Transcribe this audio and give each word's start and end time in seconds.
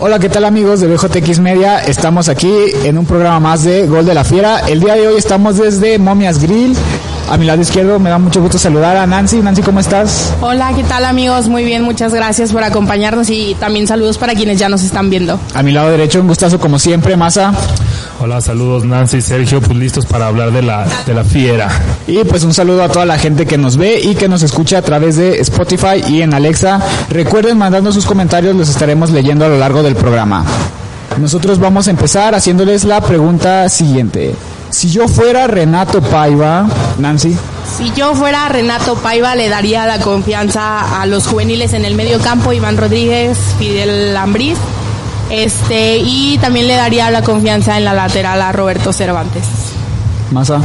Hola, 0.00 0.18
¿qué 0.18 0.28
tal 0.28 0.44
amigos 0.44 0.80
de 0.80 0.88
BJX 0.88 1.38
Media? 1.38 1.78
Estamos 1.78 2.28
aquí 2.28 2.52
en 2.82 2.98
un 2.98 3.06
programa 3.06 3.38
más 3.38 3.62
de 3.62 3.86
Gol 3.86 4.04
de 4.04 4.12
la 4.12 4.24
Fiera. 4.24 4.60
El 4.68 4.80
día 4.80 4.94
de 4.94 5.06
hoy 5.06 5.16
estamos 5.16 5.56
desde 5.56 5.98
Momias 5.98 6.40
Grill. 6.40 6.76
A 7.30 7.38
mi 7.38 7.46
lado 7.46 7.62
izquierdo 7.62 7.98
me 7.98 8.10
da 8.10 8.18
mucho 8.18 8.42
gusto 8.42 8.58
saludar 8.58 8.96
a 8.96 9.06
Nancy. 9.06 9.38
Nancy, 9.38 9.62
¿cómo 9.62 9.80
estás? 9.80 10.34
Hola, 10.42 10.72
¿qué 10.74 10.82
tal 10.82 11.04
amigos? 11.04 11.48
Muy 11.48 11.64
bien, 11.64 11.82
muchas 11.82 12.12
gracias 12.12 12.52
por 12.52 12.64
acompañarnos 12.64 13.30
y 13.30 13.54
también 13.58 13.86
saludos 13.86 14.18
para 14.18 14.34
quienes 14.34 14.58
ya 14.58 14.68
nos 14.68 14.82
están 14.82 15.08
viendo. 15.10 15.38
A 15.54 15.62
mi 15.62 15.70
lado 15.72 15.90
derecho, 15.90 16.20
un 16.20 16.26
gustazo 16.28 16.58
como 16.58 16.78
siempre, 16.78 17.16
Masa. 17.16 17.54
Hola, 18.20 18.40
saludos 18.40 18.84
Nancy 18.84 19.18
y 19.18 19.22
Sergio, 19.22 19.60
pues 19.60 19.76
listos 19.76 20.06
para 20.06 20.28
hablar 20.28 20.52
de 20.52 20.62
la, 20.62 20.86
de 21.04 21.14
la 21.14 21.24
fiera. 21.24 21.68
Y 22.06 22.18
pues 22.24 22.44
un 22.44 22.54
saludo 22.54 22.84
a 22.84 22.88
toda 22.88 23.04
la 23.04 23.18
gente 23.18 23.44
que 23.44 23.58
nos 23.58 23.76
ve 23.76 24.00
y 24.00 24.14
que 24.14 24.28
nos 24.28 24.42
escucha 24.42 24.78
a 24.78 24.82
través 24.82 25.16
de 25.16 25.40
Spotify 25.40 26.02
y 26.08 26.22
en 26.22 26.32
Alexa. 26.32 26.80
Recuerden 27.10 27.58
mandando 27.58 27.92
sus 27.92 28.06
comentarios, 28.06 28.54
los 28.54 28.68
estaremos 28.68 29.10
leyendo 29.10 29.44
a 29.44 29.48
lo 29.48 29.58
largo 29.58 29.82
del 29.82 29.96
programa. 29.96 30.44
Nosotros 31.20 31.58
vamos 31.58 31.88
a 31.88 31.90
empezar 31.90 32.34
haciéndoles 32.34 32.84
la 32.84 33.00
pregunta 33.00 33.68
siguiente. 33.68 34.34
Si 34.70 34.90
yo 34.90 35.06
fuera 35.06 35.46
Renato 35.46 36.00
Paiva, 36.00 36.66
Nancy. 36.98 37.36
Si 37.78 37.92
yo 37.94 38.14
fuera 38.14 38.48
Renato 38.48 38.96
Paiva, 38.96 39.34
le 39.34 39.48
daría 39.48 39.86
la 39.86 40.00
confianza 40.00 41.00
a 41.00 41.06
los 41.06 41.26
juveniles 41.26 41.72
en 41.72 41.84
el 41.84 41.94
medio 41.94 42.18
campo, 42.18 42.52
Iván 42.52 42.76
Rodríguez, 42.76 43.38
Fidel 43.58 44.14
Lambriz, 44.14 44.58
este, 45.30 45.98
y 45.98 46.38
también 46.38 46.66
le 46.66 46.74
daría 46.74 47.10
la 47.10 47.22
confianza 47.22 47.76
en 47.78 47.84
la 47.84 47.94
lateral 47.94 48.40
a 48.42 48.52
Roberto 48.52 48.92
Cervantes. 48.92 49.44
Masa. 50.30 50.60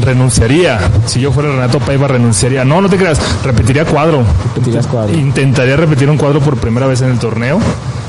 Renunciaría. 0.00 0.78
Si 1.06 1.20
yo 1.20 1.32
fuera 1.32 1.50
Renato 1.50 1.78
Paiva, 1.80 2.08
renunciaría. 2.08 2.64
No, 2.64 2.80
no 2.80 2.88
te 2.88 2.96
creas. 2.96 3.18
Repetiría 3.42 3.84
cuadro. 3.84 4.22
Repetirías 4.54 4.86
cuadro. 4.86 5.14
Intentaría 5.14 5.76
repetir 5.76 6.10
un 6.10 6.18
cuadro 6.18 6.40
por 6.40 6.56
primera 6.58 6.86
vez 6.86 7.00
en 7.00 7.10
el 7.10 7.18
torneo. 7.18 7.58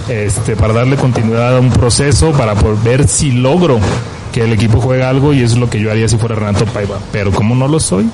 Este, 0.10 0.56
para 0.56 0.73
darle 0.73 0.98
continuidad 0.98 1.58
a 1.58 1.60
un 1.60 1.70
proceso, 1.70 2.32
para 2.32 2.56
por 2.56 2.82
ver 2.82 3.08
si 3.08 3.32
logro 3.32 3.80
que 4.34 4.44
el 4.44 4.54
equipo 4.54 4.82
juegue 4.82 5.04
algo 5.04 5.34
y 5.34 5.44
eso 5.44 5.54
es 5.54 5.60
lo 5.60 5.70
que 5.70 5.80
yo 5.80 5.92
haría 5.92 6.08
si 6.08 6.17
fuera 6.17 6.36
Renato 6.36 6.66
Paiva. 6.66 6.98
Pero 7.12 7.32
como 7.32 7.56
no 7.56 7.67
lo 7.67 7.80
soy, 7.80 8.10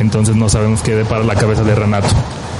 entonces 0.00 0.36
no 0.36 0.48
sabemos 0.48 0.82
qué 0.82 1.04
para 1.04 1.24
la 1.24 1.34
cabeza 1.34 1.62
de 1.62 1.74
Renato. 1.74 2.08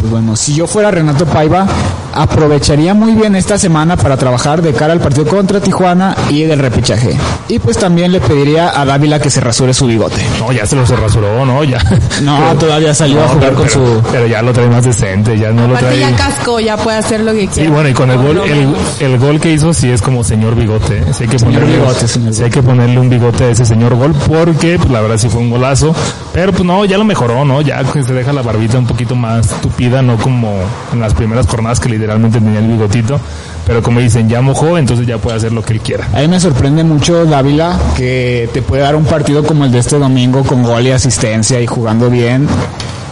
Pues 0.00 0.10
bueno, 0.10 0.34
si 0.36 0.54
yo 0.54 0.66
fuera 0.66 0.90
Renato 0.90 1.26
Paiva, 1.26 1.66
aprovecharía 2.14 2.94
muy 2.94 3.14
bien 3.14 3.36
esta 3.36 3.58
semana 3.58 3.96
para 3.96 4.16
trabajar 4.16 4.62
de 4.62 4.72
cara 4.72 4.92
al 4.92 5.00
partido 5.00 5.26
contra 5.26 5.60
Tijuana 5.60 6.14
y 6.30 6.42
del 6.44 6.58
repechaje. 6.58 7.16
Y 7.48 7.58
pues 7.58 7.76
también 7.78 8.12
le 8.12 8.20
pediría 8.20 8.78
a 8.78 8.84
Dávila 8.84 9.18
que 9.20 9.30
se 9.30 9.40
rasure 9.40 9.74
su 9.74 9.86
bigote. 9.86 10.22
No, 10.38 10.52
ya 10.52 10.66
se 10.66 10.76
lo 10.76 10.86
se 10.86 10.96
rasuró, 10.96 11.44
¿no? 11.44 11.62
Ya. 11.64 11.78
No, 12.22 12.54
todavía 12.58 12.94
salió 12.94 13.18
a 13.20 13.22
No, 13.22 13.28
jugar 13.28 13.50
pero, 13.50 13.56
con 13.56 13.66
pero- 13.68 14.02
su... 14.02 14.02
pero 14.12 14.26
ya 14.26 14.42
lo 14.42 14.52
trae 14.52 14.68
más 14.68 14.84
decente, 14.84 15.38
ya 15.38 15.50
no 15.50 15.66
lo 15.68 15.74
trae. 15.76 15.98
ya 16.00 16.14
casco, 16.16 16.60
ya 16.60 16.76
puede 16.76 16.98
hacer 16.98 17.20
lo 17.20 17.32
que 17.32 17.48
quiera. 17.48 17.54
Sí, 17.54 17.66
bueno, 17.68 17.88
y 17.88 17.92
con 17.92 18.10
el 18.10 18.18
gol, 18.18 18.38
el, 18.46 18.74
el 19.00 19.18
gol 19.18 19.40
que 19.40 19.52
hizo 19.52 19.72
sí 19.74 19.90
es 19.90 20.00
como 20.02 20.22
señor 20.24 20.54
bigote. 20.54 20.98
¿eh? 20.98 21.04
Sí 21.12 21.24
hay 21.24 21.28
que 21.30 21.38
Señor 21.38 21.60
ponerle, 21.62 21.76
bigote, 21.80 22.08
señor 22.08 22.34
sí 22.34 22.42
hay 22.44 22.50
que 22.50 22.62
ponerle 22.62 23.00
un 23.00 23.08
bigote 23.10 23.44
a 23.44 23.48
ese 23.50 23.64
señor 23.64 23.94
gol 23.96 24.14
porque 24.26 24.78
pues, 24.78 24.90
la 24.90 25.00
verdad 25.00 25.18
sí 25.18 25.28
fue 25.28 25.40
un 25.40 25.50
golazo. 25.50 25.94
Pero 26.32 26.52
pues 26.52 26.64
no, 26.64 26.84
ya 26.84 26.98
lo 26.98 27.04
mejoró, 27.04 27.44
¿no? 27.44 27.60
Ya 27.60 27.82
que 27.84 28.02
se 28.02 28.12
deja 28.12 28.32
la 28.32 28.42
barbita 28.42 28.78
un 28.78 28.86
poquito 28.86 29.14
más 29.14 29.48
tupida, 29.60 30.02
no 30.02 30.16
como 30.16 30.52
en 30.92 31.00
las 31.00 31.14
primeras 31.14 31.46
jornadas 31.46 31.80
que 31.80 31.88
literalmente 32.04 32.38
tenía 32.38 32.58
el 32.58 32.68
bigotito. 32.68 33.20
Pero 33.66 33.82
como 33.82 34.00
dicen, 34.00 34.28
ya 34.28 34.42
mojó, 34.42 34.76
entonces 34.76 35.06
ya 35.06 35.16
puede 35.16 35.38
hacer 35.38 35.52
lo 35.52 35.62
que 35.62 35.72
él 35.72 35.80
quiera. 35.80 36.06
A 36.12 36.20
mí 36.20 36.28
me 36.28 36.38
sorprende 36.38 36.84
mucho 36.84 37.24
Dávila 37.24 37.78
que 37.96 38.48
te 38.52 38.60
puede 38.60 38.82
dar 38.82 38.94
un 38.94 39.04
partido 39.04 39.42
como 39.42 39.64
el 39.64 39.72
de 39.72 39.78
este 39.78 39.98
domingo 39.98 40.42
con 40.44 40.62
gol 40.62 40.86
y 40.86 40.90
asistencia 40.90 41.58
y 41.60 41.66
jugando 41.66 42.10
bien. 42.10 42.46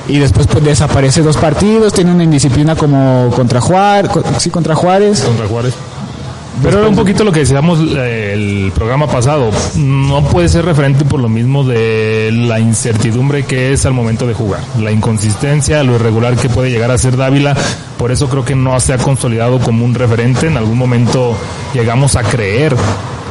Y 0.08 0.18
después 0.18 0.46
pues 0.46 0.62
desaparece 0.62 1.22
dos 1.22 1.38
partidos, 1.38 1.94
tiene 1.94 2.12
una 2.12 2.24
indisciplina 2.24 2.76
como 2.76 3.30
contra 3.34 3.60
Juárez, 3.60 4.10
sí, 4.38 4.50
contra 4.50 4.74
Juárez. 4.74 5.22
contra 5.22 5.46
Juárez. 5.46 5.74
Pero 6.62 6.80
era 6.80 6.88
un 6.88 6.96
poquito 6.96 7.24
lo 7.24 7.32
que 7.32 7.40
decíamos 7.40 7.80
eh, 7.96 8.32
el 8.34 8.72
programa 8.72 9.06
pasado. 9.06 9.50
No 9.76 10.22
puede 10.24 10.48
ser 10.48 10.64
referente 10.64 11.04
por 11.04 11.20
lo 11.20 11.28
mismo 11.28 11.64
de 11.64 12.30
la 12.32 12.60
incertidumbre 12.60 13.44
que 13.44 13.72
es 13.72 13.86
al 13.86 13.94
momento 13.94 14.26
de 14.26 14.34
jugar. 14.34 14.60
La 14.78 14.92
inconsistencia, 14.92 15.82
lo 15.82 15.94
irregular 15.94 16.36
que 16.36 16.48
puede 16.48 16.70
llegar 16.70 16.90
a 16.90 16.98
ser 16.98 17.16
Dávila. 17.16 17.56
Por 17.96 18.12
eso 18.12 18.28
creo 18.28 18.44
que 18.44 18.54
no 18.54 18.78
se 18.80 18.92
ha 18.92 18.98
consolidado 18.98 19.60
como 19.60 19.84
un 19.84 19.94
referente. 19.94 20.46
En 20.46 20.56
algún 20.56 20.76
momento 20.76 21.36
llegamos 21.72 22.16
a 22.16 22.22
creer 22.22 22.76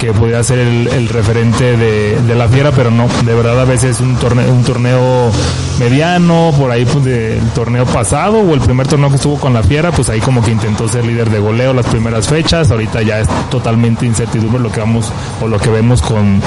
que 0.01 0.11
podía 0.13 0.43
ser 0.43 0.57
el, 0.57 1.09
referente 1.09 1.77
de, 1.77 2.35
la 2.35 2.47
fiera, 2.47 2.71
pero 2.71 2.89
no, 2.89 3.07
de 3.23 3.35
verdad 3.35 3.61
a 3.61 3.65
veces 3.65 4.01
un 4.01 4.15
torneo, 4.15 4.51
un 4.51 4.63
torneo 4.63 5.31
mediano, 5.77 6.51
por 6.57 6.71
ahí 6.71 6.85
pues 6.85 7.05
del 7.05 7.47
torneo 7.49 7.85
pasado 7.85 8.39
o 8.39 8.55
el 8.55 8.61
primer 8.61 8.87
torneo 8.87 9.09
que 9.09 9.17
estuvo 9.17 9.39
con 9.39 9.53
la 9.53 9.61
fiera, 9.61 9.91
pues 9.91 10.09
ahí 10.09 10.19
como 10.19 10.43
que 10.43 10.49
intentó 10.49 10.87
ser 10.87 11.05
líder 11.05 11.29
de 11.29 11.37
goleo 11.37 11.71
las 11.75 11.85
primeras 11.85 12.27
fechas, 12.27 12.71
ahorita 12.71 13.03
ya 13.03 13.19
es 13.19 13.27
totalmente 13.51 14.07
incertidumbre 14.07 14.59
lo 14.59 14.71
que 14.71 14.79
vamos 14.79 15.13
o 15.39 15.47
lo 15.47 15.59
que 15.59 15.69
vemos 15.69 16.01
con, 16.01 16.41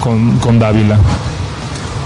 con 0.00 0.58
Dávila. 0.58 0.98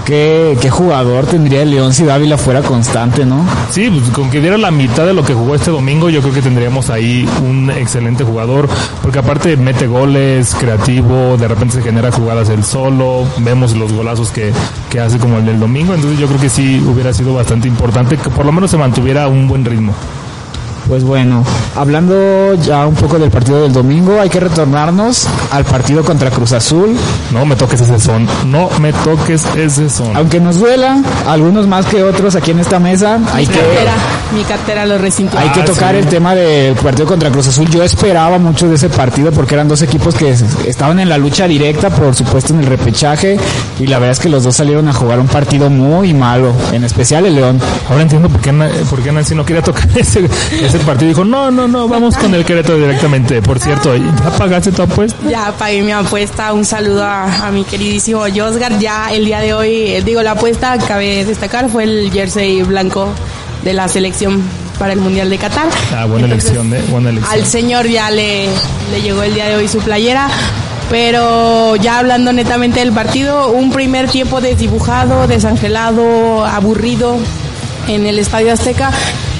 ¿Qué, 0.09 0.57
qué 0.59 0.71
jugador 0.71 1.27
tendría 1.27 1.61
el 1.61 1.69
León 1.69 1.93
si 1.93 2.03
Dávila 2.03 2.35
fuera 2.35 2.63
constante, 2.63 3.27
no? 3.27 3.45
Sí, 3.69 3.91
pues 3.91 4.09
con 4.09 4.31
que 4.31 4.41
diera 4.41 4.57
la 4.57 4.71
mitad 4.71 5.05
de 5.05 5.13
lo 5.13 5.23
que 5.23 5.35
jugó 5.35 5.53
este 5.53 5.69
domingo, 5.69 6.09
yo 6.09 6.21
creo 6.21 6.33
que 6.33 6.41
tendríamos 6.41 6.89
ahí 6.89 7.29
un 7.43 7.69
excelente 7.69 8.23
jugador, 8.23 8.67
porque 9.03 9.19
aparte 9.19 9.55
mete 9.55 9.85
goles, 9.85 10.55
creativo, 10.55 11.37
de 11.37 11.47
repente 11.47 11.75
se 11.75 11.83
genera 11.83 12.11
jugadas 12.11 12.49
él 12.49 12.63
solo, 12.63 13.23
vemos 13.37 13.75
los 13.75 13.93
golazos 13.93 14.31
que, 14.31 14.51
que 14.89 14.99
hace 14.99 15.19
como 15.19 15.37
el 15.37 15.45
del 15.45 15.59
domingo, 15.59 15.93
entonces 15.93 16.19
yo 16.19 16.25
creo 16.25 16.41
que 16.41 16.49
sí 16.49 16.83
hubiera 16.87 17.13
sido 17.13 17.35
bastante 17.35 17.67
importante 17.67 18.17
que 18.17 18.31
por 18.31 18.47
lo 18.47 18.51
menos 18.51 18.71
se 18.71 18.77
mantuviera 18.77 19.27
un 19.27 19.47
buen 19.47 19.63
ritmo. 19.63 19.93
Pues 20.87 21.03
bueno, 21.03 21.43
hablando 21.75 22.55
ya 22.55 22.87
un 22.87 22.95
poco 22.95 23.19
del 23.19 23.29
partido 23.29 23.61
del 23.61 23.71
domingo, 23.73 24.19
hay 24.19 24.29
que 24.29 24.39
retornarnos 24.39 25.27
al 25.51 25.63
partido 25.65 26.03
contra 26.03 26.31
Cruz 26.31 26.51
Azul. 26.53 26.95
No 27.31 27.45
me 27.45 27.55
toques 27.55 27.81
ese 27.81 27.99
son, 27.99 28.27
no 28.47 28.69
me 28.79 28.91
toques 28.91 29.43
ese 29.55 29.89
son. 29.89 30.15
Aunque 30.15 30.39
nos 30.39 30.59
duela, 30.59 30.97
algunos 31.27 31.67
más 31.67 31.85
que 31.85 32.03
otros 32.03 32.35
aquí 32.35 32.51
en 32.51 32.59
esta 32.59 32.79
mesa, 32.79 33.19
hay 33.33 33.45
mi 33.45 33.53
que, 33.53 33.59
cartera, 33.59 33.93
mi 34.35 34.43
cartera 34.43 34.85
lo 34.85 34.97
resintió. 34.97 35.39
hay 35.39 35.49
que 35.49 35.61
Ah, 35.61 35.65
tocar 35.65 35.91
sí. 35.93 35.99
el 35.99 36.05
tema 36.07 36.33
del 36.33 36.73
partido 36.75 37.07
contra 37.07 37.29
Cruz 37.29 37.47
Azul. 37.47 37.69
Yo 37.69 37.83
esperaba 37.83 38.37
mucho 38.39 38.67
de 38.67 38.75
ese 38.75 38.89
partido 38.89 39.31
porque 39.31 39.53
eran 39.53 39.67
dos 39.67 39.81
equipos 39.83 40.15
que 40.15 40.35
estaban 40.65 40.99
en 40.99 41.07
la 41.09 41.17
lucha 41.19 41.47
directa, 41.47 41.89
por 41.91 42.15
supuesto 42.15 42.53
en 42.53 42.61
el 42.61 42.65
repechaje, 42.65 43.37
y 43.79 43.85
la 43.87 43.99
verdad 43.99 44.13
es 44.13 44.19
que 44.19 44.29
los 44.29 44.43
dos 44.43 44.55
salieron 44.55 44.87
a 44.87 44.93
jugar 44.93 45.19
un 45.19 45.27
partido 45.27 45.69
muy 45.69 46.13
malo, 46.13 46.51
en 46.71 46.83
especial 46.83 47.25
el 47.27 47.35
León. 47.35 47.59
Ahora 47.89 48.01
entiendo 48.01 48.27
por 48.29 48.41
qué, 48.41 48.51
por 48.89 49.01
qué 49.01 49.11
Nancy 49.11 49.35
no 49.35 49.45
quería 49.45 49.61
tocar 49.61 49.87
ese, 49.95 50.27
ese 50.69 50.79
partido. 50.85 51.09
Dijo, 51.09 51.25
no, 51.25 51.51
no, 51.51 51.67
no, 51.67 51.87
vamos 51.87 52.15
con 52.17 52.33
el 52.33 52.45
Querétaro 52.45 52.77
directamente. 52.77 53.41
Por 53.41 53.59
cierto, 53.59 53.95
¿ya 53.95 54.37
pagaste 54.37 54.71
tu 54.71 54.81
apuesta? 54.81 55.17
Ya 55.29 55.51
pagué 55.57 55.81
mi 55.81 55.91
apuesta. 55.91 56.53
Un 56.53 56.65
saludo 56.65 57.03
a, 57.03 57.47
a 57.47 57.51
mi 57.51 57.63
queridísimo 57.63 58.21
Josgar. 58.33 58.77
Ya 58.79 59.11
el 59.11 59.25
día 59.25 59.39
de 59.39 59.53
hoy, 59.53 59.69
eh, 59.87 60.01
digo, 60.03 60.21
la 60.21 60.31
apuesta, 60.31 60.77
cabe 60.77 61.25
destacar, 61.25 61.69
fue 61.69 61.83
el 61.83 62.11
jersey 62.11 62.61
blanco 62.63 63.09
de 63.63 63.73
la 63.73 63.87
selección 63.87 64.41
para 64.77 64.93
el 64.93 64.99
Mundial 64.99 65.29
de 65.29 65.37
Qatar. 65.37 65.67
Ah, 65.93 66.05
buena 66.05 66.25
Entonces, 66.27 66.51
elección, 66.51 66.73
¿eh? 66.73 66.83
Buena 66.89 67.09
elección. 67.09 67.33
Al 67.33 67.45
señor 67.45 67.87
ya 67.87 68.09
le, 68.11 68.47
le 68.91 69.01
llegó 69.01 69.23
el 69.23 69.33
día 69.33 69.47
de 69.47 69.55
hoy 69.55 69.67
su 69.67 69.79
playera. 69.79 70.29
Pero 70.89 71.75
ya 71.75 71.99
hablando 71.99 72.33
netamente 72.33 72.79
del 72.79 72.91
partido, 72.91 73.51
un 73.51 73.71
primer 73.71 74.09
tiempo 74.09 74.41
desdibujado, 74.41 75.27
desangelado, 75.27 76.43
aburrido 76.45 77.17
en 77.89 78.05
el 78.05 78.19
Estadio 78.19 78.53
Azteca. 78.53 78.91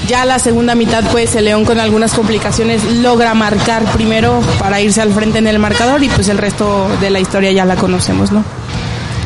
Ya 0.06 0.24
la 0.24 0.38
segunda 0.38 0.74
mitad, 0.74 1.04
pues 1.12 1.34
el 1.36 1.44
León 1.44 1.64
con 1.64 1.78
algunas 1.78 2.14
complicaciones 2.14 2.84
logra 2.84 3.32
marcar 3.34 3.84
primero 3.92 4.40
para 4.58 4.80
irse 4.80 5.00
al 5.00 5.12
frente 5.12 5.38
en 5.38 5.46
el 5.46 5.58
marcador 5.58 6.02
y 6.02 6.08
pues 6.08 6.28
el 6.28 6.38
resto 6.38 6.88
de 7.00 7.10
la 7.10 7.20
historia 7.20 7.52
ya 7.52 7.64
la 7.64 7.76
conocemos, 7.76 8.32
¿no? 8.32 8.44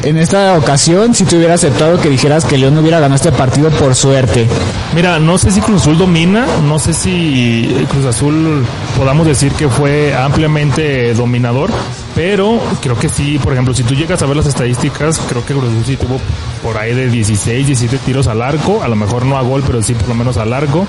En 0.05 0.19
esta 0.19 0.59
ocasión, 0.59 1.15
si 1.15 1.25
te 1.25 1.39
hubiera 1.39 1.55
aceptado 1.55 1.99
que 1.99 2.11
dijeras 2.11 2.45
que 2.45 2.59
León 2.59 2.75
no 2.75 2.83
hubiera 2.83 3.01
ganado 3.01 3.17
este 3.17 3.33
partido 3.33 3.71
por 3.71 3.95
suerte. 3.95 4.47
Mira, 4.95 5.19
no 5.19 5.39
sé 5.39 5.51
si 5.51 5.63
Cruz 5.63 5.81
Azul 5.81 5.97
domina, 5.97 6.47
no 6.63 6.79
sé 6.79 6.93
si 6.93 7.75
Cruz 7.89 8.05
Azul 8.05 8.67
podamos 8.99 9.27
decir 9.27 9.53
que 9.53 9.67
fue 9.71 10.15
ampliamente 10.15 11.15
dominador, 11.15 11.71
pero 12.15 12.61
creo 12.83 12.99
que 12.99 13.09
sí, 13.09 13.39
por 13.39 13.55
ejemplo, 13.55 13.73
si 13.73 13.83
tú 13.83 13.95
llegas 13.95 14.23
a 14.23 14.27
ver 14.27 14.37
las 14.37 14.47
estadísticas, 14.47 15.19
creo 15.27 15.43
que 15.47 15.55
Cruz 15.55 15.71
Azul 15.71 15.85
sí 15.87 15.97
tuvo 15.97 16.21
por 16.63 16.77
ahí 16.77 16.95
de 16.95 17.09
16, 17.09 17.67
17 17.67 17.99
tiros 18.05 18.27
al 18.27 18.43
arco, 18.43 18.83
a 18.83 18.89
lo 18.89 18.97
mejor 18.97 19.25
no 19.25 19.39
a 19.39 19.43
gol, 19.43 19.63
pero 19.67 19.83
sí 19.83 19.95
por 19.95 20.09
lo 20.09 20.15
menos 20.15 20.37
al 20.37 20.53
arco. 20.53 20.87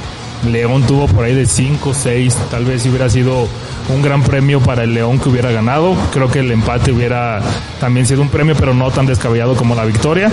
León 0.51 0.83
tuvo 0.83 1.07
por 1.07 1.25
ahí 1.25 1.33
de 1.33 1.45
5, 1.45 1.93
6, 1.93 2.37
tal 2.49 2.65
vez 2.65 2.85
hubiera 2.85 3.09
sido 3.09 3.47
un 3.93 4.01
gran 4.01 4.23
premio 4.23 4.59
para 4.59 4.83
el 4.83 4.93
León 4.93 5.19
que 5.19 5.29
hubiera 5.29 5.51
ganado. 5.51 5.95
Creo 6.11 6.29
que 6.29 6.39
el 6.39 6.51
empate 6.51 6.91
hubiera 6.91 7.41
también 7.79 8.05
sido 8.05 8.21
un 8.21 8.29
premio, 8.29 8.55
pero 8.57 8.73
no 8.73 8.89
tan 8.91 9.05
descabellado 9.05 9.55
como 9.55 9.75
la 9.75 9.85
victoria. 9.85 10.31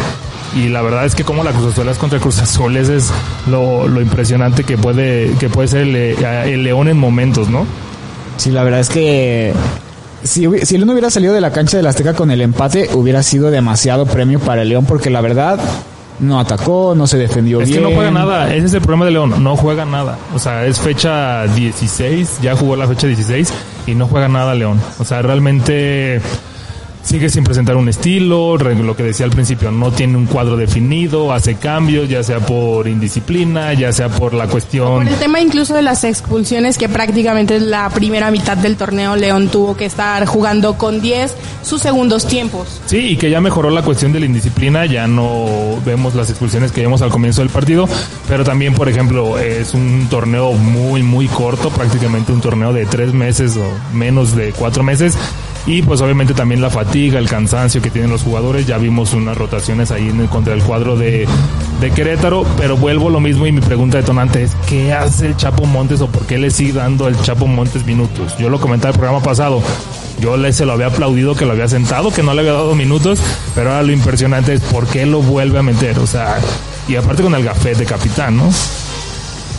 Y 0.55 0.69
la 0.69 0.83
verdad 0.83 1.07
es 1.07 1.15
que 1.15 1.25
como 1.25 1.43
la 1.45 1.53
Cruz 1.53 1.73
Azul 1.73 1.89
es 1.89 1.99
contra 1.99 2.19
Cruz 2.19 2.39
Azul, 2.39 2.77
ese 2.77 2.97
es 2.97 3.11
lo, 3.49 3.89
impresionante 4.01 4.65
que 4.65 4.77
puede, 4.77 5.33
que 5.39 5.49
puede 5.49 5.69
ser 5.69 5.81
el, 5.83 5.97
el 5.97 6.63
León 6.63 6.89
en 6.89 6.99
momentos, 6.99 7.49
¿no? 7.49 7.67
Sí, 8.37 8.51
la 8.51 8.63
verdad 8.63 8.81
es 8.81 8.91
que 8.91 9.53
si, 10.25 10.47
si 10.65 10.77
él 10.77 10.87
no 10.87 10.93
hubiera 10.93 11.11
salido 11.11 11.35
de 11.35 11.41
la 11.41 11.53
cancha 11.53 11.77
del 11.77 11.87
Azteca 11.87 12.15
con 12.15 12.31
el 12.31 12.41
empate, 12.41 12.89
hubiera 12.95 13.23
sido 13.23 13.51
demasiado 13.51 14.07
premio 14.07 14.41
para 14.41 14.63
el 14.63 14.69
León, 14.69 14.85
porque 14.87 15.11
la 15.11 15.21
verdad 15.21 15.59
no 16.21 16.39
atacó, 16.39 16.95
no 16.97 17.07
se 17.07 17.19
defendió 17.19 17.61
es 17.61 17.69
bien. 17.69 17.81
Es 17.81 17.85
que 17.85 17.91
no 17.91 17.97
juega 17.97 18.11
nada, 18.11 18.55
ese 18.55 18.67
es 18.67 18.75
el 18.75 18.81
problema 18.81 19.05
de 19.07 19.11
León, 19.13 19.43
no 19.43 19.57
juega 19.57 19.85
nada. 19.85 20.19
O 20.35 20.39
sea, 20.39 20.67
es 20.67 20.81
fecha 20.81 21.47
16, 21.47 22.41
ya 22.43 22.57
jugó 22.57 22.77
la 22.77 22.87
fecha 22.87 23.07
16 23.07 23.53
y 23.87 23.95
no 23.95 24.07
juega 24.07 24.29
nada 24.29 24.55
León. 24.55 24.81
O 24.99 25.05
sea, 25.05 25.23
realmente 25.23 26.21
sigue 27.03 27.29
sin 27.29 27.45
presentar 27.45 27.77
un 27.77 27.89
estilo, 27.89 28.57
lo 28.57 28.97
que 28.97 29.03
decía 29.03 29.27
al 29.27 29.33
principio, 29.33 29.71
no 29.71 29.91
tiene 29.93 30.17
un 30.17 30.27
cuadro 30.27 30.57
definido, 30.57 31.33
hace 31.33 31.57
cambios, 31.57 32.09
ya 32.09 32.23
sea 32.23 32.41
por 32.41 32.87
indisciplina, 32.89 33.73
ya 33.75 33.93
sea 33.93 34.09
por 34.09 34.35
la 34.35 34.47
cuestión... 34.47 35.05
Por 35.05 35.09
el 35.09 35.19
tema 35.19 35.41
incluso 35.41 35.75
de 35.75 35.83
las 35.83 36.05
expulsiones, 36.05 36.79
que 36.79 36.89
prácticamente 36.89 37.57
es 37.57 37.63
la 37.63 37.91
primera 37.91 38.31
mitad 38.31 38.57
del 38.57 38.77
torneo, 38.77 39.17
León 39.17 39.49
tuvo 39.49 39.77
que 39.77 39.85
estar 39.85 40.25
jugando 40.27 40.79
con 40.79 41.01
10 41.01 41.35
sus 41.63 41.83
segundos 41.83 42.27
tiempos. 42.27 42.81
Sí, 42.87 42.99
y 42.99 43.17
que 43.17 43.31
ya 43.31 43.41
mejoró 43.41 43.71
la 43.71 43.83
cuestión 43.83 44.13
de 44.13 44.21
la 44.21 44.27
indisciplina, 44.27 44.87
ya 44.87 45.07
no 45.07 45.47
vemos 45.85 46.15
las 46.15 46.31
expulsiones 46.31 46.73
que 46.73 46.83
vimos 46.83 47.03
al 47.03 47.11
comienzo 47.11 47.43
del 47.43 47.51
partido, 47.51 47.89
pero 48.29 48.45
también, 48.45 48.75
por 48.75 48.89
ejemplo, 48.89 49.39
es 49.39 49.75
un 49.75 50.07
torneo 50.09 50.53
muy, 50.53 51.03
muy 51.03 51.27
corto, 51.27 51.71
prácticamente 51.71 52.33
un 52.33 52.41
torneo 52.41 52.73
de 52.73 52.87
tres 52.87 53.13
meses 53.13 53.57
o 53.57 53.95
menos 53.95 54.37
de 54.37 54.53
cuatro 54.53 54.83
meses 54.83 55.17
y 55.67 55.83
pues 55.83 56.01
obviamente 56.01 56.35
también 56.35 56.61
la 56.61 56.71
fatiga, 56.71 57.19
el 57.19 57.29
cansancio 57.29 57.81
que 57.81 57.91
tienen 57.91 58.11
los 58.11 58.23
jugadores. 58.23 58.67
Ya 58.67 58.79
vimos 58.79 59.15
unas 59.15 59.37
rotaciones 59.37 59.91
ahí 59.91 60.09
en 60.09 60.21
el, 60.21 60.29
contra 60.29 60.55
el 60.55 60.63
cuadro 60.63 60.97
de, 60.97 61.27
de 61.81 61.91
Querétaro, 61.91 62.45
pero 62.57 62.77
vuelvo 62.77 63.11
lo 63.11 63.21
mismo 63.21 63.47
y 63.47 63.53
mi 63.53 63.61
pregunta 63.61 63.99
detonante 63.99 64.43
es, 64.43 64.57
¿qué 64.69 64.93
hace 64.93 65.27
el 65.27 65.37
Chapo 65.37 65.65
Montes 65.67 66.01
o 66.01 66.09
por 66.09 66.27
qué 66.27 66.39
le 66.39 66.51
sigue 66.51 66.73
dando 66.73 67.07
el 67.07 67.21
Chapo 67.21 67.47
Montes 67.47 67.87
minutos? 67.87 68.37
Yo 68.39 68.49
lo 68.49 68.61
comenté 68.61 68.89
el 68.89 68.95
programa 68.95 69.23
pasado, 69.23 69.63
yo 70.21 70.37
le 70.37 70.53
se 70.53 70.67
lo 70.67 70.73
había 70.73 70.87
aplaudido 70.87 71.35
que 71.35 71.47
lo 71.47 71.53
había 71.53 71.69
sentado, 71.69 72.11
que 72.11 72.23
no 72.23 72.35
le 72.35 72.41
había 72.41 72.53
dado 72.53 72.75
minutos, 72.75 73.21
pero 73.55 73.71
ahora 73.71 73.83
lo 73.83 73.93
impresionante 73.93 74.55
es 74.55 74.61
por 74.61 74.87
qué 74.87 75.07
lo 75.07 75.23
vuelve 75.23 75.61
a 75.61 75.63
meter, 75.63 75.99
o 75.99 76.07
sea, 76.07 76.39
y 76.89 76.97
aparte 76.97 77.23
con 77.23 77.35
el 77.35 77.45
gafete 77.45 77.81
de 77.81 77.87
capitán, 77.87 78.37
¿no? 78.37 78.51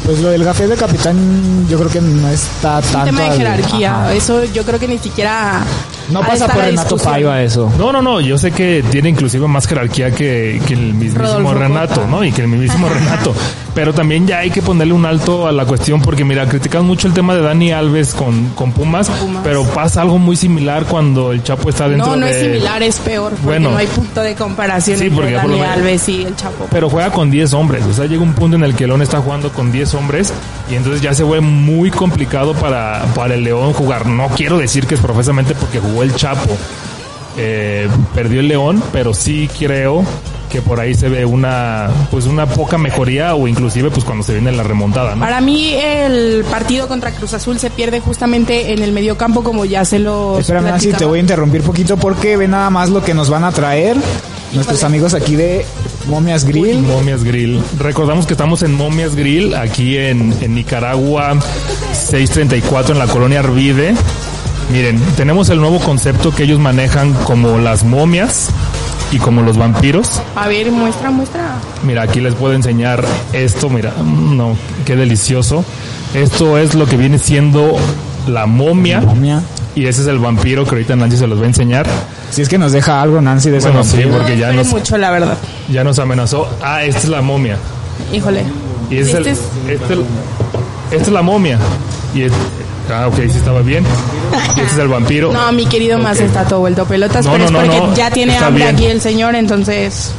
Pues 0.06 0.20
lo 0.20 0.30
del 0.30 0.44
gafé 0.44 0.68
de 0.68 0.76
capitán 0.76 1.66
yo 1.70 1.78
creo 1.80 1.90
que 1.90 2.02
no 2.02 2.28
está 2.28 2.82
tanto... 2.82 3.00
Un 3.00 3.06
tema 3.06 3.22
de 3.22 3.38
jerarquía, 3.38 4.14
eso 4.14 4.44
yo 4.44 4.66
creo 4.66 4.78
que 4.80 4.88
ni 4.88 4.98
siquiera 4.98 5.64
no 6.10 6.22
pasa 6.22 6.48
por 6.48 6.64
Renato 6.64 6.98
Paiva 6.98 7.42
eso. 7.42 7.72
No, 7.78 7.92
no, 7.92 8.02
no. 8.02 8.22
Yo 8.22 8.38
sé 8.38 8.52
que 8.52 8.84
tiene 8.92 9.10
inclusive 9.10 9.48
más 9.48 9.68
jerarquía 9.68 10.12
que, 10.12 10.62
que 10.68 10.74
el 10.74 10.94
mismísimo 10.94 11.54
Renato, 11.54 12.08
¿no? 12.08 12.24
Y 12.24 12.32
que 12.32 12.42
el 12.42 12.48
mismísimo 12.48 12.90
Renato. 12.94 13.34
Pero 13.74 13.94
también 13.94 14.28
ya 14.28 14.40
hay 14.40 14.52
que 14.52 14.62
ponerle 14.62 14.94
un 14.94 15.06
alto 15.06 15.48
a 15.48 15.52
la 15.52 15.66
cuestión 15.66 16.02
porque, 16.02 16.24
mira, 16.24 16.48
critican 16.48 16.86
mucho 16.86 17.08
el 17.08 17.14
tema 17.14 17.34
de 17.36 17.42
Dani 17.42 17.72
Alves 17.72 18.14
con, 18.14 18.50
con 18.50 18.72
Pumas, 18.72 19.10
pero 19.44 19.64
pasa 19.64 20.02
algo 20.02 20.20
muy 20.20 20.36
similar 20.36 20.86
cuando 20.86 21.32
el 21.32 21.42
Chapo 21.42 21.70
está 21.70 21.90
dentro 21.90 22.12
de... 22.12 22.20
No, 22.20 22.26
no 22.26 22.28
es 22.28 22.40
similar, 22.40 22.84
es 22.84 23.00
peor. 23.00 23.32
Porque 23.32 23.46
bueno, 23.46 23.72
no 23.72 23.78
hay 23.78 23.88
punto 23.88 24.22
de 24.22 24.36
comparación 24.36 25.02
entre 25.02 25.32
Dani 25.32 25.62
Alves 25.62 26.08
y 26.10 26.24
el 26.24 26.36
Chapo. 26.36 26.68
Pero 26.70 26.90
juega 26.90 27.12
con 27.12 27.32
10 27.32 27.54
hombres. 27.54 27.84
O 27.86 27.94
sea, 27.94 28.06
llega 28.06 28.22
un 28.22 28.34
punto 28.34 28.58
en 28.58 28.64
el 28.64 28.76
que 28.76 28.86
León 28.86 29.02
está 29.02 29.20
jugando 29.20 29.52
con 29.52 29.72
10 29.72 29.94
hombres 29.96 30.32
y 30.70 30.76
entonces 30.76 31.02
ya 31.02 31.14
se 31.14 31.24
vuelve 31.24 31.46
muy 31.46 31.90
complicado 31.90 32.54
para, 32.54 33.04
para 33.16 33.34
el 33.34 33.44
León 33.44 33.74
jugar. 33.74 34.06
No 34.06 34.28
quiero 34.30 34.58
decir 34.58 34.86
que 34.86 34.96
es 34.96 35.02
profesamente 35.02 35.56
porque 35.56 35.80
jugó 35.80 35.93
el 36.02 36.16
Chapo 36.16 36.58
eh, 37.38 37.88
perdió 38.16 38.40
el 38.40 38.48
León, 38.48 38.82
pero 38.92 39.14
sí 39.14 39.50
creo 39.60 40.04
que 40.52 40.62
por 40.62 40.80
ahí 40.80 40.94
se 40.94 41.10
ve 41.10 41.26
una 41.26 41.90
pues 42.12 42.28
una 42.28 42.46
poca 42.46 42.78
mejoría 42.78 43.34
o 43.34 43.48
inclusive 43.48 43.90
pues 43.90 44.06
cuando 44.06 44.24
se 44.24 44.34
viene 44.34 44.52
la 44.52 44.62
remontada. 44.62 45.16
Para 45.16 45.42
mí 45.42 45.74
el 45.74 46.46
partido 46.50 46.88
contra 46.88 47.10
Cruz 47.12 47.34
Azul 47.34 47.58
se 47.58 47.72
pierde 47.72 48.00
justamente 48.00 48.72
en 48.72 48.84
el 48.84 48.92
mediocampo 48.92 49.44
como 49.44 49.66
ya 49.66 49.84
se 49.84 49.98
lo 49.98 50.38
Espérame 50.38 50.66
Nancy, 50.66 50.94
te 50.94 51.06
voy 51.06 51.18
a 51.18 51.22
interrumpir 51.22 51.64
poquito 51.64 51.98
porque 51.98 52.38
ve 52.38 52.48
nada 52.48 52.70
más 52.70 52.92
lo 52.92 53.04
que 53.04 53.16
nos 53.16 53.32
van 53.32 53.44
a 53.44 53.52
traer 53.52 53.98
nuestros 54.54 54.84
amigos 54.84 55.16
aquí 55.16 55.36
de 55.36 55.66
Momias 56.08 56.46
Grill. 56.46 56.82
Momias 56.82 57.24
Grill. 57.24 57.60
Recordamos 57.80 58.28
que 58.28 58.34
estamos 58.34 58.62
en 58.62 58.76
Momias 58.76 59.16
Grill 59.16 59.56
aquí 59.56 59.98
en, 59.98 60.36
en 60.42 60.54
Nicaragua 60.54 61.40
634 61.94 62.94
en 62.94 63.00
la 63.00 63.08
colonia 63.08 63.40
Arvide. 63.40 63.96
Miren, 64.72 65.00
tenemos 65.18 65.50
el 65.50 65.60
nuevo 65.60 65.80
concepto 65.80 66.34
que 66.34 66.44
ellos 66.44 66.60
manejan 66.60 67.14
como 67.26 67.58
las 67.60 67.84
momias 67.84 68.50
y 69.12 69.18
como 69.18 69.42
los 69.42 69.58
vampiros. 69.58 70.22
A 70.36 70.48
ver, 70.48 70.72
muestra, 70.72 71.12
muestra. 71.12 71.56
Mira, 71.84 72.04
aquí 72.04 72.22
les 72.22 72.34
puedo 72.36 72.54
enseñar 72.54 73.04
esto, 73.34 73.70
mira, 73.70 73.94
mm, 74.02 74.36
no, 74.36 74.58
qué 74.86 74.96
delicioso. 74.96 75.64
Esto 76.14 76.58
es 76.58 76.76
lo 76.76 76.86
que 76.86 76.98
viene 76.98 77.20
siendo 77.20 77.76
la 78.28 78.46
momia. 78.46 79.02
momia. 79.02 79.42
Y 79.76 79.88
ese 79.88 80.02
es 80.02 80.08
el 80.08 80.20
vampiro 80.20 80.64
que 80.66 80.72
ahorita 80.72 80.96
Nancy 80.96 81.18
se 81.18 81.28
los 81.28 81.40
va 81.40 81.44
a 81.44 81.48
enseñar. 81.48 81.88
Si 82.30 82.42
es 82.42 82.50
que 82.50 82.58
nos 82.58 82.72
deja 82.72 83.02
algo 83.02 83.22
Nancy 83.22 83.50
de 83.50 83.58
ese 83.58 83.70
bueno, 83.70 83.84
sí, 83.84 84.04
porque 84.12 84.38
ya 84.38 84.52
nos 84.54 84.68
mucho 84.68 84.98
la 84.98 85.12
verdad. 85.12 85.38
Ya 85.70 85.84
nos 85.84 85.98
amenazó. 86.00 86.48
Ah, 86.62 86.84
esta 86.84 87.00
es 87.00 87.10
la 87.10 87.22
momia. 87.22 87.58
Híjole. 88.12 88.44
Y 88.90 88.98
este, 88.98 89.12
es, 89.12 89.18
el, 89.18 89.28
este, 89.74 89.94
esta 90.92 91.04
es 91.04 91.08
la 91.10 91.22
momia. 91.22 91.58
Y 92.14 92.24
Ah, 92.92 93.08
ok, 93.08 93.16
sí 93.16 93.38
estaba 93.38 93.62
bien. 93.62 93.84
Este 94.58 94.64
es 94.64 94.78
el 94.78 94.88
vampiro. 94.88 95.32
No, 95.32 95.52
mi 95.52 95.66
querido 95.66 95.98
más 95.98 96.20
está 96.20 96.46
todo 96.46 96.60
vuelto 96.60 96.86
pelotas, 96.86 97.28
pero 97.28 97.46
es 97.46 97.52
porque 97.52 97.82
ya 97.96 98.12
tiene 98.12 98.38
hambre 98.38 98.66
aquí 98.66 98.86
el 98.86 99.02
señor, 99.02 99.36
entonces... 99.36 100.12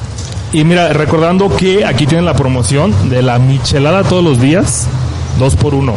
Y 0.53 0.63
mira, 0.65 0.93
recordando 0.93 1.55
que 1.55 1.85
aquí 1.85 2.07
tienen 2.07 2.25
la 2.25 2.35
promoción 2.35 3.11
de 3.11 3.23
la 3.23 3.41
michelada 3.41 4.05
todos 4.05 4.23
los 4.23 4.41
días, 4.41 4.87
dos 5.39 5.57
por 5.57 5.75
uno. 5.75 5.95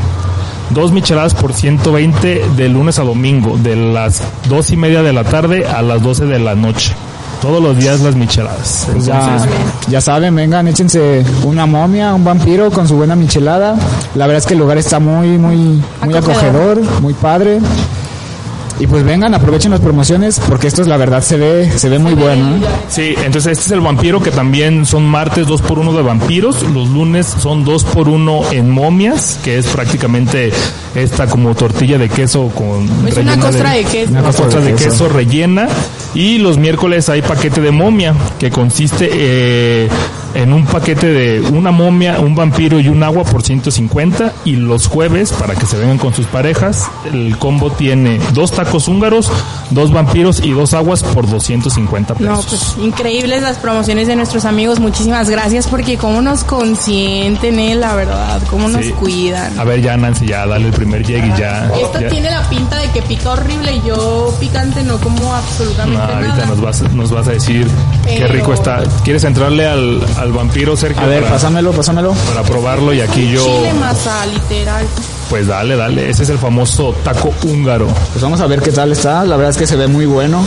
Dos 0.72 0.92
micheladas 0.92 1.34
por 1.34 1.54
120 1.54 2.44
de 2.56 2.69
lunes 2.69 3.00
a 3.00 3.04
domingo, 3.04 3.58
de 3.58 3.75
las 3.75 4.22
dos 4.50 4.72
y 4.72 4.78
media 4.78 5.04
de 5.04 5.13
la 5.13 5.24
tarde 5.24 5.68
a 5.68 5.81
las 5.81 6.02
12 6.02 6.25
de 6.25 6.40
la 6.40 6.56
noche. 6.56 6.94
Todos 7.42 7.62
los 7.62 7.78
días 7.78 8.00
las 8.00 8.16
micheladas. 8.16 8.88
Pues 8.92 9.06
ya, 9.06 10.02
saben, 10.02 10.36
vengan, 10.36 10.68
échense 10.68 11.24
una 11.44 11.68
momia, 11.68 12.13
un 12.16 12.24
vampiro 12.24 12.72
con 12.72 12.88
su 12.88 12.96
buena 12.96 13.16
michelada. 13.16 13.75
La 14.16 14.25
verdad 14.25 14.40
es 14.40 14.48
que 14.48 14.54
el 14.56 14.60
lugar 14.60 14.80
está 14.80 15.00
muy, 15.00 15.38
muy, 15.38 15.81
muy 16.04 16.16
acogedor, 16.16 16.81
muy 17.00 17.13
padre. 17.13 17.60
Y 18.79 18.86
pues 18.88 19.03
vengan, 19.03 19.34
aprovechen 19.34 19.72
las 19.72 19.79
promociones 19.79 20.39
porque 20.48 20.67
esto 20.67 20.81
es 20.81 20.88
la 20.88 20.98
verdad 20.98 21.24
se 21.24 21.38
ve 21.38 21.72
se 21.75 21.89
ve 21.89 21.98
muy 21.98 22.13
bueno. 22.13 22.60
Sí, 22.89 23.15
entonces 23.24 23.53
este 23.53 23.65
es 23.65 23.72
el 23.72 23.81
vampiro 23.81 24.22
que 24.22 24.31
también 24.31 24.86
son 24.86 25.05
martes 25.05 25.48
2 25.48 25.62
por 25.63 25.79
1 25.79 25.93
de 25.93 26.01
vampiros, 26.03 26.62
los 26.63 26.89
lunes 26.89 27.25
son 27.25 27.65
2 27.65 27.84
por 27.86 28.07
1 28.07 28.51
en 28.51 28.69
momias, 28.69 29.39
que 29.43 29.57
es 29.57 29.65
prácticamente 29.67 30.51
esta 30.93 31.27
como 31.27 31.55
tortilla 31.55 31.98
de 31.98 32.10
queso 32.10 32.50
con 32.50 33.07
es 33.07 33.17
una 33.17 33.39
costra 33.39 33.72
de, 33.72 33.84
queso. 33.84 34.12
Una 34.12 34.24
costra 34.24 34.62
de, 34.62 34.74
queso. 34.74 35.10
rellena 35.10 35.67
y 36.13 36.38
los 36.38 36.57
miércoles 36.57 37.10
hay 37.10 37.22
paquete 37.22 37.62
de 37.62 37.72
momia 37.72 38.13
que 38.38 38.51
consiste 38.51 39.10
eh, 39.12 39.89
en 40.38 40.53
un 40.53 40.65
paquete 40.65 41.08
de 41.08 41.41
una 41.41 41.72
momia, 41.72 42.20
un 42.20 42.36
vampiro 42.36 42.79
y 42.79 42.89
un 42.89 43.01
agua 43.01 43.24
por 43.24 43.41
150 43.41 44.34
y 44.46 44.56
los 44.56 44.88
jueves 44.88 45.34
para 45.34 45.56
que 45.56 45.65
se 45.65 45.77
vengan 45.77 45.98
con 45.98 46.13
sus 46.13 46.27
parejas 46.27 46.89
el 47.12 47.38
combo 47.39 47.72
tiene 47.72 48.20
dos 48.34 48.51
tacos 48.51 48.88
húngaros, 48.88 49.32
dos 49.72 49.91
vampiros 49.91 50.39
y 50.44 50.51
dos 50.51 50.75
aguas 50.75 51.01
por 51.01 51.27
250 51.27 52.13
pesos. 52.13 52.36
No, 52.36 52.41
pues 52.44 52.75
increíbles 52.86 53.41
las 53.41 53.58
promociones 53.58 54.08
de 54.08 54.15
nuestros 54.15 54.46
amigos, 54.46 54.79
muchísimas 54.79 55.27
gracias 55.29 55.67
porque 55.67 55.98
cómo 55.98 56.22
nos 56.22 56.44
consienten, 56.44 57.58
eh, 57.60 57.74
la 57.74 57.96
verdad, 57.96 58.39
cómo 58.50 58.67
nos 58.67 58.86
cuidan. 59.00 59.58
A 59.58 59.63
ver 59.63 59.82
ya 59.82 59.98
Nancy, 59.98 60.27
ya 60.27 60.46
dale 60.46 60.67
el 60.67 60.74
primer 60.74 61.03
llegue 61.03 61.27
y 61.36 61.39
ya. 61.39 61.72
Esto 61.82 62.00
tiene 62.10 62.29
la 62.29 62.48
pinta 62.48 62.77
de 62.77 62.91
que 62.91 63.01
pica 63.01 63.32
horrible 63.32 63.75
y 63.75 63.88
yo 63.88 64.36
picante 64.39 64.84
no 64.84 65.00
como 65.00 65.34
absolutamente 65.34 65.98
no, 65.98 66.13
ahorita 66.13 66.46
nos 66.46 66.62
vas, 66.62 66.82
nos 66.94 67.12
vas 67.12 67.27
a 67.27 67.32
decir 67.32 67.67
qué 68.06 68.27
rico 68.27 68.53
está. 68.53 68.84
¿Quieres 69.03 69.24
entrarle 69.24 69.65
al 69.65 70.01
al 70.17 70.26
vampiro, 70.34 70.75
Sergio. 70.75 71.01
A 71.01 71.05
ver, 71.05 71.24
pásamelo, 71.24 71.72
pásamelo. 71.72 72.13
Para 72.13 72.43
probarlo 72.43 72.93
y 72.93 73.01
aquí 73.01 73.29
yo... 73.31 73.43
Chile 73.43 73.74
masa, 73.74 74.25
literal. 74.25 74.86
Pues 75.29 75.48
dale, 75.48 75.75
dale. 75.75 76.10
Ese 76.10 76.24
es 76.24 76.29
el 76.29 76.38
famoso 76.38 76.93
taco 77.03 77.34
húngaro. 77.43 77.88
Pues 78.12 78.22
vamos 78.22 78.39
a 78.41 78.48
ver 78.48 78.62
qué 78.62 78.72
tal 78.72 78.91
está. 78.91 79.24
La 79.25 79.36
verdad 79.36 79.51
es 79.51 79.57
que 79.57 79.67
se 79.67 79.75
ve 79.75 79.88
muy 79.88 80.05
bueno. 80.05 80.43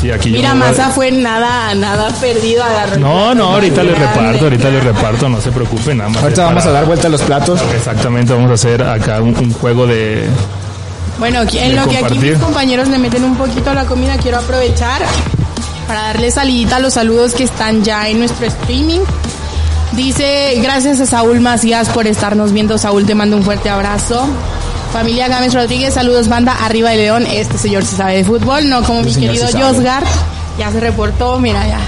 Sí, 0.00 0.10
aquí 0.10 0.30
Mira, 0.30 0.54
masa 0.54 0.88
fue 0.88 1.10
nada, 1.10 1.74
nada 1.74 2.08
perdido. 2.20 2.64
No, 2.98 3.34
no, 3.34 3.52
ahorita 3.52 3.82
le 3.82 3.94
reparto, 3.94 4.44
ahorita 4.44 4.70
le 4.70 4.80
reparto, 4.80 5.28
no 5.28 5.40
se 5.42 5.52
preocupe, 5.52 5.94
nada 5.94 6.08
más. 6.08 6.22
Ahorita 6.22 6.44
vamos 6.46 6.64
a 6.64 6.70
dar 6.70 6.86
vuelta 6.86 7.08
a 7.08 7.10
los 7.10 7.20
platos. 7.20 7.60
Exactamente, 7.76 8.32
vamos 8.32 8.50
a 8.50 8.54
hacer 8.54 8.82
acá 8.82 9.20
un, 9.20 9.52
juego 9.52 9.86
de, 9.86 10.26
bueno, 11.20 11.42
en 11.52 11.76
lo 11.76 11.86
que 11.86 11.98
aquí 11.98 12.18
mis 12.18 12.38
compañeros 12.38 12.88
le 12.88 12.96
meten 12.96 13.24
un 13.24 13.36
poquito 13.36 13.68
a 13.68 13.74
la 13.74 13.84
comida, 13.84 14.16
quiero 14.16 14.38
aprovechar 14.38 15.02
para 15.90 16.02
darle 16.02 16.30
salidita 16.30 16.76
a 16.76 16.78
los 16.78 16.94
saludos 16.94 17.34
que 17.34 17.42
están 17.42 17.82
ya 17.82 18.08
en 18.08 18.20
nuestro 18.20 18.46
streaming. 18.46 19.00
Dice, 19.90 20.60
gracias 20.62 21.00
a 21.00 21.06
Saúl 21.06 21.40
Macías 21.40 21.88
por 21.88 22.06
estarnos 22.06 22.52
viendo. 22.52 22.78
Saúl, 22.78 23.06
te 23.06 23.16
mando 23.16 23.36
un 23.36 23.42
fuerte 23.42 23.70
abrazo. 23.70 24.24
Familia 24.92 25.26
Gámez 25.26 25.52
Rodríguez, 25.52 25.94
saludos 25.94 26.28
banda, 26.28 26.64
arriba 26.64 26.90
de 26.90 26.98
León. 26.98 27.26
Este 27.26 27.58
señor 27.58 27.84
se 27.84 27.96
sabe 27.96 28.18
de 28.18 28.24
fútbol, 28.24 28.68
no 28.68 28.84
como 28.84 29.02
mi 29.02 29.12
señor 29.12 29.34
querido. 29.34 29.66
Josgar. 29.66 30.04
Ya 30.60 30.70
se 30.70 30.78
reportó, 30.78 31.40
mira 31.40 31.66
ya. 31.66 31.80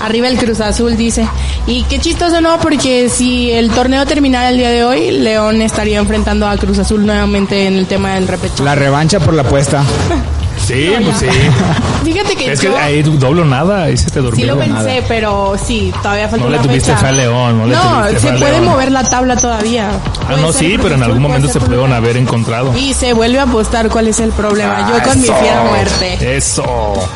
Arriba 0.00 0.26
el 0.26 0.38
Cruz 0.38 0.62
Azul, 0.62 0.96
dice. 0.96 1.28
Y 1.66 1.82
qué 1.82 1.98
chistoso, 1.98 2.40
¿no? 2.40 2.58
Porque 2.58 3.10
si 3.10 3.50
el 3.50 3.68
torneo 3.68 4.06
terminara 4.06 4.48
el 4.48 4.56
día 4.56 4.70
de 4.70 4.82
hoy, 4.82 5.10
León 5.10 5.60
estaría 5.60 5.98
enfrentando 5.98 6.48
a 6.48 6.56
Cruz 6.56 6.78
Azul 6.78 7.04
nuevamente 7.04 7.66
en 7.66 7.74
el 7.74 7.86
tema 7.86 8.14
del 8.14 8.26
repechaje. 8.26 8.62
La 8.62 8.74
revancha 8.74 9.20
por 9.20 9.34
la 9.34 9.42
apuesta. 9.42 9.84
Sí, 10.70 10.92
pues 11.04 11.16
sí. 11.18 11.26
Fíjate 12.04 12.34
que 12.36 12.52
Es 12.52 12.60
yo 12.60 12.72
que 12.74 12.78
ahí 12.80 13.02
doblo 13.02 13.44
nada, 13.44 13.84
ahí 13.84 13.96
se 13.96 14.06
te 14.06 14.20
sí 14.20 14.20
durmió. 14.20 14.46
lo 14.46 14.58
pensé, 14.58 14.72
nada. 14.72 14.90
pero 15.08 15.54
sí, 15.62 15.92
todavía 16.02 16.28
falta 16.28 16.44
No 16.44 16.50
le 16.50 16.56
una 16.58 16.66
tuviste 16.66 16.90
fecha. 16.90 16.98
fe 17.00 17.06
a 17.08 17.12
León, 17.12 17.58
no 17.58 17.66
le 17.66 17.74
No, 17.74 17.80
tuviste 17.82 18.20
se 18.20 18.28
fe 18.28 18.34
a 18.34 18.38
puede 18.38 18.52
León. 18.52 18.64
mover 18.64 18.92
la 18.92 19.02
tabla 19.04 19.36
todavía. 19.36 19.90
Ah, 20.28 20.36
no, 20.40 20.52
sí, 20.52 20.76
pero 20.80 20.94
en 20.94 21.02
algún 21.02 21.20
momento 21.22 21.48
se 21.48 21.60
pudieron 21.60 21.92
haber 21.92 22.16
encontrado. 22.16 22.74
Y 22.76 22.94
se 22.94 23.12
vuelve 23.12 23.38
a 23.38 23.42
apostar 23.42 23.88
cuál 23.90 24.08
es 24.08 24.20
el 24.20 24.30
problema. 24.30 24.88
Yo 24.90 25.02
con 25.10 25.20
mi 25.20 25.26
fiera 25.28 25.64
muerte. 25.68 26.36
Eso. 26.36 26.64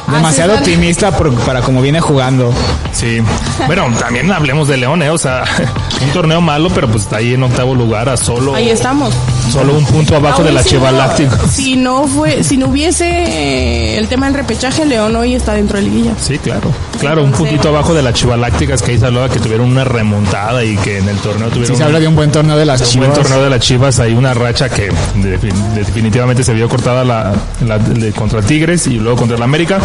Demasiado 0.09 0.55
optimista 0.55 1.11
por- 1.17 1.33
para 1.45 1.63
como 1.63 1.81
viene 1.81 2.01
jugando. 2.01 2.53
Sí. 2.93 3.21
Bueno, 3.67 3.87
también 3.99 4.31
hablemos 4.33 4.69
de 4.69 4.77
León, 4.77 5.03
¿eh? 5.03 5.11
O 5.11 5.19
sea, 5.19 5.45
un 6.03 6.11
torneo 6.11 6.41
malo, 6.41 6.69
pero 6.75 6.89
pues 6.89 7.05
está 7.05 7.17
ahí 7.17 7.35
en 7.35 7.43
octavo 7.43 7.75
lugar 7.75 8.09
a 8.09 8.17
solo, 8.17 8.55
Ahí 8.55 8.69
estamos. 8.71 9.15
solo 9.51 9.75
un 9.75 9.85
punto 9.87 10.17
abajo 10.17 10.43
de 10.43 10.53
la 10.53 10.63
si 10.63 10.71
Chiva 10.71 10.91
no- 10.91 10.99
Láctico. 10.99 11.37
Si 11.49 11.77
no 11.77 12.07
fue, 12.07 12.43
si 12.45 12.57
no 12.57 12.67
hubiese 12.69 13.07
el 13.49 14.09
tema 14.09 14.27
del 14.27 14.35
repechaje, 14.35 14.85
León 14.87 15.15
hoy 15.17 15.35
está 15.35 15.55
dentro 15.55 15.79
de 15.79 15.85
liguilla. 15.85 16.13
Sí, 16.21 16.39
claro. 16.39 16.71
Claro, 16.99 17.23
un 17.25 17.33
puntito 17.33 17.69
abajo 17.69 17.93
de 17.95 18.03
las 18.03 18.15
Chivalácticas 18.15 18.83
que 18.83 18.93
ahí 18.93 18.99
se 18.99 19.07
hablaba 19.07 19.29
que 19.29 19.39
tuvieron 19.39 19.71
una 19.71 19.85
remontada 19.85 20.65
y 20.65 20.77
que 20.79 20.99
en 20.99 21.09
el 21.09 21.17
torneo 21.19 21.49
tuvieron 21.51 21.77
se 21.77 21.85
habla 21.85 22.01
de 22.01 22.09
un 22.09 22.15
buen 22.17 22.31
torneo 22.33 22.57
de 22.57 22.65
las 22.65 22.81
un 22.81 23.01
buen 23.01 23.11
Chivas. 23.13 23.27
torneo 23.29 23.45
de 23.45 23.51
las 23.51 23.61
Chivas, 23.61 23.99
hay 24.01 24.15
una 24.15 24.33
racha 24.35 24.69
que 24.69 24.91
defin- 25.17 25.73
definitivamente 25.75 26.43
se 26.45 26.55
vio 26.55 26.69
cortada 26.69 27.05
la, 27.05 27.33
la- 27.67 27.79
de- 27.79 28.13
contra 28.13 28.41
Tigres 28.43 28.87
y 28.87 28.95
luego 28.99 29.19
contra 29.19 29.37
el 29.37 29.43
América. 29.43 29.79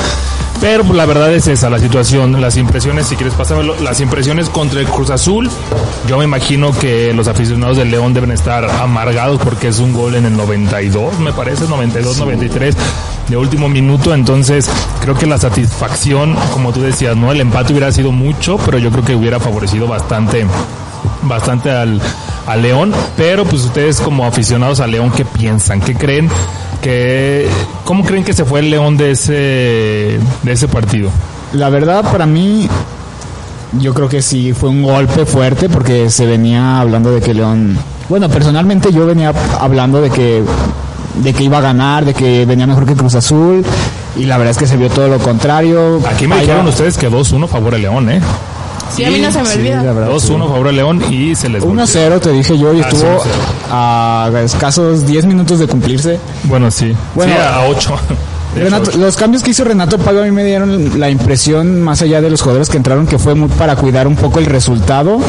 Pero 0.62 0.84
la 0.94 1.06
verdad 1.06 1.34
es 1.34 1.48
esa, 1.48 1.70
la 1.70 1.80
situación, 1.80 2.42
las 2.42 2.58
impresiones, 2.58 3.08
si 3.08 3.16
quieres 3.16 3.34
pasármelo, 3.34 3.76
las 3.82 4.02
impresiones 4.02 4.50
contra 4.50 4.82
el 4.82 4.88
Cruz 4.88 5.10
Azul, 5.10 5.50
yo 6.08 6.18
me 6.18 6.26
imagino 6.26 6.78
que 6.78 7.14
los 7.14 7.30
aficionados 7.30 7.78
del 7.78 7.90
León 7.92 8.14
deben 8.14 8.32
estar 8.32 8.66
amargados 8.70 9.40
porque 9.42 9.70
es 9.70 9.80
un 9.80 9.94
gol 9.94 10.16
en 10.16 10.26
el 10.26 10.36
92, 10.36 11.18
me 11.20 11.32
parece, 11.32 11.66
92, 11.66 12.18
93 12.20 12.76
de 13.30 13.38
último 13.38 13.70
minuto, 13.70 14.14
entonces 14.14 14.70
creo 15.02 15.16
que 15.16 15.26
la 15.26 15.38
satisfacción, 15.38 16.36
como 16.54 16.74
tú 16.74 16.82
decías, 16.82 17.16
no, 17.16 17.32
el 17.32 17.42
empate 17.42 17.74
hubiera 17.74 17.92
sido 17.92 18.12
mucho, 18.12 18.58
pero 18.66 18.78
yo 18.78 18.92
creo 18.92 19.06
que 19.06 19.16
hubiera 19.16 19.40
favorecido 19.40 19.88
bastante 19.88 20.46
bastante 21.22 21.70
al, 21.72 22.02
al 22.48 22.62
León, 22.62 22.94
pero 23.16 23.46
pues 23.46 23.64
ustedes 23.64 24.02
como 24.02 24.26
aficionados 24.26 24.80
al 24.80 24.92
León, 24.92 25.12
¿qué 25.16 25.26
piensan? 25.26 25.80
¿Qué 25.82 25.96
creen? 25.96 26.30
que 26.82 27.48
¿Cómo 27.84 28.04
creen 28.04 28.24
que 28.24 28.34
se 28.34 28.46
fue 28.46 28.62
el 28.62 28.70
León 28.70 28.98
de 28.98 29.12
ese, 29.12 30.20
de 30.44 30.52
ese 30.52 30.68
partido? 30.68 31.10
La 31.54 31.70
verdad, 31.70 32.10
para 32.12 32.26
mí, 32.26 32.70
yo 33.80 33.94
creo 33.94 34.08
que 34.08 34.22
sí 34.22 34.54
fue 34.54 34.70
un 34.70 34.84
golpe 34.84 35.26
fuerte 35.26 35.70
porque 35.70 36.10
se 36.10 36.26
venía 36.26 36.80
hablando 36.80 37.12
de 37.12 37.22
que 37.22 37.34
León. 37.34 37.78
Bueno, 38.08 38.30
personalmente 38.30 38.92
yo 38.92 39.06
venía 39.06 39.34
hablando 39.60 40.02
de 40.02 40.10
que 40.10 40.44
de 41.16 41.34
que 41.34 41.44
iba 41.44 41.58
a 41.58 41.62
ganar, 41.62 42.06
de 42.06 42.14
que 42.14 42.46
venía 42.46 42.68
mejor 42.68 42.86
que 42.86 42.96
Cruz 42.96 43.16
Azul 43.16 43.64
y 44.18 44.26
la 44.26 44.38
verdad 44.38 44.52
es 44.52 44.58
que 44.58 44.68
se 44.68 44.78
vio 44.78 44.90
todo 44.90 45.08
lo 45.08 45.20
contrario. 45.20 46.00
Aquí 46.10 46.28
me 46.28 46.40
dijeron 46.40 46.68
ustedes 46.68 46.98
que 46.98 47.10
2-1 47.10 47.48
favor 47.48 47.76
al 47.76 47.82
León, 47.82 48.10
¿eh? 48.10 48.22
Sí, 48.96 49.06
a 49.06 49.12
mí 49.12 49.20
no 49.20 49.32
se 49.32 49.40
me 49.44 49.46
Sí, 49.50 49.60
olvida. 49.60 49.84
la 49.84 49.94
verdad, 49.94 50.10
2-1 50.12 50.20
sí. 50.46 50.50
favor 50.52 50.68
al 50.68 50.76
León 50.76 51.04
y 51.14 51.36
se 51.36 51.48
les 51.50 51.64
volteó. 51.64 51.86
1-0 51.86 52.20
te 52.20 52.32
dije 52.32 52.58
yo 52.58 52.74
y 52.74 52.80
Ah, 52.82 52.88
estuvo 52.90 53.02
1-0. 53.02 53.20
a 53.72 54.30
escasos 54.44 55.06
10 55.06 55.26
minutos 55.26 55.60
de 55.60 55.68
cumplirse. 55.68 56.20
Bueno, 56.46 56.72
sí. 56.72 56.94
Bueno, 57.16 57.34
sí, 57.34 57.40
a 57.40 57.68
8. 57.70 57.96
Renato- 58.56 58.98
los 58.98 59.16
cambios 59.16 59.44
que 59.44 59.52
hizo 59.52 59.64
Renato 59.64 60.00
Paiva 60.00 60.22
a 60.22 60.26
mí 60.26 60.32
me 60.32 60.44
dieron 60.44 61.00
la 61.00 61.10
impresión, 61.12 61.82
más 61.82 62.02
allá 62.02 62.20
de 62.20 62.32
los 62.32 62.42
jugadores 62.42 62.68
que 62.70 62.78
entraron, 62.78 63.06
que 63.06 63.20
fue 63.20 63.36
muy 63.36 63.48
para 63.50 63.76
cuidar 63.76 64.08
un 64.08 64.16
poco 64.16 64.40
el 64.40 64.48
resultado. 64.48 65.20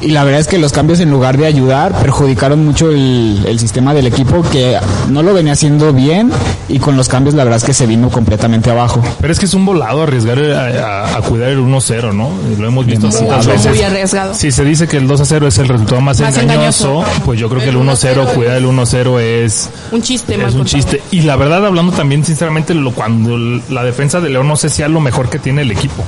Y 0.00 0.08
la 0.10 0.22
verdad 0.24 0.40
es 0.40 0.48
que 0.48 0.58
los 0.58 0.72
cambios, 0.72 1.00
en 1.00 1.10
lugar 1.10 1.38
de 1.38 1.46
ayudar, 1.46 1.92
perjudicaron 2.02 2.62
mucho 2.64 2.90
el, 2.90 3.42
el 3.46 3.58
sistema 3.58 3.94
del 3.94 4.06
equipo, 4.06 4.42
que 4.52 4.76
no 5.08 5.22
lo 5.22 5.32
venía 5.32 5.54
haciendo 5.54 5.92
bien. 5.94 6.30
Y 6.68 6.78
con 6.78 6.96
los 6.96 7.08
cambios, 7.08 7.34
la 7.34 7.44
verdad 7.44 7.58
es 7.58 7.64
que 7.64 7.72
se 7.72 7.86
vino 7.86 8.10
completamente 8.10 8.70
abajo. 8.70 9.00
Pero 9.20 9.32
es 9.32 9.38
que 9.38 9.46
es 9.46 9.54
un 9.54 9.64
volado 9.64 10.02
arriesgar 10.02 10.38
a, 10.40 11.04
a- 11.04 11.16
a 11.16 11.22
cuidar 11.22 11.50
el 11.50 11.60
1-0, 11.60 12.12
¿no? 12.14 12.28
Lo 12.58 12.66
hemos 12.68 12.84
visto 12.84 13.08
tantas 13.08 13.46
veces. 13.46 13.70
Muy 13.70 13.82
arriesgado. 13.82 14.34
Si 14.34 14.50
se 14.52 14.64
dice 14.64 14.86
que 14.88 14.98
el 14.98 15.08
2-0 15.08 15.46
es 15.46 15.58
el 15.58 15.68
resultado 15.68 16.00
más, 16.02 16.20
Más 16.20 16.36
engañoso, 16.36 16.98
engañoso. 17.00 17.22
pues 17.24 17.40
yo 17.40 17.48
creo 17.48 17.62
que 17.62 17.68
el 17.70 17.76
El 17.76 17.82
1-0, 17.82 18.14
1-0 18.26 18.34
cuidar 18.34 18.56
el 18.58 18.66
1-0 18.66 19.20
es 19.20 19.70
Un 19.90 20.02
chiste, 20.02 20.34
es 20.34 20.38
un 20.38 20.44
contado. 20.44 20.64
chiste. 20.64 21.02
Y 21.12 21.22
la 21.22 21.36
verdad, 21.36 21.64
hablando 21.64 21.92
también 21.92 22.24
sinceramente, 22.24 22.74
lo, 22.74 22.92
cuando 22.92 23.38
la 23.70 23.82
defensa 23.84 24.20
de 24.20 24.28
León 24.28 24.48
no 24.48 24.56
sé 24.56 24.68
si 24.68 24.82
es 24.82 24.90
lo 24.90 25.00
mejor 25.00 25.30
que 25.30 25.38
tiene 25.38 25.62
el 25.62 25.70
equipo. 25.70 26.02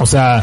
O 0.00 0.06
sea, 0.06 0.42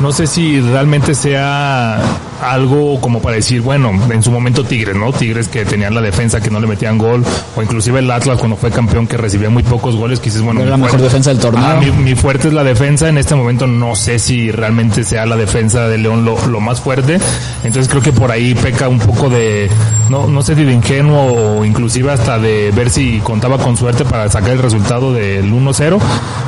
no 0.00 0.12
sé 0.12 0.26
si 0.26 0.60
realmente 0.60 1.14
sea 1.14 2.00
algo 2.42 3.00
como 3.00 3.20
para 3.20 3.36
decir, 3.36 3.62
bueno, 3.62 3.90
en 4.10 4.22
su 4.22 4.30
momento 4.30 4.64
Tigres, 4.64 4.96
¿no? 4.96 5.12
Tigres 5.12 5.48
que 5.48 5.64
tenían 5.64 5.94
la 5.94 6.00
defensa, 6.00 6.40
que 6.40 6.50
no 6.50 6.60
le 6.60 6.66
metían 6.66 6.98
gol, 6.98 7.24
o 7.56 7.62
inclusive 7.62 8.00
el 8.00 8.10
Atlas 8.10 8.38
cuando 8.38 8.56
fue 8.56 8.70
campeón 8.70 9.06
que 9.06 9.16
recibía 9.16 9.50
muy 9.50 9.62
pocos 9.62 9.96
goles, 9.96 10.18
que 10.18 10.26
dices, 10.26 10.42
bueno, 10.42 10.60
mi 10.60 10.66
la 10.66 10.76
mejor 10.76 11.00
defensa 11.00 11.30
del 11.30 11.38
torneo. 11.38 11.64
Ah, 11.64 11.76
mi, 11.76 11.90
mi 11.90 12.14
fuerte 12.14 12.48
es 12.48 12.54
la 12.54 12.64
defensa, 12.64 13.08
en 13.08 13.18
este 13.18 13.34
momento 13.34 13.66
no 13.66 13.94
sé 13.96 14.18
si 14.18 14.50
realmente 14.50 15.04
sea 15.04 15.26
la 15.26 15.36
defensa 15.36 15.88
de 15.88 15.98
León 15.98 16.24
lo, 16.24 16.46
lo 16.46 16.60
más 16.60 16.80
fuerte, 16.80 17.18
entonces 17.62 17.88
creo 17.88 18.02
que 18.02 18.12
por 18.12 18.30
ahí 18.30 18.54
peca 18.54 18.88
un 18.88 18.98
poco 18.98 19.30
de, 19.30 19.70
no, 20.10 20.26
no 20.26 20.42
sé 20.42 20.54
si 20.54 20.64
de 20.64 20.72
ingenuo 20.72 21.58
o 21.58 21.64
inclusive 21.64 22.10
hasta 22.12 22.38
de 22.38 22.70
ver 22.72 22.90
si 22.90 23.20
contaba 23.20 23.58
con 23.58 23.76
suerte 23.76 24.04
para 24.04 24.28
sacar 24.28 24.50
el 24.50 24.58
resultado 24.58 25.12
del 25.12 25.52
1-0, 25.52 25.98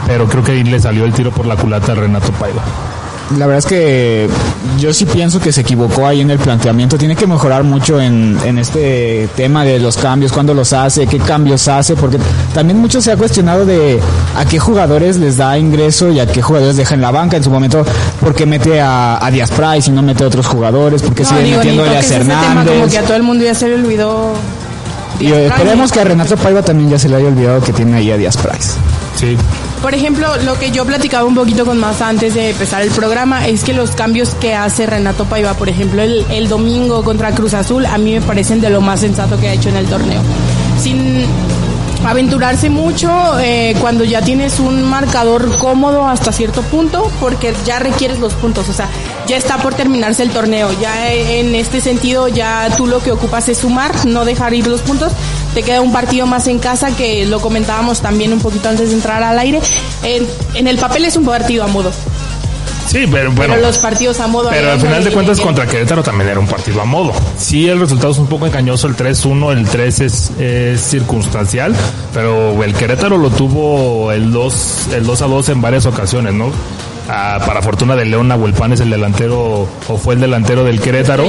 pero 0.06 0.26
creo 0.26 0.42
que 0.42 0.52
ahí 0.52 0.64
le 0.64 0.80
salió 0.80 1.04
el 1.04 1.12
tiro 1.12 1.30
por 1.30 1.46
la 1.46 1.56
culata 1.56 1.92
a 1.92 1.94
Renato 1.94 2.32
Paiva. 2.32 2.62
La 3.37 3.47
verdad 3.47 3.59
es 3.59 3.66
que 3.66 4.28
yo 4.78 4.92
sí 4.95 5.04
pienso 5.04 5.40
que 5.40 5.50
se 5.50 5.62
equivocó 5.62 6.06
ahí 6.06 6.21
en 6.21 6.30
el 6.30 6.38
planteamiento. 6.38 6.97
Tiene 6.97 7.16
que 7.16 7.26
mejorar 7.26 7.64
mucho 7.64 8.00
en, 8.00 8.38
en 8.45 8.56
este 8.59 9.28
tema 9.35 9.64
de 9.64 9.80
los 9.80 9.97
cambios, 9.97 10.30
cuándo 10.33 10.54
los 10.54 10.73
hace, 10.73 11.09
qué 11.09 11.18
cambios 11.18 11.66
hace, 11.66 11.97
porque 11.97 12.18
también 12.54 12.78
mucho 12.78 13.00
se 13.00 13.11
ha 13.11 13.16
cuestionado 13.16 13.66
de 13.66 13.99
a 14.37 14.45
qué 14.45 14.61
jugadores 14.61 15.16
les 15.16 15.38
da 15.38 15.59
ingreso 15.59 16.12
y 16.12 16.21
a 16.21 16.26
qué 16.26 16.40
jugadores 16.40 16.76
deja 16.76 16.95
en 16.95 17.00
la 17.00 17.11
banca 17.11 17.37
en 17.37 17.42
su 17.42 17.50
momento, 17.50 17.85
porque 18.21 18.47
mete 18.47 18.80
a, 18.80 19.25
a 19.25 19.30
Díaz 19.33 19.50
Price 19.50 19.90
y 19.90 19.92
no 19.92 20.02
mete 20.02 20.23
a 20.23 20.28
otros 20.28 20.47
jugadores, 20.47 21.02
porque 21.02 21.25
No, 21.25 21.28
sigue 21.30 21.42
digo, 21.42 21.64
ni 21.64 21.71
metiendo 21.71 21.83
a 21.83 21.99
ese 21.99 22.18
tema, 22.21 22.45
como 22.45 22.61
Hernández. 22.71 22.92
que 22.92 22.99
a 22.99 23.02
todo 23.02 23.16
el 23.16 23.23
mundo 23.25 23.45
ya 23.45 23.54
se 23.56 23.68
le 23.68 23.75
olvidó. 23.75 24.35
Y 25.18 25.33
eh, 25.33 25.47
esperemos 25.47 25.90
que 25.90 25.99
a 26.00 26.04
Renato 26.04 26.37
Paiva 26.37 26.62
también 26.62 26.90
ya 26.90 26.99
se 26.99 27.09
le 27.09 27.16
haya 27.16 27.26
olvidado 27.26 27.61
que 27.61 27.73
tiene 27.73 27.97
ahí 27.97 28.11
a 28.12 28.16
Díaz 28.16 28.37
Price. 28.37 28.75
Sí, 29.16 29.37
Por 29.80 29.94
ejemplo, 29.94 30.28
lo 30.44 30.58
que 30.58 30.70
yo 30.70 30.85
platicaba 30.85 31.25
un 31.25 31.35
poquito 31.35 31.64
con 31.64 31.78
más 31.78 32.02
antes 32.02 32.35
de 32.35 32.50
empezar 32.50 32.82
el 32.82 32.90
programa 32.90 33.46
es 33.49 33.64
que 33.64 33.73
los 33.73 33.92
cambios 33.92 34.35
que 34.35 34.54
hace 34.54 34.87
Renato 34.87 35.25
Paiva, 35.25 35.54
por 35.54 35.70
ejemplo, 35.70 36.02
el, 36.02 36.26
el 36.30 36.49
domingo 36.49 37.02
contra 37.02 37.32
Cruz 37.32 37.54
Azul, 37.54 37.87
a 37.87 37.96
mí 37.96 38.12
me 38.12 38.20
parecen 38.20 38.61
de 38.61 38.68
lo 38.68 38.82
más 38.82 39.00
sensato 39.00 39.40
que 39.40 39.49
ha 39.49 39.52
hecho 39.54 39.70
en 39.70 39.76
el 39.76 39.87
torneo. 39.87 40.20
Sin 40.78 41.25
aventurarse 42.06 42.70
mucho 42.70 43.38
eh, 43.40 43.75
cuando 43.80 44.04
ya 44.04 44.22
tienes 44.22 44.60
un 44.60 44.82
marcador 44.82 45.58
cómodo 45.58 46.06
hasta 46.06 46.32
cierto 46.32 46.62
punto, 46.62 47.10
porque 47.20 47.52
ya 47.64 47.78
requieres 47.78 48.18
los 48.18 48.34
puntos, 48.34 48.68
o 48.68 48.72
sea, 48.72 48.88
ya 49.26 49.36
está 49.36 49.58
por 49.58 49.75
terminarse 49.75 50.22
el 50.22 50.30
torneo, 50.30 50.70
ya 50.80 51.12
en 51.12 51.54
este 51.54 51.80
sentido 51.80 52.28
ya 52.28 52.68
tú 52.76 52.86
lo 52.86 53.00
que 53.00 53.12
ocupas 53.12 53.48
es 53.48 53.58
sumar, 53.58 54.06
no 54.06 54.25
dejar 54.25 54.54
ir 54.54 54.66
los 54.66 54.82
puntos, 54.82 55.12
te 55.54 55.62
queda 55.62 55.80
un 55.80 55.92
partido 55.92 56.26
más 56.26 56.46
en 56.46 56.58
casa 56.58 56.94
que 56.94 57.26
lo 57.26 57.40
comentábamos 57.40 58.00
también 58.00 58.32
un 58.32 58.40
poquito 58.40 58.68
antes 58.68 58.90
de 58.90 58.94
entrar 58.94 59.22
al 59.22 59.38
aire, 59.38 59.60
en, 60.02 60.26
en 60.54 60.68
el 60.68 60.78
papel 60.78 61.04
es 61.04 61.16
un 61.16 61.25
partido 61.25 61.64
a 61.64 61.66
modo, 61.66 61.90
sí, 62.96 63.08
pero 63.10 63.32
bueno. 63.32 63.54
pero 63.54 63.66
los 63.66 63.78
partidos 63.78 64.20
a 64.20 64.26
modo... 64.26 64.50
Pero 64.50 64.72
al 64.72 64.80
final 64.80 65.04
de 65.04 65.10
cuentas 65.10 65.40
contra 65.40 65.66
Querétaro 65.66 66.02
también 66.02 66.30
era 66.30 66.40
un 66.40 66.46
partido 66.46 66.80
a 66.80 66.84
modo. 66.84 67.12
Sí, 67.38 67.68
el 67.68 67.80
resultado 67.80 68.12
es 68.12 68.18
un 68.18 68.26
poco 68.26 68.46
engañoso, 68.46 68.86
el 68.86 68.96
3-1, 68.96 69.52
el 69.52 69.68
3 69.68 70.00
es, 70.00 70.30
es 70.38 70.80
circunstancial, 70.80 71.74
pero 72.12 72.62
el 72.62 72.74
Querétaro 72.74 73.18
lo 73.18 73.30
tuvo 73.30 74.12
el 74.12 74.32
2, 74.32 74.88
el 74.94 75.04
2 75.04 75.22
a 75.22 75.26
2 75.26 75.48
en 75.50 75.60
varias 75.60 75.86
ocasiones, 75.86 76.34
¿no? 76.34 76.50
Ah, 77.08 77.38
para 77.46 77.62
fortuna 77.62 77.94
de 77.94 78.04
León, 78.04 78.26
Nahuelpan 78.28 78.72
es 78.72 78.80
el 78.80 78.90
delantero, 78.90 79.68
o 79.88 79.96
fue 79.96 80.14
el 80.14 80.20
delantero 80.20 80.64
del 80.64 80.80
Querétaro, 80.80 81.28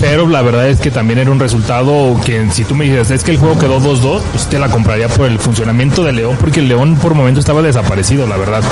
pero 0.00 0.26
la 0.26 0.40
verdad 0.40 0.68
es 0.68 0.80
que 0.80 0.90
también 0.90 1.18
era 1.18 1.30
un 1.30 1.38
resultado 1.38 2.18
que 2.24 2.50
si 2.50 2.64
tú 2.64 2.74
me 2.74 2.86
dices, 2.86 3.10
es 3.10 3.22
que 3.22 3.32
el 3.32 3.36
juego 3.36 3.58
quedó 3.58 3.80
2-2, 3.80 4.20
pues 4.32 4.46
te 4.48 4.58
la 4.58 4.68
compraría 4.68 5.08
por 5.08 5.26
el 5.26 5.38
funcionamiento 5.38 6.02
de 6.04 6.12
León, 6.12 6.36
porque 6.40 6.60
el 6.60 6.68
León 6.68 6.96
por 6.96 7.14
momento 7.14 7.38
estaba 7.38 7.60
desaparecido, 7.60 8.26
la 8.26 8.38
verdad. 8.38 8.62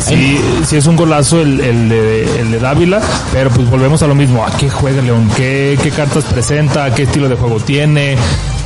Sí, 0.00 0.40
sí 0.66 0.76
es 0.76 0.86
un 0.86 0.96
golazo 0.96 1.40
el, 1.40 1.60
el, 1.60 1.88
de, 1.88 2.40
el 2.40 2.50
de 2.50 2.58
Dávila, 2.58 3.00
pero 3.32 3.50
pues 3.50 3.68
volvemos 3.70 4.02
a 4.02 4.06
lo 4.06 4.14
mismo. 4.14 4.44
¿A 4.44 4.50
qué 4.56 4.70
juega 4.70 5.02
León? 5.02 5.30
¿Qué, 5.36 5.78
qué 5.82 5.90
cartas 5.90 6.24
presenta? 6.24 6.92
¿Qué 6.94 7.02
estilo 7.04 7.28
de 7.28 7.36
juego 7.36 7.60
tiene? 7.60 8.16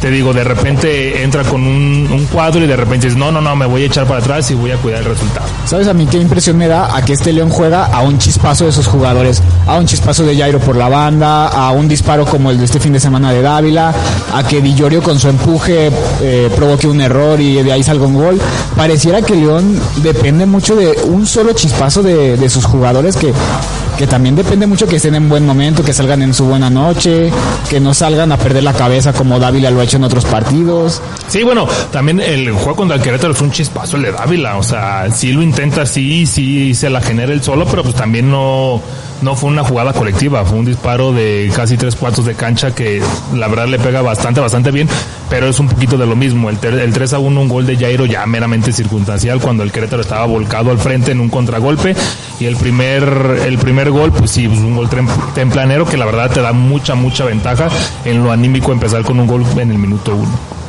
Te 0.01 0.11
digo, 0.11 0.33
de 0.33 0.45
repente 0.45 1.23
entra 1.23 1.43
con 1.45 1.67
un, 1.67 2.29
cuadro 2.33 2.65
y 2.65 2.67
de 2.67 2.77
repente 2.77 3.07
dices, 3.07 3.19
no, 3.19 3.31
no, 3.31 3.41
no, 3.41 3.55
me 3.57 3.67
voy 3.67 3.83
a 3.83 3.87
echar 3.87 4.07
para 4.07 4.21
atrás 4.21 4.51
y 4.51 4.55
voy 4.55 4.71
a 4.71 4.77
cuidar 4.77 5.01
el 5.01 5.07
resultado. 5.07 5.47
¿Sabes 5.67 5.89
a 5.89 5.95
mí 5.95 6.07
qué 6.07 6.19
impresión 6.19 6.57
me 6.57 6.69
da? 6.69 6.95
A 6.97 7.05
que 7.05 7.13
este 7.13 7.33
León 7.33 7.51
juega 7.51 7.87
a 7.87 8.01
un 8.01 8.19
chispazo 8.19 8.65
de 8.65 8.71
esos 8.71 8.87
jugadores. 8.87 9.43
A 9.67 9.79
un 9.79 9.87
chispazo 9.87 10.25
de 10.25 10.37
Jairo 10.37 10.59
por 10.61 10.77
la 10.77 10.89
banda, 10.89 11.49
a 11.49 11.71
un 11.73 11.89
disparo 11.89 12.25
como 12.25 12.51
el 12.51 12.59
de 12.59 12.65
este 12.65 12.81
fin 12.81 12.93
de 12.93 13.01
semana 13.01 13.33
de 13.33 13.43
Dávila, 13.43 13.95
a 14.33 14.43
que 14.47 14.61
Villorio 14.61 15.03
con 15.03 15.19
su 15.19 15.29
empuje 15.29 15.91
eh, 16.23 16.51
provoque 16.55 16.87
un 16.87 17.01
error 17.01 17.41
y 17.41 17.63
de 17.63 17.73
ahí 17.73 17.83
salga 17.83 18.07
un 18.07 18.15
gol. 18.15 18.41
Pareciera 18.77 19.23
que 19.23 19.35
León 19.35 19.79
depende 20.03 20.47
mucho 20.47 20.77
de 20.77 20.93
un 21.05 21.27
solo 21.27 21.53
chispazo 21.53 22.03
de, 22.03 22.37
de 22.37 22.51
sus 22.51 22.65
jugadores 22.65 23.17
que 23.17 23.33
que 23.97 24.07
también 24.07 24.35
depende 24.35 24.67
mucho 24.67 24.87
que 24.87 24.97
estén 24.97 25.15
en 25.15 25.29
buen 25.29 25.47
momento, 25.47 25.83
que 25.83 25.93
salgan 25.93 26.23
en 26.23 26.35
su 26.35 26.45
buena 26.45 26.71
noche, 26.71 27.31
que 27.69 27.81
no 27.81 27.95
salgan 27.95 28.33
a 28.33 28.37
perder 28.37 28.63
la 28.63 28.73
cabeza 28.73 29.13
como 29.13 29.39
Dávila 29.39 29.71
lo 29.71 29.81
ha 29.81 29.85
hecho 29.85 29.97
en 29.97 30.05
otros 30.05 30.25
partidos. 30.25 31.01
Sí, 31.29 31.43
bueno, 31.43 31.67
también 31.91 32.21
el 32.21 32.53
juego 32.53 32.77
contra 32.77 32.97
el 32.97 33.03
Querétaro 33.03 33.35
fue 33.35 33.47
un 33.47 33.53
chispazo 33.53 33.97
el 33.97 34.03
de 34.05 34.13
Dávila, 34.13 34.57
o 34.57 34.63
sea, 34.63 35.11
sí 35.11 35.33
lo 35.33 35.43
intenta, 35.43 35.87
sí, 35.87 36.27
sí 36.27 36.75
se 36.75 36.91
la 36.91 37.01
genera 37.01 37.33
el 37.33 37.43
solo, 37.43 37.67
pero 37.67 37.83
pues 37.83 37.95
también 37.95 38.31
no 38.31 38.81
no 39.25 39.35
fue 39.35 39.49
una 39.49 39.65
jugada 39.65 39.95
colectiva, 39.95 40.45
fue 40.45 40.59
un 40.59 40.67
disparo 40.67 41.13
de 41.13 41.51
casi 41.57 41.79
tres 41.79 41.97
cuartos 41.97 42.27
de 42.27 42.35
cancha 42.35 42.75
que 42.75 43.03
la 43.35 43.49
verdad 43.49 43.67
le 43.67 43.79
pega 43.79 44.03
bastante, 44.03 44.39
bastante 44.39 44.71
bien, 44.71 44.87
pero 45.31 45.49
es 45.49 45.59
un 45.59 45.67
poquito 45.67 45.97
de 45.97 46.07
lo 46.07 46.15
mismo. 46.15 46.51
El, 46.51 46.59
el 46.63 46.93
3 46.93 47.15
a 47.15 47.19
1, 47.19 47.41
un 47.41 47.49
gol 47.49 47.65
de 47.65 47.77
Jairo 47.77 48.05
ya 48.05 48.27
meramente 48.27 48.71
circunstancial 48.71 49.41
cuando 49.41 49.63
el 49.63 49.73
Querétaro 49.73 50.03
estaba 50.03 50.27
volcado 50.27 50.71
al 50.71 50.79
frente 50.79 51.13
en 51.13 51.21
un 51.21 51.31
contragolpe 51.31 51.97
y 52.39 52.45
el 52.45 52.57
primer, 52.57 53.41
el 53.47 53.57
primer 53.57 53.91
gol, 53.91 54.13
pues 54.13 54.31
sí, 54.31 54.47
pues 54.47 54.61
un 54.61 54.77
gol 54.77 54.91
templanero 55.35 55.87
que 55.87 55.97
la 55.97 56.05
verdad 56.05 56.31
te 56.31 56.43
da 56.43 56.53
mucha, 56.53 56.95
mucha 56.95 57.25
ventaja 57.25 57.69
en 58.05 58.23
lo 58.23 58.31
anímico 58.31 58.73
empezar 58.73 59.03
con 59.05 59.19
un 59.19 59.27
gol 59.27 59.43
en 59.57 59.71
el 59.71 59.79
minuto 59.79 60.15
1. 60.15 60.64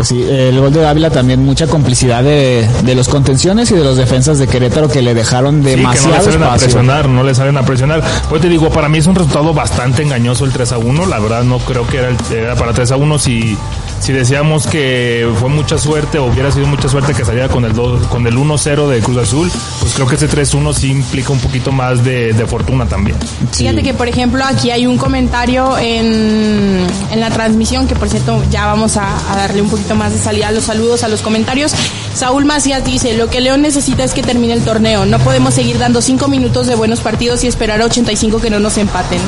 Pues 0.00 0.08
sí, 0.08 0.22
el 0.22 0.58
gol 0.58 0.72
de 0.72 0.80
Dávila 0.80 1.10
también 1.10 1.44
mucha 1.44 1.66
complicidad 1.66 2.24
de, 2.24 2.66
de, 2.84 2.94
los 2.94 3.06
contenciones 3.06 3.70
y 3.70 3.74
de 3.74 3.84
los 3.84 3.98
defensas 3.98 4.38
de 4.38 4.48
Querétaro 4.48 4.88
que 4.88 5.02
le 5.02 5.12
dejaron 5.12 5.62
demasiado 5.62 5.92
sí, 5.92 6.00
que 6.00 6.08
no 6.08 6.16
le 6.16 6.22
salen 6.22 6.42
espacio. 6.42 6.48
a 6.48 6.56
presionar, 6.56 7.08
no 7.10 7.22
le 7.22 7.34
salen 7.34 7.56
a 7.58 7.62
presionar. 7.64 8.02
Pues 8.30 8.40
te 8.40 8.48
digo, 8.48 8.70
para 8.70 8.88
mí 8.88 8.96
es 8.96 9.06
un 9.06 9.14
resultado 9.14 9.52
bastante 9.52 10.02
engañoso 10.02 10.46
el 10.46 10.52
3 10.52 10.72
a 10.72 10.78
1, 10.78 11.04
la 11.04 11.18
verdad 11.18 11.42
no 11.42 11.58
creo 11.58 11.86
que 11.86 11.98
era, 11.98 12.08
el, 12.08 12.16
era 12.34 12.56
para 12.56 12.72
3 12.72 12.92
a 12.92 12.96
1 12.96 13.18
si 13.18 13.58
si 14.00 14.12
decíamos 14.12 14.66
que 14.66 15.30
fue 15.38 15.48
mucha 15.48 15.78
suerte 15.78 16.18
o 16.18 16.24
hubiera 16.26 16.50
sido 16.50 16.66
mucha 16.66 16.88
suerte 16.88 17.14
que 17.14 17.24
saliera 17.24 17.48
con 17.48 17.64
el 17.64 17.72
2, 17.72 18.06
con 18.08 18.26
el 18.26 18.34
1-0 18.34 18.88
de 18.88 19.00
Cruz 19.00 19.18
Azul, 19.18 19.50
pues 19.80 19.94
creo 19.94 20.06
que 20.06 20.16
ese 20.16 20.28
3-1 20.28 20.74
sí 20.74 20.90
implica 20.90 21.32
un 21.32 21.38
poquito 21.38 21.70
más 21.70 22.02
de, 22.02 22.32
de 22.32 22.46
fortuna 22.46 22.86
también. 22.86 23.16
Sí. 23.52 23.64
Fíjate 23.64 23.82
que 23.82 23.94
por 23.94 24.08
ejemplo 24.08 24.42
aquí 24.44 24.70
hay 24.70 24.86
un 24.86 24.96
comentario 24.96 25.76
en, 25.78 26.86
en 27.10 27.20
la 27.20 27.30
transmisión 27.30 27.86
que 27.86 27.94
por 27.94 28.08
cierto 28.08 28.42
ya 28.50 28.66
vamos 28.66 28.96
a, 28.96 29.32
a, 29.32 29.36
darle 29.36 29.62
un 29.62 29.68
poquito 29.68 29.94
más 29.94 30.12
de 30.12 30.18
salida 30.18 30.48
a 30.48 30.52
los 30.52 30.64
saludos 30.64 31.04
a 31.04 31.08
los 31.08 31.20
comentarios. 31.20 31.72
Saúl 32.14 32.44
Macías 32.44 32.84
dice, 32.84 33.16
lo 33.16 33.28
que 33.28 33.40
León 33.40 33.62
necesita 33.62 34.02
es 34.02 34.14
que 34.14 34.22
termine 34.22 34.54
el 34.54 34.64
torneo. 34.64 35.04
No 35.04 35.18
podemos 35.18 35.54
seguir 35.54 35.78
dando 35.78 36.00
5 36.00 36.26
minutos 36.28 36.66
de 36.66 36.74
buenos 36.74 37.00
partidos 37.00 37.44
y 37.44 37.46
esperar 37.46 37.80
a 37.82 37.84
85 37.84 38.40
que 38.40 38.50
no 38.50 38.60
nos 38.60 38.78
empaten 38.78 39.20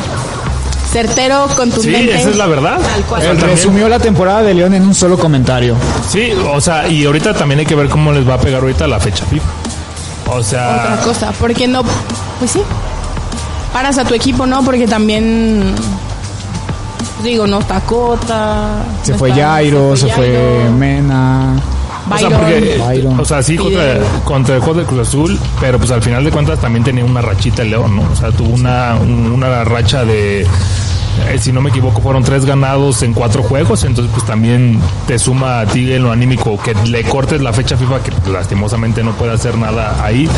certero, 0.93 1.49
contundente. 1.57 2.13
Sí, 2.13 2.21
esa 2.21 2.31
es 2.31 2.37
la 2.37 2.47
verdad. 2.47 2.79
Tal 2.79 3.05
cual. 3.05 3.23
Él 3.23 3.41
resumió 3.41 3.89
la 3.89 3.99
temporada 3.99 4.43
de 4.43 4.55
León 4.55 4.75
en 4.75 4.83
un 4.83 4.95
solo 4.95 5.19
comentario. 5.19 5.75
Sí, 6.09 6.33
o 6.53 6.61
sea, 6.61 6.87
y 6.87 7.05
ahorita 7.05 7.35
también 7.35 7.61
hay 7.61 7.67
que 7.67 7.75
ver 7.75 7.89
cómo 7.89 8.13
les 8.13 8.29
va 8.29 8.35
a 8.35 8.39
pegar 8.39 8.61
ahorita 8.61 8.87
la 8.87 9.01
fecha 9.01 9.25
FIFA. 9.25 9.47
O 10.29 10.43
sea. 10.43 10.93
Otra 10.93 11.05
cosa, 11.05 11.33
porque 11.41 11.67
no. 11.67 11.83
Pues 12.39 12.51
sí. 12.51 12.63
Paras 13.73 13.97
a 13.99 14.05
tu 14.05 14.15
equipo, 14.15 14.47
¿no? 14.47 14.63
Porque 14.63 14.87
también. 14.87 15.75
Digo, 17.23 17.47
no 17.47 17.61
está 17.61 17.81
Cota. 17.81 18.85
Se 19.03 19.13
no 19.13 19.19
fue 19.19 19.31
está, 19.31 19.53
Jairo, 19.53 19.97
se 19.97 20.09
fue, 20.09 20.27
Jairo. 20.27 20.73
Mena. 20.73 21.55
O 22.11 22.19
sea, 22.19 22.31
porque, 22.31 22.81
o 23.19 23.25
sea, 23.25 23.43
sí 23.43 23.57
contra, 23.57 23.99
contra, 24.25 24.55
el 24.57 24.61
juego 24.61 24.81
de 24.81 24.87
Cruz 24.87 25.09
Azul, 25.09 25.39
pero 25.61 25.79
pues 25.79 25.91
al 25.91 26.03
final 26.03 26.25
de 26.25 26.31
cuentas 26.31 26.61
también 26.61 26.85
tenía 26.85 27.05
una 27.05 27.23
rachita 27.23 27.63
el 27.63 27.71
León, 27.71 27.97
¿no? 27.97 28.09
O 28.11 28.17
sea, 28.17 28.31
tuvo 28.33 28.55
una, 28.55 28.97
una 28.97 29.65
racha 29.65 30.05
de, 30.05 30.47
eh, 31.29 31.39
si 31.39 31.53
no 31.53 31.61
me 31.61 31.71
equivoco, 31.71 32.01
fueron 32.01 32.23
tres 32.25 32.45
ganados 32.45 33.03
en 33.03 33.13
cuatro 33.13 33.43
juegos, 33.43 33.85
entonces 33.85 34.13
pues 34.13 34.27
también 34.27 34.81
te 35.07 35.19
suma 35.19 35.61
a 35.61 35.67
ti 35.67 35.93
en 35.93 36.03
lo 36.03 36.13
anímico 36.13 36.61
que 36.61 36.75
le 36.87 37.05
cortes 37.05 37.41
la 37.41 37.53
fecha 37.53 37.77
FIFA, 37.77 38.03
que 38.03 38.31
lastimosamente 38.31 39.03
no 39.03 39.13
puede 39.13 39.33
hacer 39.33 39.57
nada 39.57 40.03
ahí. 40.05 40.29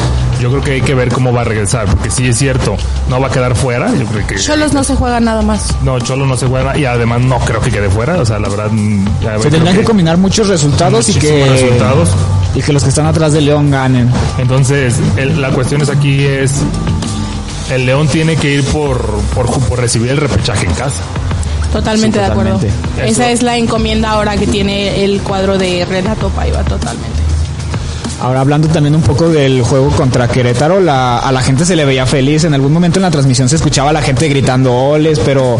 Yo 0.40 0.50
creo 0.50 0.62
que 0.62 0.72
hay 0.72 0.80
que 0.80 0.94
ver 0.94 1.10
cómo 1.10 1.32
va 1.32 1.42
a 1.42 1.44
regresar, 1.44 1.86
porque 1.86 2.10
sí 2.10 2.26
es 2.26 2.38
cierto, 2.38 2.76
no 3.08 3.20
va 3.20 3.28
a 3.28 3.30
quedar 3.30 3.54
fuera. 3.54 3.94
Yo 3.94 4.04
creo 4.06 4.26
que, 4.26 4.36
Cholos 4.36 4.72
no 4.72 4.84
se 4.84 4.94
juega 4.94 5.20
nada 5.20 5.42
más. 5.42 5.74
No, 5.82 5.98
Cholos 6.00 6.26
no 6.28 6.36
se 6.36 6.46
juega 6.46 6.76
y 6.76 6.84
además 6.84 7.20
no 7.22 7.38
creo 7.38 7.60
que 7.60 7.70
quede 7.70 7.88
fuera, 7.88 8.20
o 8.20 8.24
sea, 8.24 8.38
la 8.38 8.48
verdad. 8.48 8.70
Ya, 9.22 9.38
se 9.38 9.50
tendrían 9.50 9.74
que, 9.74 9.80
que, 9.80 9.86
combinar 9.86 10.18
muchos 10.18 10.48
resultados 10.48 11.08
y 11.08 11.14
que, 11.18 11.46
resultados. 11.46 12.10
y 12.54 12.62
que 12.62 12.72
los 12.72 12.82
que 12.82 12.88
están 12.88 13.06
atrás 13.06 13.32
de 13.32 13.40
León 13.40 13.70
ganen. 13.70 14.10
Entonces, 14.38 14.96
el, 15.16 15.40
la 15.40 15.50
cuestión 15.50 15.80
es 15.82 15.88
aquí 15.88 16.24
es 16.24 16.54
el 17.70 17.86
León 17.86 18.08
tiene 18.08 18.36
que 18.36 18.52
ir 18.52 18.64
por, 18.64 19.00
por, 19.34 19.50
por 19.60 19.80
recibir 19.80 20.10
el 20.10 20.16
repechaje 20.16 20.66
en 20.66 20.74
casa. 20.74 21.02
Totalmente, 21.72 22.18
sí, 22.18 22.24
totalmente. 22.24 22.66
de 22.66 22.72
acuerdo. 22.72 23.02
Eso. 23.02 23.04
Esa 23.04 23.30
es 23.30 23.42
la 23.42 23.56
encomienda 23.56 24.10
ahora 24.10 24.36
que 24.36 24.46
tiene 24.46 25.04
el 25.04 25.20
cuadro 25.22 25.58
de 25.58 25.84
Renato 25.84 26.28
Paiva, 26.30 26.62
totalmente. 26.62 27.24
Ahora 28.20 28.40
hablando 28.40 28.68
también 28.68 28.94
un 28.94 29.02
poco 29.02 29.28
del 29.28 29.62
juego 29.62 29.88
contra 29.90 30.28
Querétaro, 30.28 30.80
la, 30.80 31.18
a 31.18 31.32
la 31.32 31.42
gente 31.42 31.66
se 31.66 31.74
le 31.74 31.84
veía 31.84 32.06
feliz. 32.06 32.44
En 32.44 32.54
algún 32.54 32.72
momento 32.72 32.98
en 32.98 33.02
la 33.02 33.10
transmisión 33.10 33.48
se 33.48 33.56
escuchaba 33.56 33.90
a 33.90 33.92
la 33.92 34.02
gente 34.02 34.28
gritando 34.28 34.72
oles, 34.72 35.20
pero 35.24 35.58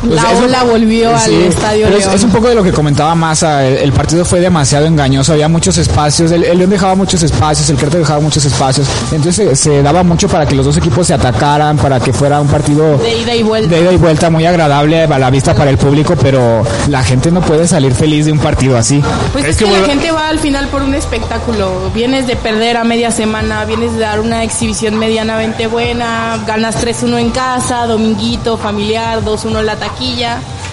pues 0.00 0.22
la 0.22 0.30
ola 0.30 0.62
volvió 0.64 1.18
sí, 1.18 1.34
al 1.34 1.42
estadio 1.42 1.88
León. 1.88 2.00
Es, 2.00 2.14
es, 2.14 2.24
un 2.24 2.30
poco 2.30 2.48
de 2.48 2.54
lo 2.54 2.62
que 2.62 2.72
comentaba 2.72 3.14
Massa. 3.14 3.66
El, 3.66 3.78
el, 3.78 3.92
partido 3.92 4.24
fue 4.24 4.40
demasiado 4.40 4.86
engañoso. 4.86 5.32
Había 5.32 5.48
muchos 5.48 5.76
espacios. 5.78 6.30
El, 6.30 6.44
el 6.44 6.58
León 6.58 6.70
dejaba 6.70 6.94
muchos 6.94 7.22
espacios. 7.22 7.68
El 7.70 7.76
Querétaro 7.76 8.00
dejaba 8.00 8.20
muchos 8.20 8.44
espacios. 8.44 8.86
Entonces 9.12 9.34
se, 9.34 9.56
se, 9.56 9.82
daba 9.82 10.02
mucho 10.02 10.28
para 10.28 10.46
que 10.46 10.54
los 10.54 10.66
dos 10.66 10.76
equipos 10.76 11.06
se 11.06 11.14
atacaran, 11.14 11.76
para 11.76 12.00
que 12.00 12.12
fuera 12.12 12.40
un 12.40 12.48
partido 12.48 12.98
de 12.98 13.18
ida 13.18 13.34
y 13.34 13.42
vuelta, 13.42 13.74
de 13.74 13.82
ida 13.82 13.92
y 13.92 13.96
vuelta 13.96 14.30
muy 14.30 14.44
agradable 14.46 15.02
a 15.02 15.18
la 15.18 15.30
vista 15.30 15.54
para 15.54 15.70
el 15.70 15.78
público. 15.78 16.14
Pero 16.20 16.62
la 16.88 17.02
gente 17.02 17.30
no 17.30 17.40
puede 17.40 17.66
salir 17.66 17.92
feliz 17.94 18.26
de 18.26 18.32
un 18.32 18.38
partido 18.38 18.76
así. 18.76 19.02
Pues 19.32 19.44
es, 19.44 19.50
es 19.50 19.56
que, 19.56 19.64
que 19.64 19.70
la 19.70 19.86
gente 19.86 20.12
va 20.12 20.28
al 20.28 20.38
final 20.38 20.68
por 20.68 20.82
un 20.82 20.94
espectáculo. 20.94 21.90
Vienes 21.94 22.26
de 22.26 22.36
perder 22.36 22.76
a 22.76 22.84
media 22.84 23.10
semana, 23.10 23.64
vienes 23.64 23.94
de 23.94 24.00
dar 24.00 24.20
una 24.20 24.44
exhibición 24.44 24.98
medianamente 24.98 25.66
buena, 25.66 26.42
ganas 26.46 26.76
3-1 26.84 27.18
en 27.18 27.30
casa, 27.30 27.86
dominguito, 27.86 28.56
familiar, 28.56 29.22
2-1 29.22 29.60
en 29.60 29.66
la 29.66 29.76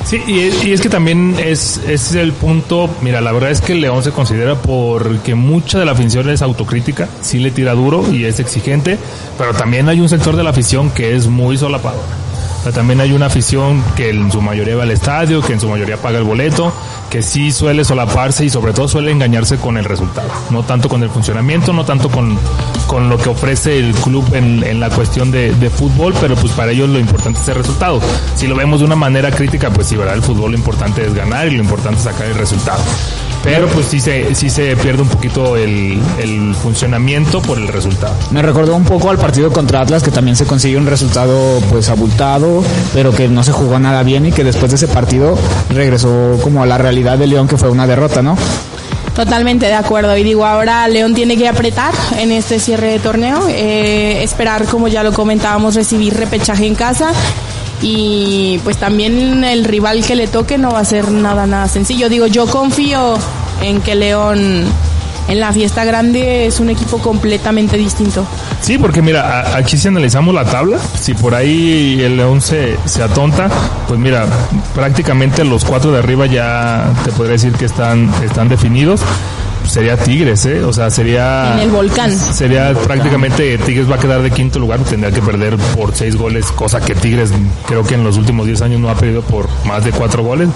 Sí, 0.06 0.22
y 0.28 0.40
es, 0.40 0.64
y 0.64 0.74
es, 0.74 0.82
que 0.82 0.90
también 0.90 1.36
es, 1.40 1.78
es 1.88 2.14
el 2.14 2.34
punto, 2.34 2.90
mira, 3.02 3.22
la 3.22 3.32
verdad 3.32 3.52
es 3.52 3.62
que 3.62 3.72
el 3.72 3.82
León 3.82 4.04
se 4.04 4.12
considera 4.12 4.56
porque 4.56 5.34
mucha 5.34 5.80
de 5.80 5.86
la 5.86 5.94
afición 5.94 6.30
es 6.30 6.42
autocrítica, 6.42 7.08
sí 7.22 7.40
le 7.40 7.52
tira 7.52 7.74
duro 7.74 8.04
y 8.12 8.26
es 8.26 8.40
exigente, 8.40 8.98
pero 9.38 9.54
también 9.54 9.88
hay 9.88 10.02
un 10.02 10.10
sector 10.10 10.36
de 10.36 10.44
la 10.44 10.50
afición 10.50 10.92
que 10.92 11.16
es 11.16 11.28
muy 11.28 11.58
solapado. 11.58 12.02
También 12.72 13.02
hay 13.02 13.12
una 13.12 13.26
afición 13.26 13.84
que 13.96 14.10
en 14.10 14.32
su 14.32 14.42
mayoría 14.42 14.76
va 14.76 14.84
al 14.84 14.92
estadio, 14.92 15.42
que 15.42 15.54
en 15.54 15.60
su 15.60 15.68
mayoría 15.68 15.98
paga 15.98 16.18
el 16.18 16.24
boleto, 16.24 16.74
que 17.10 17.22
sí 17.22 17.52
suele 17.52 17.84
solaparse 17.84 18.46
y 18.46 18.50
sobre 18.50 18.74
todo 18.74 18.88
suele 18.88 19.12
engañarse 19.12 19.58
con 19.58 19.78
el 19.78 19.86
resultado. 19.86 20.30
No 20.50 20.64
tanto 20.64 20.90
con 20.90 21.04
el 21.04 21.10
funcionamiento, 21.10 21.74
no 21.74 21.84
tanto 21.86 22.10
con, 22.10 22.38
con 22.88 23.10
lo 23.10 23.18
que 23.18 23.30
ofrece 23.30 23.78
el 23.78 23.94
club 23.94 24.26
en, 24.34 24.64
en 24.64 24.80
la 24.80 24.90
cuestión 24.90 25.32
de, 25.32 25.54
de, 25.54 25.70
fútbol, 25.70 26.14
pero 26.22 26.36
pues 26.36 26.54
para 26.54 26.72
ellos 26.72 26.90
lo 26.90 27.00
importante 27.00 27.40
es 27.40 27.48
el 27.50 27.56
resultado. 27.56 28.00
Si 28.36 28.48
lo 28.48 28.56
vemos 28.56 28.80
de 28.80 28.86
una 28.86 28.96
manera 28.96 29.32
crítica, 29.32 29.70
pues 29.70 29.88
sí, 29.88 29.96
¿verdad? 29.96 30.16
El 30.16 30.24
fútbol 30.24 30.52
lo 30.52 30.58
importante 30.58 31.06
es 31.06 31.14
ganar 31.14 31.48
y 31.48 31.58
lo 31.58 31.64
importante 31.64 31.98
es 31.98 32.04
sacar 32.04 32.28
el 32.28 32.36
resultado. 32.36 32.82
Pero 33.44 33.68
pues 33.68 33.88
sí 33.88 34.00
se, 34.00 34.34
sí 34.36 34.50
se 34.50 34.76
pierde 34.78 35.02
un 35.02 35.10
poquito 35.10 35.58
el, 35.58 36.02
el 36.18 36.56
funcionamiento 36.56 37.42
por 37.42 37.58
el 37.58 37.68
resultado. 37.68 38.16
Me 38.32 38.42
recordó 38.42 38.76
un 38.76 38.86
poco 38.86 39.10
al 39.10 39.18
partido 39.18 39.52
contra 39.52 39.82
Atlas, 39.82 40.02
que 40.02 40.12
también 40.12 40.38
se 40.38 40.46
consiguió 40.46 40.80
un 40.80 40.88
resultado 40.88 41.60
pues 41.70 41.90
abultado, 41.90 42.64
pero 42.94 43.12
que 43.12 43.28
no 43.28 43.44
se 43.44 43.52
jugó 43.52 43.80
nada 43.80 44.04
bien 44.04 44.26
y 44.26 44.32
que 44.32 44.44
después 44.44 44.72
de 44.72 44.78
ese 44.78 44.88
partido 44.88 45.38
regresó 45.70 46.40
como 46.42 46.64
a 46.64 46.66
la 46.66 46.78
realidad 46.78 47.18
de 47.18 47.28
León, 47.28 47.48
que 47.48 47.58
fue 47.58 47.70
una 47.70 47.86
derrota, 47.86 48.22
¿no? 48.22 48.38
Totalmente 49.16 49.68
de 49.68 49.74
acuerdo. 49.74 50.18
Y 50.18 50.24
digo, 50.24 50.46
ahora 50.46 50.88
León 50.88 51.14
tiene 51.14 51.38
que 51.38 51.48
apretar 51.48 51.94
en 52.18 52.32
este 52.32 52.60
cierre 52.60 52.88
de 52.88 53.00
torneo, 53.00 53.48
eh, 53.48 54.24
esperar, 54.24 54.66
como 54.66 54.88
ya 54.88 55.04
lo 55.04 55.14
comentábamos, 55.14 55.76
recibir 55.76 56.16
repechaje 56.16 56.66
en 56.66 56.76
casa. 56.76 57.12
Y 57.82 58.60
pues 58.64 58.78
también 58.78 59.44
el 59.44 59.66
rival 59.66 60.06
que 60.06 60.16
le 60.16 60.28
toque 60.28 60.58
no 60.58 60.72
va 60.72 60.80
a 60.80 60.86
ser 60.86 61.12
nada, 61.12 61.46
nada 61.46 61.68
sencillo. 61.68 62.10
Digo, 62.10 62.28
yo 62.28 62.48
confío 62.48 63.16
en 63.62 63.82
que 63.82 63.96
León 63.96 64.66
en 65.28 65.40
la 65.40 65.54
fiesta 65.54 65.86
grande 65.86 66.46
es 66.46 66.60
un 66.60 66.70
equipo 66.70 66.98
completamente 67.00 67.78
distinto. 67.78 68.26
Sí, 68.62 68.78
porque 68.78 69.02
mira, 69.02 69.56
aquí 69.56 69.78
si 69.78 69.88
analizamos 69.88 70.34
la 70.34 70.46
tabla, 70.46 70.78
si 71.00 71.14
por 71.14 71.36
ahí 71.36 72.02
el 72.02 72.18
León 72.18 72.42
se, 72.42 72.78
se 72.86 73.04
atonta, 73.04 73.50
pues 73.88 74.00
mira, 74.00 74.26
prácticamente 74.76 75.44
los 75.44 75.66
cuatro 75.66 75.92
de 75.92 76.00
arriba 76.00 76.26
ya 76.26 76.92
te 77.04 77.12
podría 77.12 77.34
decir 77.34 77.54
que 77.54 77.66
están, 77.66 78.12
están 78.24 78.50
definidos. 78.50 79.02
Sería 79.74 79.98
Tigres, 79.98 80.46
¿eh? 80.46 80.64
O 80.64 80.72
sea, 80.72 80.90
sería... 80.92 81.54
En 81.56 81.60
el 81.62 81.72
volcán. 81.72 82.12
Sería 82.12 82.74
prácticamente 82.74 83.58
Tigres 83.58 83.90
va 83.90 83.96
a 83.96 84.00
quedar 84.00 84.22
de 84.22 84.30
quinto 84.32 84.60
lugar, 84.60 84.80
tendría 84.82 85.12
que 85.12 85.22
perder 85.22 85.58
por 85.76 85.96
seis 85.96 86.16
goles, 86.16 86.46
cosa 86.52 86.80
que 86.80 86.94
Tigres 86.94 87.32
creo 87.68 87.84
que 87.84 87.96
en 87.96 88.04
los 88.04 88.18
últimos 88.18 88.46
10 88.46 88.62
años 88.62 88.80
no 88.80 88.90
ha 88.90 88.96
perdido 88.96 89.22
por 89.24 89.48
más 89.66 89.84
de 89.84 89.92
cuatro 89.92 90.24
goles. 90.24 90.50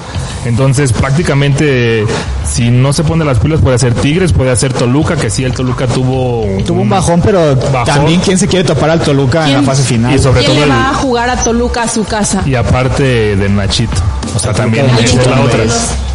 Entonces, 0.45 0.93
prácticamente, 0.93 2.06
si 2.45 2.69
no 2.69 2.93
se 2.93 3.03
pone 3.03 3.25
las 3.25 3.39
pilas, 3.39 3.60
puede 3.60 3.80
ser 3.80 3.93
Tigres, 3.95 4.34
puede 4.34 4.56
ser 4.56 4.71
Toluca, 4.73 5.15
que 5.15 5.30
sí, 5.30 5.43
el 5.43 5.53
Toluca 5.53 5.88
tuvo... 5.88 6.45
Tuvo 6.65 6.82
un 6.82 6.89
bajón, 6.89 7.21
pero 7.23 7.56
Bajón. 7.56 7.86
también 7.86 8.21
quién 8.21 8.38
se 8.38 8.47
quiere 8.47 8.65
topar 8.65 8.91
al 8.91 9.01
Toluca 9.01 9.47
en 9.47 9.53
la 9.56 9.63
fase 9.63 9.84
final. 9.84 10.13
Y 10.15 10.19
sobre 10.19 10.41
¿Quién 10.41 10.51
todo 10.51 10.60
le 10.60 10.63
el- 10.65 10.71
va 10.71 10.89
a 10.91 10.93
jugar 10.93 11.30
a 11.30 11.43
Toluca 11.43 11.84
a 11.84 11.88
su 11.88 12.03
casa? 12.06 12.43
Y 12.45 12.56
aparte 12.56 13.36
de 13.36 13.49
Nachito. 13.49 13.93
O 14.36 14.39
sea, 14.39 14.53
también 14.53 14.86
esa 14.86 15.03
es 15.03 15.15
la 15.15 15.23
con 15.23 15.39
otra. 15.47 15.63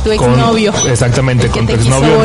tu 0.05 0.13
exnovio. 0.13 0.73
Exactamente, 0.89 1.49
con 1.49 1.67
tu 1.67 1.73
exnovio. 1.73 2.19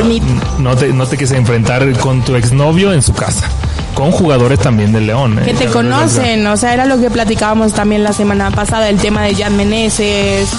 No 0.68 0.76
te, 0.76 0.92
no 0.92 1.08
te 1.08 1.16
quieres 1.16 1.32
enfrentar 1.32 1.90
con 2.00 2.22
tu 2.24 2.36
exnovio 2.36 2.92
en 2.92 3.02
su 3.02 3.14
casa. 3.14 3.48
Con 3.94 4.12
jugadores 4.12 4.60
también 4.60 4.92
del 4.92 5.08
León. 5.08 5.40
¿eh? 5.40 5.44
que 5.46 5.54
te 5.54 5.68
conocen, 5.68 6.46
o 6.46 6.58
sea, 6.58 6.74
era 6.74 6.86
lo 6.86 7.00
que 7.00 7.10
platicábamos 7.10 7.72
también 7.72 8.04
la 8.04 8.12
semana 8.12 8.52
pasada, 8.52 8.90
el 8.90 8.98
tema 8.98 9.24
de 9.24 9.34
Jan 9.34 9.56
Meneses, 9.56 10.50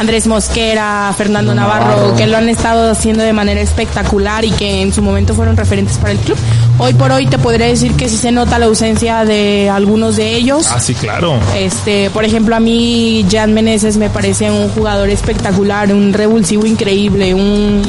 Andrés 0.00 0.26
Mosquera, 0.26 1.14
Fernando 1.16 1.54
Navarro, 1.54 1.96
Navarro. 1.96 2.16
que 2.16 2.26
lo 2.26 2.38
han 2.38 2.48
estado 2.48 2.90
haciendo 2.90 3.22
de 3.22 3.32
manera 3.32 3.60
espectacular 3.60 4.44
y 4.44 4.50
que 4.50 4.82
en 4.82 4.92
su 4.92 5.00
momento 5.00 5.32
fueron 5.32 5.56
referentes 5.56 5.96
para 5.98 6.10
el 6.10 6.18
club. 6.18 6.36
Hoy 6.78 6.94
por 6.94 7.12
hoy 7.12 7.26
te 7.26 7.38
podría 7.38 7.68
decir 7.68 7.92
que 7.92 8.08
sí 8.08 8.16
se 8.16 8.32
nota 8.32 8.58
la 8.58 8.66
ausencia 8.66 9.24
de 9.24 9.70
algunos 9.70 10.16
de 10.16 10.34
ellos. 10.34 10.66
Ah, 10.72 10.80
sí, 10.80 10.94
claro. 10.94 11.38
Este, 11.56 12.10
por 12.10 12.24
ejemplo, 12.24 12.56
a 12.56 12.60
mí 12.60 13.24
Jan 13.30 13.54
Meneses 13.54 13.96
me 13.96 14.10
parece 14.10 14.50
un 14.50 14.68
jugador 14.70 15.08
espectacular, 15.08 15.94
un 15.94 16.12
revulsivo 16.12 16.66
increíble, 16.66 17.32
un 17.32 17.82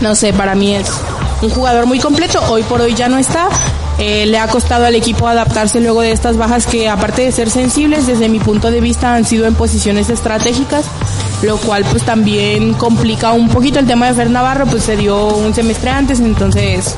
no 0.00 0.14
sé, 0.14 0.32
para 0.32 0.54
mí 0.54 0.74
es 0.74 0.88
un 1.42 1.50
jugador 1.50 1.86
muy 1.86 1.98
completo. 1.98 2.40
Hoy 2.48 2.62
por 2.62 2.80
hoy 2.80 2.94
ya 2.94 3.08
no 3.08 3.18
está. 3.18 3.48
Eh, 3.98 4.26
le 4.26 4.38
ha 4.38 4.46
costado 4.48 4.84
al 4.84 4.94
equipo 4.94 5.26
adaptarse 5.26 5.80
luego 5.80 6.02
de 6.02 6.12
estas 6.12 6.36
bajas 6.36 6.66
que 6.66 6.88
aparte 6.88 7.22
de 7.22 7.32
ser 7.32 7.48
sensibles, 7.48 8.06
desde 8.06 8.28
mi 8.28 8.38
punto 8.38 8.70
de 8.70 8.80
vista 8.82 9.14
han 9.14 9.24
sido 9.24 9.46
en 9.46 9.54
posiciones 9.54 10.10
estratégicas, 10.10 10.84
lo 11.42 11.56
cual 11.56 11.82
pues 11.90 12.02
también 12.02 12.74
complica 12.74 13.32
un 13.32 13.48
poquito 13.48 13.78
el 13.78 13.86
tema 13.86 14.06
de 14.06 14.12
Fer 14.12 14.28
Navarro, 14.28 14.66
pues 14.66 14.82
se 14.82 14.98
dio 14.98 15.28
un 15.28 15.54
semestre 15.54 15.88
antes, 15.88 16.20
entonces 16.20 16.94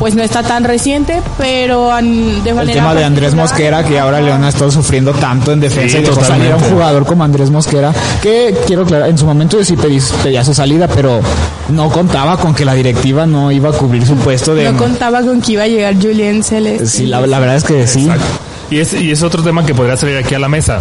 pues 0.00 0.14
no 0.14 0.22
está 0.22 0.42
tan 0.42 0.64
reciente, 0.64 1.20
pero 1.36 1.90
de 1.94 2.48
El 2.48 2.54
manera 2.54 2.72
tema 2.72 2.94
de 2.94 3.04
Andrés 3.04 3.34
Mosquera, 3.34 3.84
que 3.84 4.00
ahora 4.00 4.22
León 4.22 4.42
ha 4.42 4.48
estado 4.48 4.70
sufriendo 4.70 5.12
tanto 5.12 5.52
en 5.52 5.60
defensa 5.60 5.98
Sí, 5.98 6.02
y 6.02 6.06
dejó 6.06 6.24
salir 6.24 6.50
a 6.52 6.56
un 6.56 6.62
jugador 6.62 7.04
como 7.04 7.22
Andrés 7.22 7.50
Mosquera, 7.50 7.92
que 8.22 8.56
quiero 8.66 8.84
aclarar, 8.84 9.10
en 9.10 9.18
su 9.18 9.26
momento 9.26 9.58
yo 9.58 9.64
sí 9.64 9.76
pedí, 9.76 10.00
pedía 10.22 10.42
su 10.42 10.54
salida, 10.54 10.88
pero 10.88 11.20
no 11.68 11.90
contaba 11.90 12.38
con 12.38 12.54
que 12.54 12.64
la 12.64 12.72
directiva 12.72 13.26
no 13.26 13.52
iba 13.52 13.68
a 13.68 13.72
cubrir 13.72 14.06
su 14.06 14.16
puesto 14.16 14.54
de... 14.54 14.72
No 14.72 14.78
contaba 14.78 15.20
con 15.20 15.42
que 15.42 15.52
iba 15.52 15.64
a 15.64 15.68
llegar 15.68 15.94
Julián 16.00 16.42
Celeste. 16.42 16.86
sí, 16.86 17.04
la, 17.04 17.20
la 17.26 17.38
verdad 17.38 17.56
es 17.56 17.64
que 17.64 17.86
sí. 17.86 18.04
Exacto. 18.04 18.24
Y 18.70 18.78
es, 18.78 18.94
y 18.94 19.10
es 19.10 19.22
otro 19.22 19.42
tema 19.42 19.66
que 19.66 19.74
podría 19.74 19.98
salir 19.98 20.16
aquí 20.16 20.34
a 20.34 20.38
la 20.38 20.48
mesa. 20.48 20.78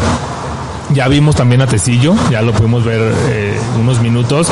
Ya 0.93 1.10
vimos 1.10 1.36
también 1.36 1.62
a 1.62 1.67
Tecillo, 1.67 2.15
ya 2.32 2.41
lo 2.41 2.53
pudimos 2.53 2.86
ver 2.86 3.01
eh, 3.29 3.60
unos 3.82 3.99
minutos. 3.99 4.47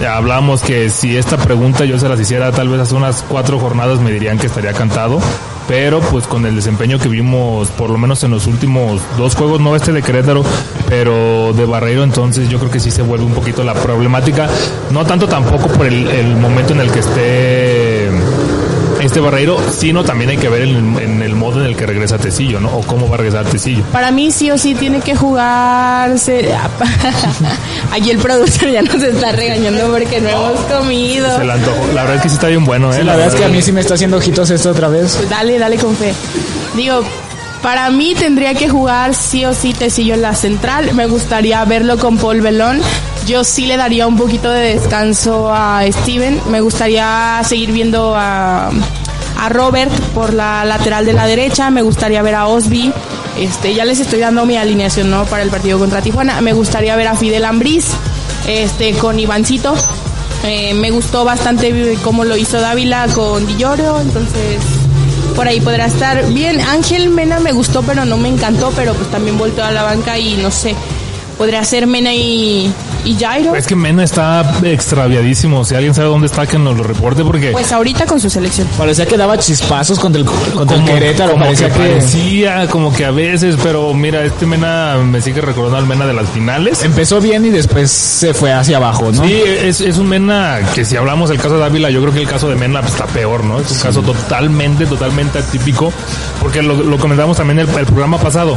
Ya 0.00 0.16
hablábamos 0.16 0.62
que 0.62 0.90
si 0.90 1.16
esta 1.16 1.36
pregunta 1.36 1.84
yo 1.84 1.98
se 1.98 2.08
las 2.08 2.18
hiciera 2.18 2.50
tal 2.50 2.68
vez 2.68 2.80
hace 2.80 2.94
unas 2.94 3.24
cuatro 3.28 3.58
jornadas 3.58 4.00
me 4.00 4.10
dirían 4.12 4.38
que 4.38 4.46
estaría 4.46 4.72
cantado. 4.72 5.20
Pero 5.66 6.00
pues 6.00 6.26
con 6.26 6.44
el 6.44 6.54
desempeño 6.54 6.98
que 6.98 7.08
vimos 7.08 7.68
por 7.68 7.88
lo 7.88 7.96
menos 7.96 8.22
en 8.22 8.30
los 8.32 8.46
últimos 8.46 9.00
dos 9.16 9.34
juegos, 9.34 9.60
no 9.60 9.74
este 9.74 9.92
de 9.92 10.02
Querétaro, 10.02 10.44
pero 10.90 11.54
de 11.54 11.64
Barreiro, 11.64 12.02
entonces 12.04 12.50
yo 12.50 12.58
creo 12.58 12.70
que 12.70 12.80
sí 12.80 12.90
se 12.90 13.00
vuelve 13.00 13.24
un 13.24 13.32
poquito 13.32 13.64
la 13.64 13.72
problemática. 13.72 14.46
No 14.90 15.06
tanto 15.06 15.26
tampoco 15.26 15.68
por 15.68 15.86
el, 15.86 16.06
el 16.08 16.36
momento 16.36 16.74
en 16.74 16.80
el 16.80 16.90
que 16.90 16.98
esté 16.98 17.93
este 19.04 19.20
Barreiro, 19.20 19.58
sino 19.76 20.04
también 20.04 20.30
hay 20.30 20.36
que 20.36 20.48
ver 20.48 20.62
en, 20.62 20.98
en 20.98 21.22
el 21.22 21.34
modo 21.34 21.60
en 21.60 21.66
el 21.66 21.76
que 21.76 21.86
regresa 21.86 22.18
Tecillo, 22.18 22.60
¿no? 22.60 22.76
O 22.76 22.80
cómo 22.82 23.08
va 23.08 23.14
a 23.14 23.18
regresar 23.18 23.44
Tecillo. 23.44 23.82
Para 23.92 24.10
mí 24.10 24.30
sí 24.30 24.50
o 24.50 24.58
sí 24.58 24.74
tiene 24.74 25.00
que 25.00 25.14
jugarse. 25.14 26.54
Aquí 27.92 28.10
el 28.10 28.18
productor 28.18 28.70
ya 28.70 28.82
nos 28.82 29.02
está 29.02 29.32
regañando 29.32 29.86
porque 29.90 30.20
no 30.20 30.28
hemos 30.28 30.60
comido. 30.62 31.36
Se 31.36 31.50
antojó. 31.50 31.86
La 31.94 32.02
verdad 32.02 32.16
es 32.16 32.22
que 32.22 32.28
sí 32.28 32.34
está 32.34 32.48
bien 32.48 32.64
bueno, 32.64 32.92
¿eh? 32.92 32.98
Sí, 32.98 33.04
la 33.04 33.16
verdad 33.16 33.34
es 33.34 33.40
que 33.40 33.44
a 33.44 33.48
mí 33.48 33.62
sí 33.62 33.72
me 33.72 33.80
está 33.80 33.94
haciendo 33.94 34.16
ojitos 34.16 34.50
esto 34.50 34.70
otra 34.70 34.88
vez. 34.88 35.14
Pues 35.16 35.28
dale, 35.28 35.58
dale 35.58 35.76
con 35.76 35.94
fe. 35.96 36.14
Digo, 36.76 37.02
para 37.62 37.90
mí 37.90 38.14
tendría 38.14 38.54
que 38.54 38.68
jugar 38.68 39.14
sí 39.14 39.44
o 39.44 39.54
sí 39.54 39.72
Tecillo 39.72 40.14
en 40.14 40.22
la 40.22 40.34
central. 40.34 40.92
Me 40.94 41.06
gustaría 41.06 41.64
verlo 41.64 41.98
con 41.98 42.18
Paul 42.18 42.40
Belón. 42.40 42.80
Yo 43.26 43.42
sí 43.42 43.66
le 43.66 43.76
daría 43.76 44.06
un 44.06 44.16
poquito 44.16 44.50
de 44.50 44.74
descanso 44.74 45.50
a 45.52 45.80
Steven. 45.90 46.40
Me 46.50 46.60
gustaría 46.60 47.40
seguir 47.44 47.72
viendo 47.72 48.14
a, 48.14 48.70
a 49.38 49.48
Robert 49.48 49.92
por 50.14 50.34
la 50.34 50.64
lateral 50.64 51.06
de 51.06 51.14
la 51.14 51.26
derecha. 51.26 51.70
Me 51.70 51.82
gustaría 51.82 52.20
ver 52.22 52.34
a 52.34 52.46
Osby. 52.46 52.92
Este, 53.38 53.74
ya 53.74 53.84
les 53.84 54.00
estoy 54.00 54.20
dando 54.20 54.44
mi 54.44 54.56
alineación, 54.56 55.10
¿no? 55.10 55.24
Para 55.24 55.42
el 55.42 55.50
partido 55.50 55.78
contra 55.78 56.02
Tijuana. 56.02 56.40
Me 56.40 56.52
gustaría 56.52 56.94
ver 56.96 57.08
a 57.08 57.16
Fidel 57.16 57.44
Ambriz, 57.44 57.86
este, 58.46 58.92
con 58.92 59.18
Ivancito. 59.18 59.74
Eh, 60.44 60.74
me 60.74 60.90
gustó 60.90 61.24
bastante 61.24 61.96
cómo 62.02 62.24
lo 62.24 62.36
hizo 62.36 62.60
Dávila 62.60 63.06
con 63.14 63.46
Dillorio, 63.46 63.98
entonces 64.00 64.58
por 65.34 65.48
ahí 65.48 65.60
podrá 65.60 65.86
estar 65.86 66.30
bien. 66.32 66.60
Ángel 66.60 67.08
Mena 67.08 67.40
me 67.40 67.52
gustó, 67.52 67.82
pero 67.82 68.04
no 68.04 68.18
me 68.18 68.28
encantó, 68.28 68.70
pero 68.76 68.92
pues 68.92 69.10
también 69.10 69.38
volteó 69.38 69.64
a 69.64 69.70
la 69.70 69.82
banca 69.82 70.18
y 70.18 70.36
no 70.36 70.50
sé, 70.50 70.74
podría 71.38 71.64
ser 71.64 71.86
Mena 71.86 72.12
y, 72.12 72.70
y 73.04 73.16
Jairo. 73.16 73.54
Es 73.54 73.66
que 73.66 73.76
Mena 73.76 74.02
está 74.04 74.58
extraviadísimo. 74.62 75.64
Si 75.64 75.74
alguien 75.74 75.94
sabe 75.94 76.08
dónde 76.08 76.26
está, 76.26 76.46
que 76.46 76.58
nos 76.58 76.76
lo 76.76 76.82
reporte 76.82 77.22
porque... 77.24 77.50
Pues 77.52 77.70
ahorita 77.72 78.06
con 78.06 78.20
su 78.20 78.30
selección. 78.30 78.66
Parecía 78.78 79.06
que 79.06 79.16
daba 79.16 79.38
chispazos 79.38 79.98
contra 79.98 80.20
el, 80.20 80.26
contra 80.26 80.76
el 80.76 80.82
como, 80.82 80.94
Querétaro, 80.94 81.32
como 81.32 81.44
parecía 81.44 81.68
que, 81.68 81.74
que... 81.74 81.88
parecía, 81.88 82.66
como 82.68 82.92
que 82.92 83.04
a 83.04 83.10
veces, 83.10 83.56
pero 83.62 83.92
mira, 83.94 84.24
este 84.24 84.46
Mena 84.46 84.96
me 85.04 85.20
sigue 85.20 85.40
recordando 85.40 85.78
al 85.78 85.86
Mena 85.86 86.06
de 86.06 86.14
las 86.14 86.28
finales. 86.30 86.82
Empezó 86.84 87.20
bien 87.20 87.44
y 87.44 87.50
después 87.50 87.90
se 87.90 88.34
fue 88.34 88.52
hacia 88.52 88.78
abajo, 88.78 89.12
¿no? 89.12 89.24
Sí, 89.24 89.34
es, 89.34 89.80
es 89.80 89.98
un 89.98 90.08
Mena 90.08 90.60
que 90.74 90.84
si 90.84 90.96
hablamos 90.96 91.28
del 91.28 91.38
caso 91.38 91.58
de 91.58 91.64
Ávila, 91.64 91.90
yo 91.90 92.00
creo 92.00 92.12
que 92.12 92.20
el 92.20 92.28
caso 92.28 92.48
de 92.48 92.56
Mena 92.56 92.80
está 92.80 93.06
peor, 93.06 93.44
¿no? 93.44 93.60
Es 93.60 93.70
un 93.70 93.78
caso 93.78 94.02
totalmente, 94.02 94.86
totalmente 94.86 95.38
atípico, 95.38 95.92
porque 96.40 96.62
lo, 96.62 96.74
lo 96.74 96.98
comentamos 96.98 97.36
también 97.36 97.58
el, 97.58 97.68
el 97.68 97.86
programa 97.86 98.18
pasado. 98.18 98.56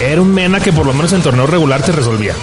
Era 0.00 0.20
un 0.20 0.32
Mena 0.32 0.60
que 0.60 0.72
por 0.72 0.84
lo 0.86 0.92
menos 0.92 1.12
en 1.12 1.18
el 1.18 1.24
torneo 1.24 1.46
regular 1.46 1.82
te 1.82 1.92
resolvía. 1.92 2.34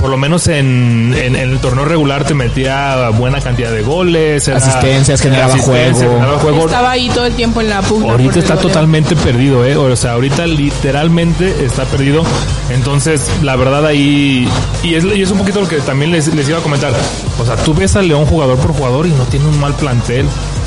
Por 0.00 0.08
lo 0.10 0.16
menos 0.16 0.48
en, 0.48 1.14
en- 1.14 1.36
en 1.36 1.50
el 1.50 1.58
torneo 1.58 1.84
regular 1.84 2.24
te 2.24 2.32
metía 2.34 3.10
buena 3.10 3.40
cantidad 3.40 3.70
de 3.70 3.82
goles, 3.82 4.48
era- 4.48 4.56
Asistencias, 4.56 5.20
generaba 5.20 5.52
asistencias, 5.54 5.96
juego. 5.98 6.12
generaba 6.14 6.38
juego. 6.38 6.64
Estaba 6.66 6.90
ahí 6.92 7.10
todo 7.10 7.26
el 7.26 7.34
tiempo 7.34 7.60
en 7.60 7.68
la 7.68 7.82
pugna. 7.82 8.12
Ahorita 8.12 8.38
está 8.38 8.56
totalmente 8.56 9.14
perdido, 9.14 9.64
¿eh? 9.66 9.76
O 9.76 9.94
sea, 9.96 10.12
ahorita 10.12 10.46
literalmente 10.46 11.64
está 11.64 11.84
perdido. 11.84 12.22
Entonces, 12.70 13.30
la 13.42 13.56
verdad 13.56 13.84
ahí... 13.86 14.48
Y 14.82 14.94
es, 14.94 15.04
y 15.04 15.20
es 15.22 15.30
un 15.30 15.38
poquito 15.38 15.60
lo 15.60 15.68
que 15.68 15.76
también 15.80 16.10
les, 16.12 16.32
les 16.34 16.48
iba 16.48 16.58
a 16.58 16.62
comentar. 16.62 16.92
O 17.38 17.44
sea, 17.44 17.56
tú 17.56 17.74
ves 17.74 17.94
al 17.96 18.08
León 18.08 18.24
jugador 18.26 18.56
por 18.58 18.72
jugador 18.72 19.06
y 19.06 19.10
no 19.10 19.24
tiene 19.24 19.46
un 19.46 19.60
mal 19.60 19.74
plantel. 19.74 20.26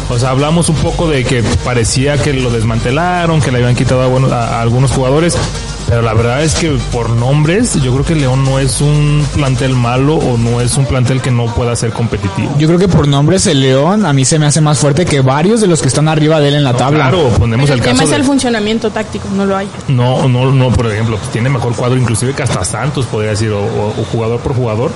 O 0.10 0.20
sea, 0.20 0.30
hablamos 0.30 0.70
un 0.70 0.76
poco 0.76 1.08
de 1.08 1.24
que 1.24 1.42
parecía 1.64 2.18
que 2.18 2.34
lo 2.34 2.52
desmantelaron, 2.52 3.42
que 3.42 3.52
le 3.52 3.58
habían 3.60 3.76
quitado 3.76 4.02
a, 4.04 4.08
buenos- 4.08 4.32
a- 4.32 4.58
a 4.60 4.62
algunos 4.62 4.92
jugadores. 4.92 5.36
Pero 5.88 6.02
la 6.02 6.14
verdad 6.14 6.44
es 6.44 6.56
que 6.56 6.72
por 6.92 7.10
nombres, 7.12 7.74
yo 7.84 7.92
creo 7.94 8.06
que 8.06 8.16
León 8.16 8.44
no 8.46 8.58
es 8.58 8.82
un 8.82 9.24
plantel 9.36 9.76
malo 9.76 10.16
o 10.16 10.38
no 10.38 10.60
es 10.62 10.76
un 10.78 10.86
plantel 10.86 11.22
que 11.22 11.30
no 11.30 11.46
pueda 11.48 11.76
ser 11.76 11.92
competitivo. 11.92 12.52
Yo 12.58 12.68
creo 12.68 12.80
que 12.80 12.88
por 12.88 13.08
nombres 13.08 13.46
el 13.48 13.60
León 13.62 14.06
a 14.06 14.14
mí 14.14 14.26
se 14.26 14.40
me 14.40 14.46
hace 14.46 14.62
más 14.62 14.80
fuerte 14.80 15.06
que 15.06 15.22
varios 15.22 15.62
de 15.62 15.68
los 15.68 15.82
que 15.82 15.90
están 15.90 16.08
arriba 16.08 16.40
de 16.40 16.48
él 16.50 16.56
en 16.56 16.64
la 16.64 16.74
tabla. 16.74 17.10
Claro, 17.10 17.30
ponemos 17.38 17.66
Pero 17.66 17.74
el 17.76 17.80
el 17.80 17.84
tema 17.84 17.94
caso 17.94 18.04
es 18.06 18.10
de... 18.12 18.16
el 18.16 18.24
funcionamiento 18.24 18.90
táctico, 18.92 19.28
no 19.36 19.46
lo 19.46 19.56
hay. 19.58 19.68
No, 19.90 20.28
no, 20.28 20.52
no, 20.52 20.70
por 20.72 20.88
ejemplo, 20.92 21.18
pues, 21.18 21.30
tiene 21.32 21.50
mejor 21.50 21.76
cuadro, 21.76 21.98
inclusive 21.98 22.34
que 22.34 22.44
hasta 22.44 22.64
Santos 22.64 23.06
podría 23.06 23.32
decir, 23.32 23.52
o, 23.52 23.60
o- 23.62 23.90
o 24.02 24.06
jugador 24.12 24.40
por 24.40 24.56
jugador, 24.56 24.92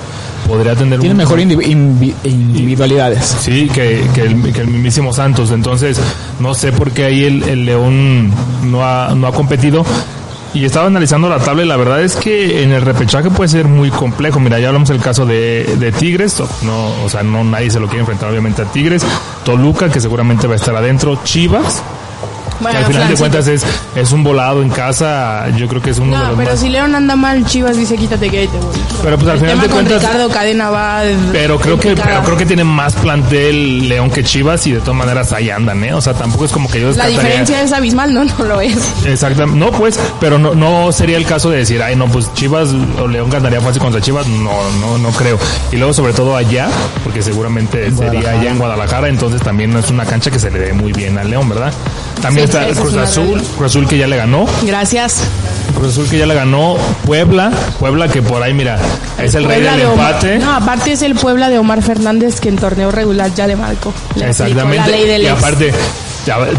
podría 0.48 0.74
tener 0.74 0.98
Tiene 1.00 1.12
un 1.14 1.18
mejor 1.18 1.38
individualidades. 1.38 3.36
Sí, 3.40 3.68
que, 3.72 4.04
que, 4.14 4.22
el, 4.22 4.52
que 4.52 4.60
el 4.62 4.68
mismísimo 4.68 5.12
Santos. 5.12 5.50
Entonces, 5.50 6.00
no 6.40 6.54
sé 6.54 6.72
por 6.72 6.90
qué 6.92 7.04
ahí 7.04 7.24
el, 7.24 7.42
el 7.44 7.64
León 7.66 8.30
no 8.64 8.84
ha, 8.84 9.14
no 9.14 9.26
ha 9.26 9.32
competido. 9.32 9.84
Y 10.54 10.64
estaba 10.64 10.86
analizando 10.86 11.28
la 11.28 11.38
tabla 11.38 11.62
y 11.62 11.66
la 11.66 11.76
verdad 11.76 12.02
es 12.02 12.16
que 12.16 12.62
en 12.62 12.72
el 12.72 12.80
repechaje 12.82 13.30
puede 13.30 13.48
ser 13.48 13.66
muy 13.66 13.90
complejo. 13.90 14.40
Mira, 14.40 14.58
ya 14.58 14.68
hablamos 14.68 14.88
del 14.88 15.00
caso 15.00 15.26
de, 15.26 15.76
de 15.78 15.92
Tigres, 15.92 16.42
no, 16.62 17.04
o 17.04 17.08
sea, 17.08 17.22
no 17.22 17.44
nadie 17.44 17.70
se 17.70 17.78
lo 17.80 17.86
quiere 17.86 18.00
enfrentar 18.00 18.30
obviamente 18.30 18.62
a 18.62 18.64
Tigres. 18.64 19.04
Toluca, 19.44 19.90
que 19.90 20.00
seguramente 20.00 20.46
va 20.46 20.54
a 20.54 20.56
estar 20.56 20.74
adentro. 20.74 21.20
Chivas, 21.22 21.82
que 22.60 22.76
al 22.76 22.84
final 22.86 23.08
de 23.08 23.14
cuentas 23.16 23.48
es, 23.48 23.62
es 23.94 24.12
un 24.12 24.22
volado 24.24 24.62
en 24.62 24.68
casa, 24.70 25.48
yo 25.56 25.68
creo 25.68 25.80
que 25.82 25.90
es 25.90 25.98
uno 25.98 26.12
de 26.18 26.26
los 26.28 26.36
pero 26.36 26.50
más- 26.50 26.60
si 26.60 26.68
León 26.68 26.94
anda 26.94 27.16
mal, 27.16 27.44
Chivas 27.46 27.76
dice 27.76 27.96
quítate 27.96 28.30
que 28.30 28.38
ahí 28.40 28.48
te 28.48 28.58
voy. 28.58 28.74
Pero 29.02 29.16
pues 29.18 29.28
al 29.28 29.34
El 29.34 29.40
final 29.40 29.50
tema 29.54 29.62
de 29.62 29.68
con 29.68 29.84
cuentas- 29.84 30.02
Ricardo 30.02 30.28
Cadena 30.30 30.70
va. 30.70 31.00
Pero 31.32 31.58
creo 31.58 31.78
que, 31.78 31.94
pero 31.94 32.22
creo 32.24 32.36
que 32.36 32.46
tiene 32.46 32.64
más 32.64 32.94
plantel 32.94 33.88
León 33.88 34.10
que 34.10 34.22
Chivas 34.24 34.66
y 34.66 34.72
de 34.72 34.80
todas 34.80 34.96
maneras 34.96 35.32
ahí 35.32 35.50
andan, 35.50 35.82
¿eh? 35.84 35.94
O 35.94 36.00
sea, 36.00 36.14
tampoco 36.14 36.44
es 36.44 36.52
como 36.52 36.68
que 36.70 36.80
yo 36.80 36.90
La 36.92 37.06
diferencia 37.06 37.62
es 37.62 37.72
abismal, 37.72 38.12
no, 38.12 38.24
no 38.24 38.44
lo 38.44 38.60
es. 38.60 38.76
Exactamente. 39.06 39.58
No, 39.58 39.70
pues, 39.72 39.98
pero 40.20 40.38
no, 40.38 40.54
no 40.54 40.90
sería 40.92 41.16
el 41.16 41.24
caso 41.26 41.50
de 41.50 41.58
decir, 41.58 41.82
ay, 41.82 41.96
no, 41.96 42.06
pues 42.08 42.32
Chivas 42.34 42.68
o 43.00 43.06
León 43.08 43.30
ganaría 43.30 43.60
fácil 43.60 43.80
contra 43.80 44.00
Chivas. 44.00 44.26
No, 44.26 44.52
no, 44.80 44.98
no 44.98 45.10
creo. 45.10 45.38
Y 45.72 45.76
luego, 45.76 45.92
sobre 45.94 46.12
todo 46.12 46.36
allá, 46.36 46.68
porque 47.04 47.22
seguramente 47.22 47.90
sería 47.94 48.30
allá 48.30 48.50
en 48.50 48.58
Guadalajara, 48.58 49.08
entonces 49.08 49.40
también 49.42 49.70
no 49.72 49.78
es 49.78 49.90
una 49.90 50.04
cancha 50.04 50.30
que 50.30 50.38
se 50.38 50.50
le 50.50 50.58
dé 50.58 50.72
muy 50.72 50.92
bien 50.92 51.18
al 51.18 51.30
León, 51.30 51.48
¿verdad? 51.48 51.72
También 52.20 52.48
Sí, 52.48 52.56
está 52.56 52.68
es 52.68 52.78
Cruz 52.78 52.96
Azul. 52.96 53.42
Cruz 53.56 53.70
Azul 53.70 53.86
que 53.88 53.98
ya 53.98 54.06
le 54.06 54.16
ganó. 54.16 54.46
Gracias. 54.62 55.22
Cruz 55.74 55.92
Azul 55.92 56.08
que 56.08 56.18
ya 56.18 56.26
le 56.26 56.34
ganó 56.34 56.76
Puebla. 57.06 57.50
Puebla 57.78 58.08
que 58.08 58.22
por 58.22 58.42
ahí, 58.42 58.52
mira, 58.54 58.78
es 59.22 59.34
el 59.34 59.44
rey 59.44 59.62
del 59.62 59.76
de 59.76 59.82
empate. 59.84 60.38
No, 60.38 60.52
aparte 60.52 60.92
es 60.92 61.02
el 61.02 61.14
Puebla 61.14 61.48
de 61.48 61.58
Omar 61.58 61.82
Fernández 61.82 62.40
que 62.40 62.48
en 62.48 62.56
torneo 62.56 62.90
regular 62.90 63.32
ya 63.34 63.46
le 63.46 63.56
marcó. 63.56 63.92
Le 64.16 64.28
Exactamente. 64.28 64.76
La 64.78 64.86
ley 64.86 65.06
del 65.06 65.22
y 65.22 65.26
aparte, 65.26 65.72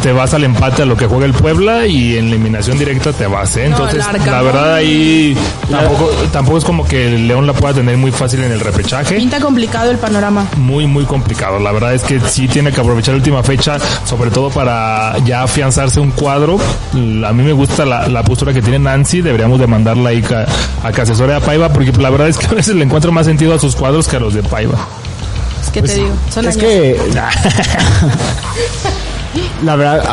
te 0.02 0.12
vas 0.12 0.34
al 0.34 0.44
empate 0.44 0.82
a 0.82 0.86
lo 0.86 0.98
que 0.98 1.06
juega 1.06 1.26
el 1.26 1.34
Puebla 1.34 1.86
y 1.86 2.18
en 2.18 2.28
eliminación 2.28 2.78
directa 2.78 3.14
te 3.14 3.28
vas, 3.28 3.56
¿eh? 3.58 3.66
Entonces, 3.66 4.04
la 4.26 4.42
verdad 4.42 4.76
ahí 4.76 5.38
tampoco, 5.70 6.10
tampoco 6.32 6.58
es 6.58 6.66
como 6.66 6.86
que 6.86 7.08
el 7.08 7.28
León 7.28 7.46
la 7.48 7.54
pueda 7.54 7.76
tener 7.76 7.98
muy 7.98 8.12
fácil 8.12 8.44
en 8.44 8.52
el 8.52 8.60
repechaje. 8.60 9.16
Pinta 9.16 9.40
complicado 9.40 9.92
el 9.92 9.98
panorama. 9.98 10.46
Muy, 10.58 10.88
muy 10.88 11.06
complicado. 11.06 11.60
La 11.60 11.72
verdad 11.72 11.94
es 11.94 12.04
que 12.04 12.20
sí 12.20 12.48
tiene 12.48 12.72
que 12.72 12.82
aprovechar 12.82 13.14
la 13.14 13.18
última 13.18 13.44
fecha, 13.44 13.78
sobre 14.06 14.32
todo 14.32 14.50
para 14.50 15.18
ya 15.26 15.44
afianzarse 15.44 16.00
un 16.00 16.12
cuadro. 16.12 16.58
A 16.94 17.34
mí 17.34 17.44
me 17.44 17.54
gusta 17.54 17.86
la, 17.86 18.08
la 18.08 18.24
postura 18.24 18.54
que 18.54 18.62
tiene 18.62 18.80
Nancy. 18.80 19.22
Deberíamos 19.22 19.60
de 19.60 19.68
mandarla 19.68 20.10
ahí 20.10 20.24
a 20.84 20.92
que 20.92 21.02
asesore 21.02 21.36
a 21.36 21.40
Paiva, 21.40 21.70
porque 21.70 21.92
la 21.92 22.10
verdad 22.10 22.28
es 22.28 22.38
que 22.38 22.48
a 22.48 22.54
veces 22.54 22.76
le 22.76 22.84
encuentro 22.86 23.12
más 23.12 23.26
sentido 23.26 23.54
a 23.54 23.60
sus 23.60 23.76
cuadros 23.76 24.08
que 24.08 24.18
a 24.18 24.20
los 24.20 24.34
de 24.34 24.44
Paiva. 24.44 24.78
Es 25.64 25.70
que 25.72 25.82
te 25.82 25.94
digo, 25.94 26.10
son 26.34 26.48
Es 26.48 26.56
años. 26.56 26.64
que 26.64 26.98
la 29.64 29.76
verdad 29.76 30.04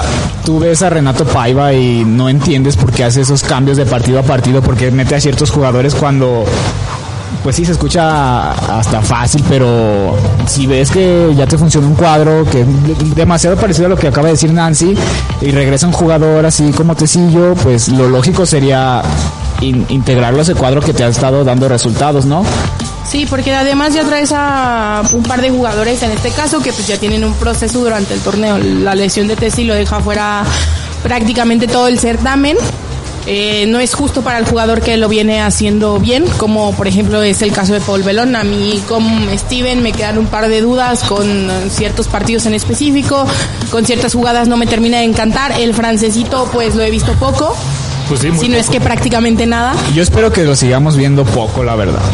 tú 0.44 0.58
ves 0.58 0.82
a 0.82 0.90
Renato 0.90 1.24
Paiva 1.24 1.72
y 1.72 2.04
no 2.04 2.28
entiendes 2.28 2.76
por 2.76 2.92
qué 2.92 3.04
hace 3.04 3.20
esos 3.22 3.42
cambios 3.42 3.76
de 3.76 3.86
partido 3.86 4.20
a 4.20 4.22
partido, 4.22 4.62
porque 4.62 4.90
mete 4.90 5.14
a 5.14 5.20
ciertos 5.20 5.50
jugadores 5.50 5.94
cuando 5.94 6.44
pues 7.42 7.56
sí 7.56 7.64
se 7.64 7.72
escucha 7.72 8.52
hasta 8.52 9.02
fácil, 9.02 9.42
pero 9.48 10.16
si 10.46 10.66
ves 10.66 10.90
que 10.90 11.32
ya 11.36 11.46
te 11.46 11.56
funciona 11.58 11.86
un 11.86 11.94
cuadro 11.94 12.44
que 12.50 12.60
es 12.62 13.14
demasiado 13.14 13.56
parecido 13.56 13.86
a 13.86 13.90
lo 13.90 13.96
que 13.96 14.08
acaba 14.08 14.26
de 14.26 14.32
decir 14.32 14.52
Nancy 14.52 14.96
y 15.40 15.50
regresa 15.52 15.86
un 15.86 15.92
jugador 15.92 16.44
así 16.46 16.70
como 16.72 16.94
Tecillo, 16.96 17.54
pues 17.54 17.88
lo 17.88 18.08
lógico 18.08 18.46
sería 18.46 19.02
in- 19.60 19.86
integrarlo 19.90 20.40
a 20.40 20.42
ese 20.42 20.54
cuadro 20.54 20.80
que 20.80 20.92
te 20.92 21.04
ha 21.04 21.08
estado 21.08 21.44
dando 21.44 21.68
resultados, 21.68 22.24
¿no? 22.26 22.42
Sí, 23.08 23.24
porque 23.24 23.54
además 23.54 23.94
ya 23.94 24.04
traes 24.04 24.32
a 24.34 25.02
un 25.12 25.22
par 25.22 25.40
de 25.40 25.50
jugadores 25.50 26.02
en 26.02 26.10
este 26.10 26.30
caso 26.30 26.60
que 26.60 26.72
pues 26.72 26.86
ya 26.88 26.98
tienen 26.98 27.24
un 27.24 27.34
proceso 27.34 27.78
durante 27.80 28.14
el 28.14 28.20
torneo. 28.20 28.58
La 28.58 28.94
lesión 28.94 29.28
de 29.28 29.36
Tessi 29.36 29.64
lo 29.64 29.74
deja 29.74 30.00
fuera 30.00 30.44
prácticamente 31.02 31.68
todo 31.68 31.86
el 31.88 31.98
certamen. 31.98 32.56
Eh, 33.28 33.66
no 33.66 33.80
es 33.80 33.92
justo 33.92 34.22
para 34.22 34.38
el 34.38 34.44
jugador 34.44 34.80
que 34.80 34.96
lo 34.96 35.08
viene 35.08 35.40
haciendo 35.40 35.98
bien, 35.98 36.24
como 36.36 36.72
por 36.76 36.86
ejemplo 36.86 37.22
es 37.22 37.42
el 37.42 37.52
caso 37.52 37.72
de 37.74 37.80
Paul 37.80 38.04
Belón. 38.04 38.36
A 38.36 38.44
mí 38.44 38.80
con 38.88 39.04
Steven 39.36 39.82
me 39.82 39.92
quedan 39.92 40.18
un 40.18 40.26
par 40.26 40.48
de 40.48 40.60
dudas 40.60 41.02
con 41.02 41.50
ciertos 41.70 42.06
partidos 42.06 42.46
en 42.46 42.54
específico, 42.54 43.26
con 43.70 43.84
ciertas 43.84 44.14
jugadas 44.14 44.46
no 44.46 44.56
me 44.56 44.66
termina 44.66 44.98
de 44.98 45.04
encantar. 45.04 45.60
El 45.60 45.74
francesito 45.74 46.48
pues 46.52 46.76
lo 46.76 46.82
he 46.82 46.90
visto 46.90 47.12
poco, 47.14 47.56
Pues 48.08 48.20
sí, 48.20 48.30
muy 48.30 48.38
si 48.40 48.48
no 48.48 48.56
es 48.56 48.68
que 48.68 48.80
prácticamente 48.80 49.46
nada. 49.46 49.74
Yo 49.94 50.02
espero 50.02 50.32
que 50.32 50.44
lo 50.44 50.54
sigamos 50.54 50.96
viendo 50.96 51.24
poco, 51.24 51.62
la 51.64 51.74
verdad. 51.74 52.00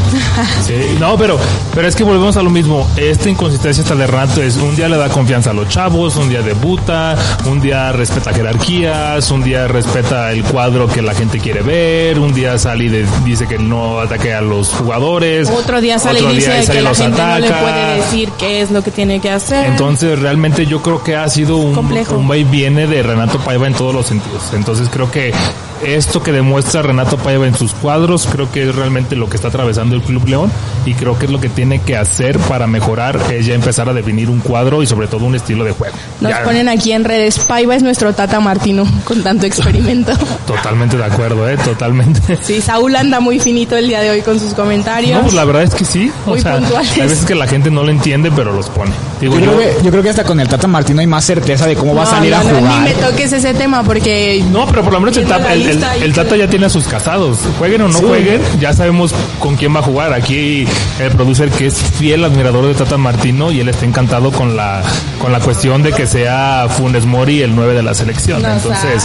Sí, 0.66 0.74
no, 1.00 1.16
pero, 1.18 1.38
pero 1.74 1.86
es 1.88 1.94
que 1.96 2.04
volvemos 2.04 2.36
a 2.36 2.42
lo 2.42 2.48
mismo. 2.50 2.88
Esta 2.96 3.28
inconsistencia 3.28 3.82
hasta 3.82 3.94
de 3.94 4.06
rato 4.06 4.42
es 4.42 4.56
un 4.56 4.74
día 4.76 4.88
le 4.88 4.96
da 4.96 5.08
confianza 5.08 5.50
a 5.50 5.52
los 5.52 5.68
chavos, 5.68 6.16
un 6.16 6.28
día 6.28 6.40
debuta, 6.42 7.16
un 7.46 7.60
día 7.60 7.92
respeta 7.92 8.32
jerarquías, 8.32 9.30
un 9.30 9.42
día 9.42 9.66
respeta 9.68 10.30
el 10.32 10.42
cuadro 10.44 10.86
que 10.88 11.02
la 11.02 11.14
gente 11.14 11.38
quiere 11.38 11.62
ver, 11.62 12.18
un 12.18 12.32
día 12.32 12.58
sale 12.58 12.84
y 12.84 12.88
de- 12.88 13.06
dice 13.24 13.46
que 13.46 13.58
no 13.58 14.00
ataque 14.00 14.32
a 14.32 14.40
los 14.40 14.68
jugadores. 14.70 15.50
Otro 15.50 15.80
día 15.80 15.98
sale 15.98 16.20
otro 16.20 16.32
y 16.32 16.36
dice 16.36 16.52
día 16.52 16.62
sale 16.62 16.78
que 16.78 16.84
la 16.84 16.94
gente 16.94 17.22
no 17.22 17.38
le 17.38 17.50
puede 17.50 17.96
decir 17.96 18.28
qué 18.38 18.62
es 18.62 18.70
lo 18.70 18.82
que 18.82 18.90
tiene 18.90 19.20
que 19.20 19.30
hacer. 19.30 19.66
Entonces 19.66 20.18
realmente 20.18 20.66
yo 20.66 20.80
creo 20.82 21.02
que 21.02 21.16
ha 21.16 21.28
sido 21.28 21.56
un, 21.56 21.74
Complejo. 21.74 22.16
un 22.16 22.30
va 22.30 22.36
y 22.36 22.44
viene 22.44 22.86
de 22.86 23.02
Renato 23.02 23.38
Paiva 23.40 23.66
en 23.66 23.74
todos 23.74 23.94
los 23.94 24.06
sentidos. 24.06 24.42
Entonces 24.54 24.88
creo 24.90 25.10
que 25.10 25.32
esto 25.84 26.22
que 26.22 26.32
demuestra 26.32 26.82
Renato 26.82 27.16
Paiva 27.18 27.46
en 27.46 27.54
sus 27.54 27.72
cuadros, 27.72 28.28
creo 28.30 28.50
que 28.50 28.68
es 28.68 28.74
realmente 28.74 29.16
lo 29.16 29.28
que 29.28 29.36
está 29.36 29.48
atravesando 29.48 29.94
el 29.96 30.02
Club 30.02 30.26
León 30.26 30.50
y 30.86 30.94
creo 30.94 31.18
que 31.18 31.26
es 31.26 31.32
lo 31.32 31.40
que 31.40 31.48
tiene 31.48 31.80
que 31.80 31.96
hacer 31.96 32.38
para 32.38 32.66
mejorar, 32.66 33.18
es 33.32 33.46
ya 33.46 33.54
empezar 33.54 33.88
a 33.88 33.92
definir 33.92 34.30
un 34.30 34.40
cuadro 34.40 34.82
y 34.82 34.86
sobre 34.86 35.06
todo 35.06 35.24
un 35.24 35.34
estilo 35.34 35.64
de 35.64 35.72
juego. 35.72 35.94
Nos 36.20 36.30
Ya, 36.30 36.42
ponen 36.44 36.68
aquí 36.68 36.92
en 36.92 37.04
redes, 37.04 37.38
Paiva 37.40 37.74
es 37.76 37.82
nuestro 37.82 38.12
Tata 38.14 38.40
Martino, 38.40 38.84
con 39.04 39.22
tanto 39.22 39.46
experimento. 39.46 40.12
Totalmente 40.46 40.96
de 40.96 41.04
acuerdo, 41.04 41.48
eh, 41.48 41.56
totalmente. 41.64 42.38
Sí, 42.42 42.60
Saúl 42.60 42.94
anda 42.96 43.20
muy 43.20 43.38
finito 43.38 43.76
el 43.76 43.88
día 43.88 44.00
de 44.00 44.10
hoy 44.10 44.22
con 44.22 44.38
sus 44.38 44.54
comentarios. 44.54 45.16
No, 45.16 45.22
pues 45.22 45.34
la 45.34 45.44
verdad 45.44 45.62
es 45.62 45.74
que 45.74 45.84
sí. 45.84 46.10
O 46.26 46.30
Muy 46.30 46.40
sea, 46.40 46.56
puntuales. 46.58 46.92
hay 46.92 47.02
veces 47.02 47.24
que 47.24 47.34
la 47.34 47.46
gente 47.46 47.70
no 47.70 47.82
lo 47.82 47.90
entiende, 47.90 48.30
pero 48.34 48.52
los 48.52 48.68
pone. 48.68 48.90
Digo, 49.20 49.34
Yo 49.38 49.46
yo, 49.46 49.52
creo, 49.56 49.58
que, 49.78 49.84
yo 49.84 49.90
creo 49.90 50.02
que 50.02 50.10
hasta 50.10 50.24
con 50.24 50.40
el 50.40 50.48
Tata 50.48 50.66
Martino 50.66 51.00
hay 51.00 51.06
más 51.06 51.24
certeza 51.24 51.66
de 51.66 51.74
cómo 51.76 51.94
va 51.94 52.02
a 52.02 52.04
No, 52.06 52.10
salir 52.10 52.30
no, 52.32 52.36
a 52.38 52.42
no, 52.44 52.58
jugar. 52.58 52.78
ni 52.80 52.84
me 52.88 52.94
toques 52.94 53.32
ese 53.32 53.54
tema 53.54 53.82
porque 53.82 54.44
No, 54.50 54.66
pero 54.66 54.82
por 54.82 54.92
lo 54.92 55.00
menos 55.00 55.16
el 55.16 55.26
el, 55.32 55.71
el- 55.72 56.02
el 56.02 56.12
Tata 56.12 56.36
ya 56.36 56.46
tiene 56.48 56.66
a 56.66 56.68
sus 56.68 56.84
casados. 56.86 57.38
Jueguen 57.58 57.82
o 57.82 57.88
no 57.88 57.98
Sí. 57.98 58.04
jueguen, 58.04 58.40
ya 58.60 58.72
sabemos 58.72 59.12
con 59.38 59.56
quién 59.56 59.74
va 59.74 59.80
a 59.80 59.82
jugar. 59.82 60.12
Aquí 60.12 60.66
el 61.00 61.10
producer 61.12 61.50
que 61.50 61.66
es 61.66 61.74
fiel 61.98 62.24
admirador 62.24 62.66
de 62.66 62.74
Tata 62.74 62.96
Martino 62.96 63.50
y 63.52 63.60
él 63.60 63.68
está 63.68 63.84
encantado 63.86 64.30
con 64.32 64.56
la 64.56 64.82
con 65.18 65.32
la 65.32 65.40
cuestión 65.40 65.82
de 65.82 65.92
que 65.92 66.06
sea 66.06 66.66
Funes 66.68 67.06
Mori 67.06 67.42
el 67.42 67.54
9 67.54 67.74
de 67.74 67.82
la 67.82 67.94
selección. 67.94 68.42
no 68.42 68.48
Entonces, 68.52 68.80
sabes. 69.02 69.04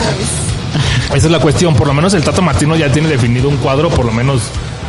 esa 1.16 1.16
es 1.28 1.32
la 1.32 1.40
cuestión. 1.40 1.76
Por 1.76 1.88
lo 1.88 1.94
menos 1.94 2.14
el 2.14 2.24
Tata 2.24 2.42
Martino 2.42 2.76
ya 2.76 2.92
tiene 2.92 3.08
definido 3.10 3.50
un 3.50 3.58
cuadro, 3.58 3.90
por 3.90 4.06
lo 4.06 4.12
menos, 4.12 4.44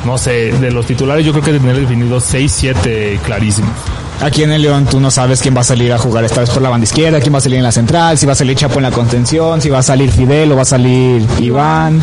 no 0.04 0.16
sé, 0.18 0.52
de 0.52 0.70
los 0.70 0.86
titulares 0.86 1.24
yo 1.24 1.32
creo 1.32 1.44
que 1.44 1.52
tiene 1.52 1.72
definido 1.78 2.20
6, 2.20 2.52
7 2.56 3.18
clarísimos. 3.24 3.72
Aquí 4.20 4.42
en 4.42 4.50
el 4.50 4.62
León 4.62 4.84
tú 4.84 4.98
no 4.98 5.10
sabes 5.10 5.40
quién 5.40 5.56
va 5.56 5.60
a 5.60 5.64
salir 5.64 5.92
a 5.92 5.98
jugar 5.98 6.24
esta 6.24 6.40
vez 6.40 6.50
por 6.50 6.60
la 6.60 6.68
banda 6.68 6.84
izquierda, 6.84 7.20
quién 7.20 7.32
va 7.32 7.38
a 7.38 7.40
salir 7.40 7.58
en 7.58 7.62
la 7.62 7.72
central, 7.72 8.18
si 8.18 8.26
va 8.26 8.32
a 8.32 8.36
salir 8.36 8.56
Chapo 8.56 8.76
en 8.78 8.82
la 8.82 8.90
contención, 8.90 9.60
si 9.60 9.70
va 9.70 9.78
a 9.78 9.82
salir 9.82 10.10
Fidel 10.10 10.50
o 10.52 10.56
va 10.56 10.62
a 10.62 10.64
salir 10.64 11.24
Iván, 11.38 12.00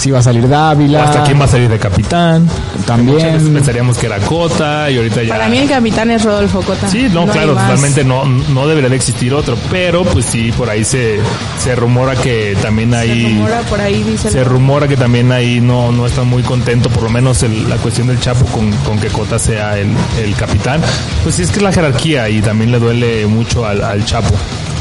si 0.00 0.10
va 0.10 0.18
a 0.18 0.22
salir 0.22 0.44
O 0.44 0.48
Dávila. 0.48 1.04
hasta 1.04 1.22
quién 1.22 1.38
va 1.40 1.44
a 1.44 1.48
salir 1.48 1.68
de 1.68 1.78
capitán. 1.78 2.48
También. 2.86 3.14
Muchas 3.16 3.32
veces 3.34 3.48
pensaríamos 3.50 3.98
que 3.98 4.06
era 4.06 4.18
Cota 4.18 4.90
y 4.90 4.96
ahorita 4.96 5.22
ya. 5.22 5.34
Para 5.34 5.48
mí 5.48 5.58
el 5.58 5.68
capitán 5.68 6.10
es 6.10 6.24
Rodolfo 6.24 6.60
Cota. 6.62 6.88
Sí, 6.88 7.08
no, 7.12 7.26
claro, 7.26 7.52
totalmente 7.52 8.02
no, 8.04 8.24
no 8.24 8.66
debería 8.66 8.88
de 8.90 8.96
existir 8.96 9.32
otro, 9.34 9.56
pero 9.70 10.04
pues 10.04 10.24
sí, 10.24 10.50
por 10.52 10.68
ahí 10.70 10.84
se, 10.84 11.18
se 11.62 11.74
rumora 11.76 12.16
que 12.16 12.56
también 12.62 12.90
Se 12.90 12.96
hay... 12.96 13.34
rumora 13.34 13.60
por 13.62 13.80
ahí, 13.80 14.02
dice 14.02 14.30
Se 14.30 14.42
rumora 14.44 14.88
que 14.88 14.96
también 14.96 15.30
ahí 15.32 15.60
no, 15.60 15.92
no 15.92 16.06
están 16.06 16.26
muy 16.26 16.42
contentos, 16.42 16.90
por 16.92 17.04
lo 17.04 17.10
menos 17.10 17.42
el- 17.42 17.68
la 17.68 17.76
cuestión 17.76 18.06
del 18.08 18.18
Chapo 18.18 18.44
con, 18.46 18.72
con 18.78 18.98
que 18.98 19.08
Cota 19.08 19.38
sea 19.38 19.78
el, 19.78 19.88
el 20.22 20.34
capitán. 20.34 20.80
Pues 21.22 21.34
sí, 21.34 21.42
es 21.42 21.50
que 21.50 21.56
es 21.58 21.62
la 21.62 21.72
jerarquía 21.72 22.28
y 22.28 22.40
también 22.40 22.72
le 22.72 22.78
duele 22.78 23.26
mucho 23.26 23.66
al, 23.66 23.82
al 23.84 24.04
Chapo. 24.04 24.34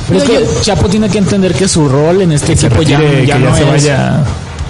Pero 0.07 0.21
es 0.23 0.27
que 0.29 0.61
Chapo 0.61 0.87
tiene 0.89 1.07
que 1.09 1.19
entender 1.19 1.53
que 1.53 1.67
su 1.67 1.87
rol 1.87 2.21
en 2.21 2.31
este 2.31 2.55
Se 2.57 2.65
equipo 2.67 2.81
ya, 2.81 2.97
retire, 2.97 3.25
ya 3.27 3.35
que 3.35 3.41
ya 3.43 3.49
no 3.49 3.55
se 3.55 3.61
es, 3.63 3.67
vaya. 3.69 4.23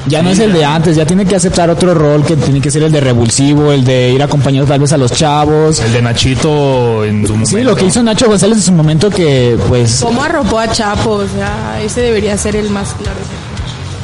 Ya 0.07 0.21
no 0.21 0.29
es 0.29 0.39
el 0.39 0.53
de 0.53 0.65
antes, 0.65 0.95
ya 0.95 1.05
tiene 1.05 1.25
que 1.25 1.35
aceptar 1.35 1.69
otro 1.69 1.93
rol 1.93 2.23
que 2.25 2.35
tiene 2.35 2.61
que 2.61 2.71
ser 2.71 2.83
el 2.83 2.91
de 2.91 3.01
revulsivo, 3.01 3.71
el 3.71 3.83
de 3.83 4.11
ir 4.11 4.23
acompañado 4.23 4.67
tal 4.67 4.79
vez 4.79 4.91
a 4.93 4.97
los 4.97 5.11
chavos. 5.11 5.79
El 5.79 5.93
de 5.93 6.01
Nachito 6.01 7.05
en 7.05 7.25
su 7.25 7.33
momento. 7.33 7.57
Sí, 7.57 7.63
lo 7.63 7.75
que 7.75 7.85
hizo 7.85 8.01
Nacho 8.01 8.27
González 8.27 8.57
en 8.57 8.63
su 8.63 8.71
momento 8.71 9.09
que 9.09 9.57
pues 9.67 9.99
¿Cómo 10.01 10.23
arropó 10.23 10.59
a 10.59 10.71
Chapo? 10.71 11.11
O 11.11 11.27
sea, 11.27 11.81
ese 11.83 12.01
debería 12.01 12.37
ser 12.37 12.55
el 12.55 12.69
más 12.69 12.93
claro. 12.93 13.19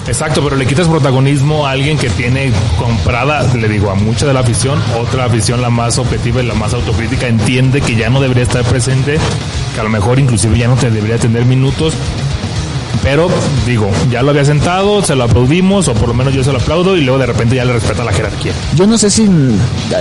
Exacto, 0.07 0.43
pero 0.43 0.55
le 0.55 0.67
quitas 0.67 0.87
protagonismo 0.87 1.65
a 1.65 1.71
alguien 1.71 1.97
que 1.97 2.11
tiene 2.11 2.51
comprada, 2.77 3.41
le 3.55 3.67
digo, 3.67 3.89
a 3.89 3.95
mucha 3.95 4.27
de 4.27 4.33
la 4.33 4.41
afición, 4.41 4.79
otra 4.99 5.25
afición 5.25 5.63
la 5.63 5.71
más 5.71 5.97
objetiva 5.97 6.43
y 6.43 6.45
la 6.45 6.53
más 6.53 6.75
autocrítica 6.75 7.27
entiende 7.27 7.81
que 7.81 7.95
ya 7.95 8.11
no 8.11 8.21
debería 8.21 8.43
estar 8.43 8.63
presente, 8.65 9.17
que 9.73 9.79
a 9.79 9.83
lo 9.83 9.89
mejor 9.89 10.19
inclusive 10.19 10.59
ya 10.59 10.67
no 10.67 10.75
te 10.75 10.91
debería 10.91 11.17
tener 11.17 11.45
minutos, 11.45 11.95
pero 13.03 13.27
digo, 13.65 13.89
ya 14.09 14.21
lo 14.21 14.31
había 14.31 14.45
sentado, 14.45 15.03
se 15.03 15.15
lo 15.15 15.23
aplaudimos, 15.25 15.87
o 15.87 15.93
por 15.93 16.07
lo 16.09 16.13
menos 16.13 16.33
yo 16.33 16.43
se 16.43 16.51
lo 16.51 16.59
aplaudo, 16.59 16.95
y 16.97 17.01
luego 17.01 17.19
de 17.19 17.25
repente 17.27 17.55
ya 17.55 17.65
le 17.65 17.73
respeta 17.73 18.03
la 18.03 18.11
jerarquía. 18.13 18.53
Yo 18.75 18.87
no 18.87 18.97
sé 18.97 19.09
si 19.09 19.27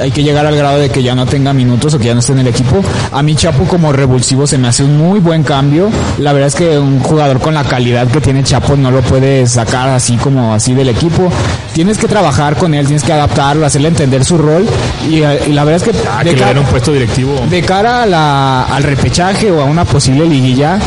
hay 0.00 0.10
que 0.10 0.22
llegar 0.22 0.46
al 0.46 0.56
grado 0.56 0.78
de 0.78 0.90
que 0.90 1.02
ya 1.02 1.14
no 1.14 1.26
tenga 1.26 1.52
minutos 1.52 1.94
o 1.94 1.98
que 1.98 2.06
ya 2.06 2.14
no 2.14 2.20
esté 2.20 2.32
en 2.32 2.38
el 2.40 2.46
equipo. 2.48 2.82
A 3.12 3.22
mí 3.22 3.34
Chapo 3.34 3.64
como 3.64 3.92
revulsivo 3.92 4.46
se 4.46 4.58
me 4.58 4.68
hace 4.68 4.84
un 4.84 4.96
muy 4.96 5.20
buen 5.20 5.42
cambio. 5.42 5.90
La 6.18 6.32
verdad 6.32 6.48
es 6.48 6.54
que 6.54 6.78
un 6.78 7.00
jugador 7.00 7.40
con 7.40 7.54
la 7.54 7.64
calidad 7.64 8.06
que 8.08 8.20
tiene 8.20 8.42
Chapo 8.42 8.76
no 8.76 8.90
lo 8.90 9.02
puedes 9.02 9.52
sacar 9.52 9.88
así 9.88 10.16
como 10.16 10.54
así 10.54 10.74
del 10.74 10.88
equipo. 10.88 11.30
Tienes 11.72 11.98
que 11.98 12.06
trabajar 12.06 12.56
con 12.56 12.72
él, 12.74 12.86
tienes 12.86 13.02
que 13.02 13.12
adaptarlo, 13.12 13.66
hacerle 13.66 13.88
entender 13.88 14.24
su 14.24 14.38
rol. 14.38 14.64
Y, 15.08 15.16
y 15.16 15.52
la 15.52 15.64
verdad 15.64 15.88
es 15.88 15.92
que, 15.94 16.08
Ah, 16.08 16.18
de, 16.22 16.30
que 16.30 16.36
le 16.36 16.40
cara, 16.40 16.54
den 16.54 16.62
un 16.64 16.70
puesto 16.70 16.92
directivo. 16.92 17.34
de 17.50 17.62
cara 17.62 18.02
a 18.02 18.06
la- 18.06 18.64
al 18.64 18.82
repechaje 18.82 19.50
o 19.50 19.60
a 19.60 19.64
una 19.64 19.84
posible 19.84 20.26
liguilla, 20.26 20.78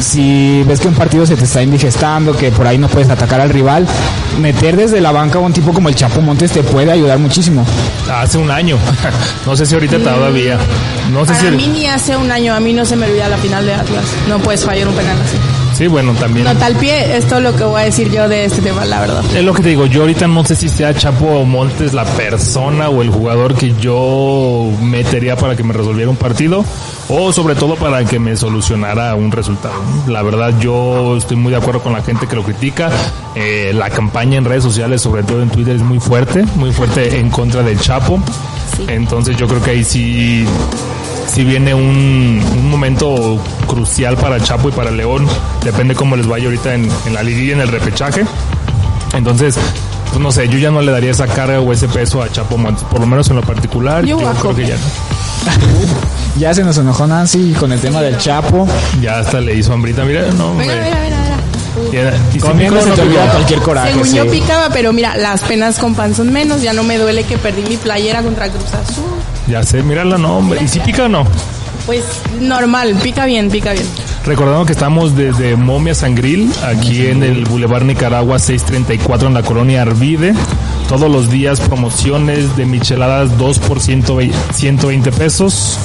si 0.00 0.62
ves 0.64 0.80
que 0.80 0.88
un 0.88 0.94
partido 0.94 1.26
se 1.26 1.36
te 1.36 1.44
está 1.44 1.62
indigestando, 1.62 2.36
que 2.36 2.50
por 2.50 2.66
ahí 2.66 2.78
no 2.78 2.88
puedes 2.88 3.10
atacar 3.10 3.40
al 3.40 3.50
rival, 3.50 3.86
meter 4.40 4.76
desde 4.76 5.00
la 5.00 5.12
banca 5.12 5.38
a 5.38 5.42
un 5.42 5.52
tipo 5.52 5.72
como 5.72 5.88
el 5.88 5.94
Chapo 5.94 6.20
Montes 6.20 6.52
te 6.52 6.62
puede 6.62 6.90
ayudar 6.90 7.18
muchísimo. 7.18 7.64
Hace 8.10 8.38
un 8.38 8.50
año. 8.50 8.78
no 9.46 9.56
sé 9.56 9.66
si 9.66 9.74
ahorita 9.74 9.98
todavía. 9.98 10.58
No 11.12 11.20
sé 11.26 11.32
Para 11.34 11.50
si. 11.50 11.56
mí 11.56 11.66
ni 11.68 11.86
hace 11.86 12.16
un 12.16 12.30
año, 12.30 12.54
a 12.54 12.60
mí 12.60 12.72
no 12.72 12.84
se 12.84 12.96
me 12.96 13.06
olvida 13.06 13.28
la 13.28 13.36
final 13.38 13.64
de 13.66 13.74
Atlas. 13.74 14.04
No 14.28 14.38
puedes 14.38 14.64
fallar 14.64 14.88
un 14.88 14.94
penal 14.94 15.16
así. 15.22 15.36
Sí, 15.82 15.88
bueno, 15.88 16.12
también. 16.12 16.44
No, 16.44 16.54
tal 16.54 16.76
pie, 16.76 17.16
es 17.16 17.26
todo 17.26 17.40
lo 17.40 17.56
que 17.56 17.64
voy 17.64 17.80
a 17.82 17.84
decir 17.86 18.08
yo 18.08 18.28
de 18.28 18.44
este 18.44 18.62
tema, 18.62 18.84
la 18.84 19.00
verdad. 19.00 19.24
Es 19.34 19.42
lo 19.42 19.52
que 19.52 19.64
te 19.64 19.70
digo, 19.70 19.86
yo 19.86 20.02
ahorita 20.02 20.28
no 20.28 20.44
sé 20.44 20.54
si 20.54 20.68
sea 20.68 20.94
Chapo 20.94 21.44
Montes 21.44 21.92
la 21.92 22.04
persona 22.04 22.88
o 22.88 23.02
el 23.02 23.10
jugador 23.10 23.56
que 23.56 23.74
yo 23.80 24.70
metería 24.80 25.34
para 25.34 25.56
que 25.56 25.64
me 25.64 25.72
resolviera 25.72 26.08
un 26.08 26.14
partido 26.14 26.64
o 27.08 27.32
sobre 27.32 27.56
todo 27.56 27.74
para 27.74 28.04
que 28.04 28.20
me 28.20 28.36
solucionara 28.36 29.16
un 29.16 29.32
resultado. 29.32 29.74
La 30.06 30.22
verdad 30.22 30.56
yo 30.60 31.16
estoy 31.16 31.36
muy 31.36 31.50
de 31.50 31.58
acuerdo 31.58 31.82
con 31.82 31.92
la 31.92 32.02
gente 32.02 32.28
que 32.28 32.36
lo 32.36 32.44
critica. 32.44 32.88
Eh, 33.34 33.72
la 33.74 33.90
campaña 33.90 34.38
en 34.38 34.44
redes 34.44 34.62
sociales, 34.62 35.02
sobre 35.02 35.24
todo 35.24 35.42
en 35.42 35.50
Twitter, 35.50 35.74
es 35.74 35.82
muy 35.82 35.98
fuerte, 35.98 36.44
muy 36.54 36.70
fuerte 36.70 37.18
en 37.18 37.28
contra 37.28 37.64
del 37.64 37.80
Chapo. 37.80 38.22
Entonces 38.88 39.36
yo 39.36 39.46
creo 39.46 39.62
que 39.62 39.70
ahí 39.70 39.84
sí 39.84 40.46
si 41.32 41.44
viene 41.44 41.72
un, 41.72 42.42
un, 42.52 42.70
momento 42.70 43.40
crucial 43.66 44.16
para 44.18 44.38
Chapo 44.40 44.68
y 44.68 44.72
para 44.72 44.90
León. 44.90 45.26
Depende 45.64 45.94
cómo 45.94 46.14
les 46.14 46.26
vaya 46.26 46.44
ahorita 46.44 46.74
en, 46.74 46.90
en 47.06 47.14
la 47.14 47.22
liguilla, 47.22 47.54
en 47.54 47.60
el 47.60 47.68
repechaje. 47.68 48.24
Entonces, 49.14 49.56
pues 50.10 50.20
no 50.20 50.30
sé, 50.30 50.46
yo 50.48 50.58
ya 50.58 50.70
no 50.70 50.82
le 50.82 50.92
daría 50.92 51.10
esa 51.10 51.26
carga 51.26 51.58
o 51.60 51.72
ese 51.72 51.88
peso 51.88 52.22
a 52.22 52.30
Chapo 52.30 52.58
Montes, 52.58 52.84
por 52.84 53.00
lo 53.00 53.06
menos 53.06 53.30
en 53.30 53.36
lo 53.36 53.42
particular. 53.42 54.04
Yo, 54.04 54.20
yo 54.20 54.30
creo 54.34 54.54
que 54.54 54.66
ya 54.66 54.76
no. 54.76 54.82
ya 56.38 56.52
se 56.52 56.62
nos 56.64 56.76
enojó 56.76 57.06
Nancy 57.06 57.54
con 57.58 57.72
el 57.72 57.80
tema 57.80 58.02
del 58.02 58.18
Chapo. 58.18 58.68
Ya 59.00 59.20
hasta 59.20 59.40
le 59.40 59.54
hizo 59.54 59.72
hambrita, 59.72 60.04
mira, 60.04 60.26
no, 60.36 60.52
Mira, 60.52 60.74
mira, 60.74 60.84
mira, 60.84 61.00
mira. 61.02 61.21
Y, 61.92 62.36
y 62.36 62.40
Comiendo 62.40 62.80
si 62.82 62.88
no 62.88 62.94
te 62.94 63.02
olvida 63.02 63.30
cualquier 63.30 63.60
coraje. 63.60 63.92
Según 63.92 64.06
sí. 64.06 64.16
yo 64.16 64.30
picaba, 64.30 64.68
pero 64.70 64.92
mira, 64.92 65.16
las 65.16 65.40
penas 65.42 65.78
con 65.78 65.94
pan 65.94 66.14
son 66.14 66.32
menos. 66.32 66.62
Ya 66.62 66.72
no 66.72 66.82
me 66.82 66.98
duele 66.98 67.24
que 67.24 67.38
perdí 67.38 67.62
mi 67.68 67.76
playera 67.76 68.22
contra 68.22 68.48
Cruz 68.48 68.72
Azul. 68.74 69.04
Ya 69.48 69.62
sé, 69.62 69.82
mírala, 69.82 70.18
no, 70.18 70.38
hombre. 70.38 70.60
¿Y 70.62 70.68
si 70.68 70.80
pica 70.80 71.04
o 71.04 71.08
no? 71.08 71.26
Pues 71.86 72.04
normal, 72.40 72.94
pica 73.02 73.26
bien, 73.26 73.50
pica 73.50 73.72
bien. 73.72 73.86
Recordando 74.24 74.64
que 74.64 74.72
estamos 74.72 75.16
desde 75.16 75.56
Momia 75.56 75.94
Sangril, 75.96 76.52
aquí 76.64 77.06
en 77.06 77.24
el 77.24 77.44
Boulevard 77.44 77.82
Nicaragua 77.82 78.38
634 78.38 79.26
en 79.26 79.34
la 79.34 79.42
colonia 79.42 79.82
Arvide. 79.82 80.32
Todos 80.88 81.10
los 81.10 81.28
días 81.28 81.58
promociones 81.58 82.56
de 82.56 82.66
micheladas 82.66 83.36
2 83.36 83.58
por 83.60 83.80
120 83.80 84.36
120 84.54 85.10
pesos. 85.10 85.78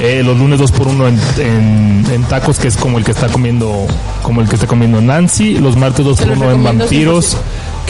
Eh, 0.00 0.22
los 0.24 0.38
lunes 0.38 0.58
2 0.58 0.72
por 0.72 0.88
1 0.88 1.08
en, 1.08 1.20
en, 1.38 2.04
en 2.10 2.22
tacos, 2.24 2.58
que 2.58 2.68
es 2.68 2.76
como 2.76 2.96
el 2.98 3.04
que 3.04 3.10
está 3.10 3.28
comiendo, 3.28 3.86
como 4.22 4.40
el 4.40 4.48
que 4.48 4.54
está 4.54 4.66
comiendo 4.66 5.00
Nancy. 5.00 5.58
Los 5.58 5.76
martes 5.76 6.04
2 6.04 6.16
Se 6.16 6.24
por 6.24 6.38
los 6.38 6.46
1 6.46 6.52
en 6.52 6.64
vampiros, 6.64 7.36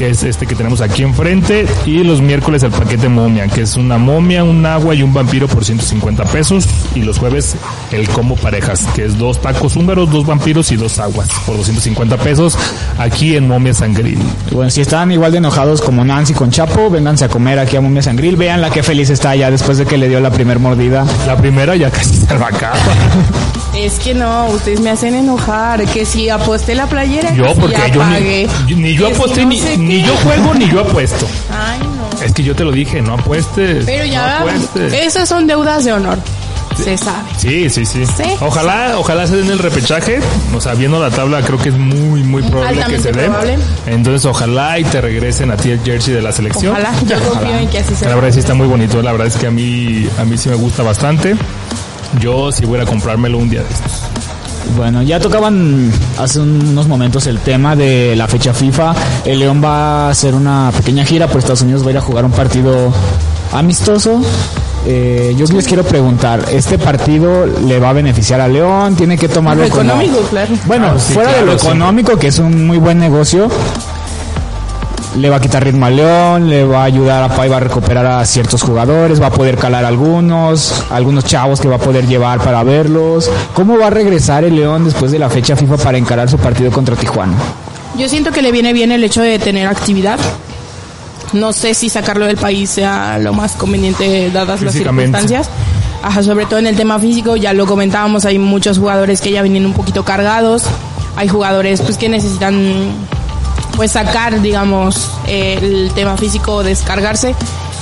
que 0.00 0.08
es 0.08 0.22
este 0.22 0.46
que 0.46 0.54
tenemos 0.54 0.80
aquí 0.80 1.02
enfrente. 1.02 1.66
Y 1.84 2.02
los 2.04 2.22
miércoles 2.22 2.62
el 2.62 2.70
paquete 2.70 3.10
momia, 3.10 3.46
que 3.48 3.60
es 3.60 3.76
una 3.76 3.98
momia, 3.98 4.42
un 4.44 4.64
agua 4.64 4.94
y 4.94 5.02
un 5.02 5.12
vampiro 5.12 5.46
por 5.46 5.62
150 5.62 6.24
pesos. 6.24 6.66
Y 6.94 7.00
los 7.00 7.18
jueves 7.18 7.54
el 7.92 8.08
combo 8.08 8.34
parejas, 8.34 8.86
que 8.94 9.04
es 9.04 9.18
dos 9.18 9.42
tacos 9.42 9.76
húngaros, 9.76 10.10
dos 10.10 10.24
vampiros 10.24 10.72
y 10.72 10.76
dos 10.76 10.98
aguas 10.98 11.28
por 11.44 11.58
250 11.58 12.16
pesos 12.16 12.56
aquí 12.96 13.36
en 13.36 13.46
Momia 13.46 13.74
Sangril. 13.74 14.18
Bueno, 14.50 14.70
si 14.70 14.80
están 14.80 15.12
igual 15.12 15.32
de 15.32 15.38
enojados 15.38 15.82
como 15.82 16.02
Nancy 16.02 16.32
con 16.32 16.50
Chapo, 16.50 16.88
vénganse 16.88 17.26
a 17.26 17.28
comer 17.28 17.58
aquí 17.58 17.76
a 17.76 17.82
Momia 17.82 18.00
Sangril. 18.00 18.36
Vean 18.36 18.62
la 18.62 18.70
que 18.70 18.82
feliz 18.82 19.10
está 19.10 19.36
ya 19.36 19.50
después 19.50 19.76
de 19.76 19.84
que 19.84 19.98
le 19.98 20.08
dio 20.08 20.18
la 20.20 20.30
primer 20.30 20.60
mordida. 20.60 21.04
La 21.26 21.36
primera 21.36 21.76
ya 21.76 21.90
casi 21.90 22.16
se 22.16 22.38
la 22.38 22.46
acaba. 22.46 22.78
Es 23.74 24.00
que 24.00 24.14
no, 24.14 24.46
ustedes 24.46 24.80
me 24.80 24.90
hacen 24.90 25.14
enojar. 25.14 25.84
Que 25.86 26.04
si 26.04 26.28
aposté 26.28 26.74
la 26.74 26.86
playera, 26.86 27.32
Yo, 27.34 27.44
que 27.44 27.54
si 27.54 27.60
porque 27.60 27.76
ya 27.76 27.88
yo 27.88 28.00
pagué, 28.00 28.48
ni, 28.66 28.74
ni 28.74 28.94
yo 28.94 29.06
si 29.06 29.12
aposté, 29.14 29.42
no 29.42 29.48
ni, 29.50 29.60
ni 29.90 30.02
yo 30.02 30.14
juego, 30.18 30.54
ni 30.54 30.68
yo 30.70 30.80
apuesto. 30.82 31.26
Ay, 31.50 31.80
no. 31.80 32.24
Es 32.24 32.32
que 32.32 32.44
yo 32.44 32.54
te 32.54 32.62
lo 32.64 32.70
dije, 32.70 33.02
no 33.02 33.14
apuestes. 33.14 33.84
Pero 33.84 34.04
no 34.06 34.12
ya, 34.12 34.38
apuestes. 34.38 34.92
esas 34.92 35.28
son 35.28 35.46
deudas 35.48 35.84
de 35.84 35.92
honor. 35.92 36.16
Se 36.76 36.96
sabe. 36.96 37.28
Sí, 37.36 37.68
sí, 37.68 37.84
sí, 37.84 38.06
Sí. 38.06 38.22
Ojalá, 38.40 38.94
ojalá 38.96 39.26
se 39.26 39.36
den 39.36 39.50
el 39.50 39.58
repechaje. 39.58 40.20
O 40.54 40.60
sea, 40.60 40.74
viendo 40.74 41.00
la 41.00 41.10
tabla, 41.10 41.42
creo 41.42 41.58
que 41.58 41.70
es 41.70 41.74
muy, 41.76 42.22
muy 42.22 42.42
probable 42.42 42.84
que 42.88 43.00
se 43.00 43.10
probable. 43.10 43.58
Entonces, 43.86 44.24
ojalá 44.24 44.78
y 44.78 44.84
te 44.84 45.00
regresen 45.00 45.50
a 45.50 45.56
ti 45.56 45.70
el 45.72 45.80
jersey 45.82 46.14
de 46.14 46.22
la 46.22 46.30
selección. 46.30 46.72
Ojalá, 46.72 46.92
yo 47.06 47.18
confío 47.28 47.56
en 47.56 47.68
que 47.68 47.78
así 47.80 47.90
La 47.92 47.98
sea. 47.98 48.14
verdad 48.14 48.30
sí 48.30 48.38
está 48.38 48.54
muy 48.54 48.68
bonito. 48.68 49.02
La 49.02 49.10
verdad 49.10 49.26
es 49.26 49.36
que 49.36 49.48
a 49.48 49.50
mí, 49.50 50.08
a 50.18 50.24
mí 50.24 50.38
sí 50.38 50.48
me 50.48 50.54
gusta 50.54 50.84
bastante. 50.84 51.34
Yo 52.20 52.50
sí 52.52 52.64
voy 52.64 52.80
a 52.80 52.86
comprármelo 52.86 53.38
un 53.38 53.50
día 53.50 53.62
de 53.62 53.68
estos. 53.74 54.09
Bueno, 54.76 55.02
ya 55.02 55.20
tocaban 55.20 55.90
hace 56.18 56.40
unos 56.40 56.86
momentos 56.88 57.26
el 57.26 57.38
tema 57.40 57.76
de 57.76 58.14
la 58.16 58.26
fecha 58.28 58.54
FIFA. 58.54 58.94
El 59.24 59.38
León 59.40 59.60
va 59.62 60.06
a 60.06 60.10
hacer 60.10 60.34
una 60.34 60.72
pequeña 60.76 61.04
gira 61.04 61.26
por 61.26 61.38
Estados 61.38 61.62
Unidos, 61.62 61.82
va 61.84 61.88
a 61.88 61.90
ir 61.92 61.98
a 61.98 62.00
jugar 62.00 62.24
un 62.24 62.32
partido 62.32 62.92
amistoso. 63.52 64.20
Eh, 64.86 65.34
yo 65.36 65.44
les 65.54 65.66
quiero 65.66 65.84
preguntar, 65.84 66.42
¿este 66.50 66.78
partido 66.78 67.44
le 67.44 67.78
va 67.78 67.90
a 67.90 67.92
beneficiar 67.92 68.40
a 68.40 68.48
León? 68.48 68.96
¿Tiene 68.96 69.18
que 69.18 69.28
tomarlo 69.28 69.64
Lo 69.64 69.68
como- 69.68 69.82
económico, 69.82 70.18
claro. 70.30 70.54
Bueno, 70.64 70.98
sí, 70.98 71.12
fuera 71.12 71.32
de 71.34 71.44
lo 71.44 71.58
sí. 71.58 71.66
económico, 71.66 72.16
que 72.18 72.28
es 72.28 72.38
un 72.38 72.66
muy 72.66 72.78
buen 72.78 72.98
negocio, 72.98 73.50
le 75.16 75.28
va 75.28 75.36
a 75.36 75.40
quitar 75.40 75.64
ritmo 75.64 75.86
a 75.86 75.90
León, 75.90 76.48
le 76.48 76.64
va 76.64 76.82
a 76.82 76.84
ayudar 76.84 77.22
a 77.22 77.28
Paiva 77.28 77.56
a 77.56 77.60
recuperar 77.60 78.06
a 78.06 78.24
ciertos 78.24 78.62
jugadores, 78.62 79.20
va 79.20 79.26
a 79.26 79.30
poder 79.30 79.56
calar 79.56 79.84
algunos, 79.84 80.84
algunos 80.90 81.24
chavos 81.24 81.60
que 81.60 81.68
va 81.68 81.76
a 81.76 81.78
poder 81.78 82.06
llevar 82.06 82.40
para 82.40 82.62
verlos. 82.62 83.30
¿Cómo 83.54 83.78
va 83.78 83.88
a 83.88 83.90
regresar 83.90 84.44
el 84.44 84.56
León 84.56 84.84
después 84.84 85.10
de 85.12 85.18
la 85.18 85.28
fecha 85.28 85.56
FIFA 85.56 85.76
para 85.78 85.98
encarar 85.98 86.30
su 86.30 86.38
partido 86.38 86.70
contra 86.70 86.96
Tijuana? 86.96 87.34
Yo 87.98 88.08
siento 88.08 88.30
que 88.30 88.42
le 88.42 88.52
viene 88.52 88.72
bien 88.72 88.92
el 88.92 89.02
hecho 89.02 89.22
de 89.22 89.38
tener 89.38 89.66
actividad. 89.66 90.18
No 91.32 91.52
sé 91.52 91.74
si 91.74 91.88
sacarlo 91.88 92.26
del 92.26 92.36
país 92.36 92.70
sea 92.70 93.18
lo 93.18 93.32
más 93.32 93.52
conveniente 93.52 94.30
dadas 94.30 94.62
las 94.62 94.72
circunstancias. 94.74 95.48
Ajá, 96.02 96.22
sobre 96.22 96.46
todo 96.46 96.58
en 96.58 96.66
el 96.66 96.76
tema 96.76 96.98
físico, 96.98 97.36
ya 97.36 97.52
lo 97.52 97.66
comentábamos, 97.66 98.24
hay 98.24 98.38
muchos 98.38 98.78
jugadores 98.78 99.20
que 99.20 99.30
ya 99.30 99.42
vienen 99.42 99.66
un 99.66 99.74
poquito 99.74 100.04
cargados. 100.04 100.64
Hay 101.16 101.28
jugadores 101.28 101.82
pues 101.82 101.98
que 101.98 102.08
necesitan 102.08 102.90
pues 103.80 103.92
sacar, 103.92 104.42
digamos, 104.42 105.10
el 105.26 105.90
tema 105.94 106.14
físico, 106.18 106.62
descargarse. 106.62 107.34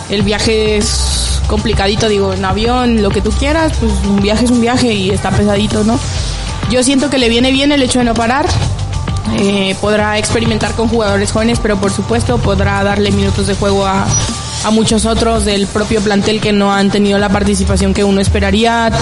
El 0.08 0.22
viaje 0.22 0.76
es 0.76 1.42
complicadito, 1.48 2.08
digo, 2.08 2.34
en 2.34 2.44
avión, 2.44 3.02
lo 3.02 3.10
que 3.10 3.20
tú 3.20 3.32
quieras, 3.32 3.72
pues 3.80 3.90
un 4.08 4.20
viaje 4.22 4.44
es 4.44 4.52
un 4.52 4.60
viaje 4.60 4.92
y 4.92 5.10
está 5.10 5.32
pesadito, 5.32 5.82
¿no? 5.82 5.98
Yo 6.70 6.84
siento 6.84 7.10
que 7.10 7.18
le 7.18 7.28
viene 7.28 7.50
bien 7.50 7.72
el 7.72 7.82
hecho 7.82 7.98
de 7.98 8.04
no 8.04 8.14
parar. 8.14 8.46
Eh, 9.40 9.74
podrá 9.80 10.18
experimentar 10.18 10.72
con 10.76 10.86
jugadores 10.86 11.32
jóvenes, 11.32 11.58
pero 11.60 11.76
por 11.78 11.90
supuesto 11.90 12.38
podrá 12.38 12.84
darle 12.84 13.10
minutos 13.10 13.48
de 13.48 13.56
juego 13.56 13.84
a, 13.84 14.06
a 14.64 14.70
muchos 14.70 15.04
otros 15.04 15.44
del 15.44 15.66
propio 15.66 16.00
plantel 16.00 16.40
que 16.40 16.52
no 16.52 16.72
han 16.72 16.92
tenido 16.92 17.18
la 17.18 17.28
participación 17.28 17.92
que 17.92 18.04
uno 18.04 18.20
esperaría. 18.20 18.92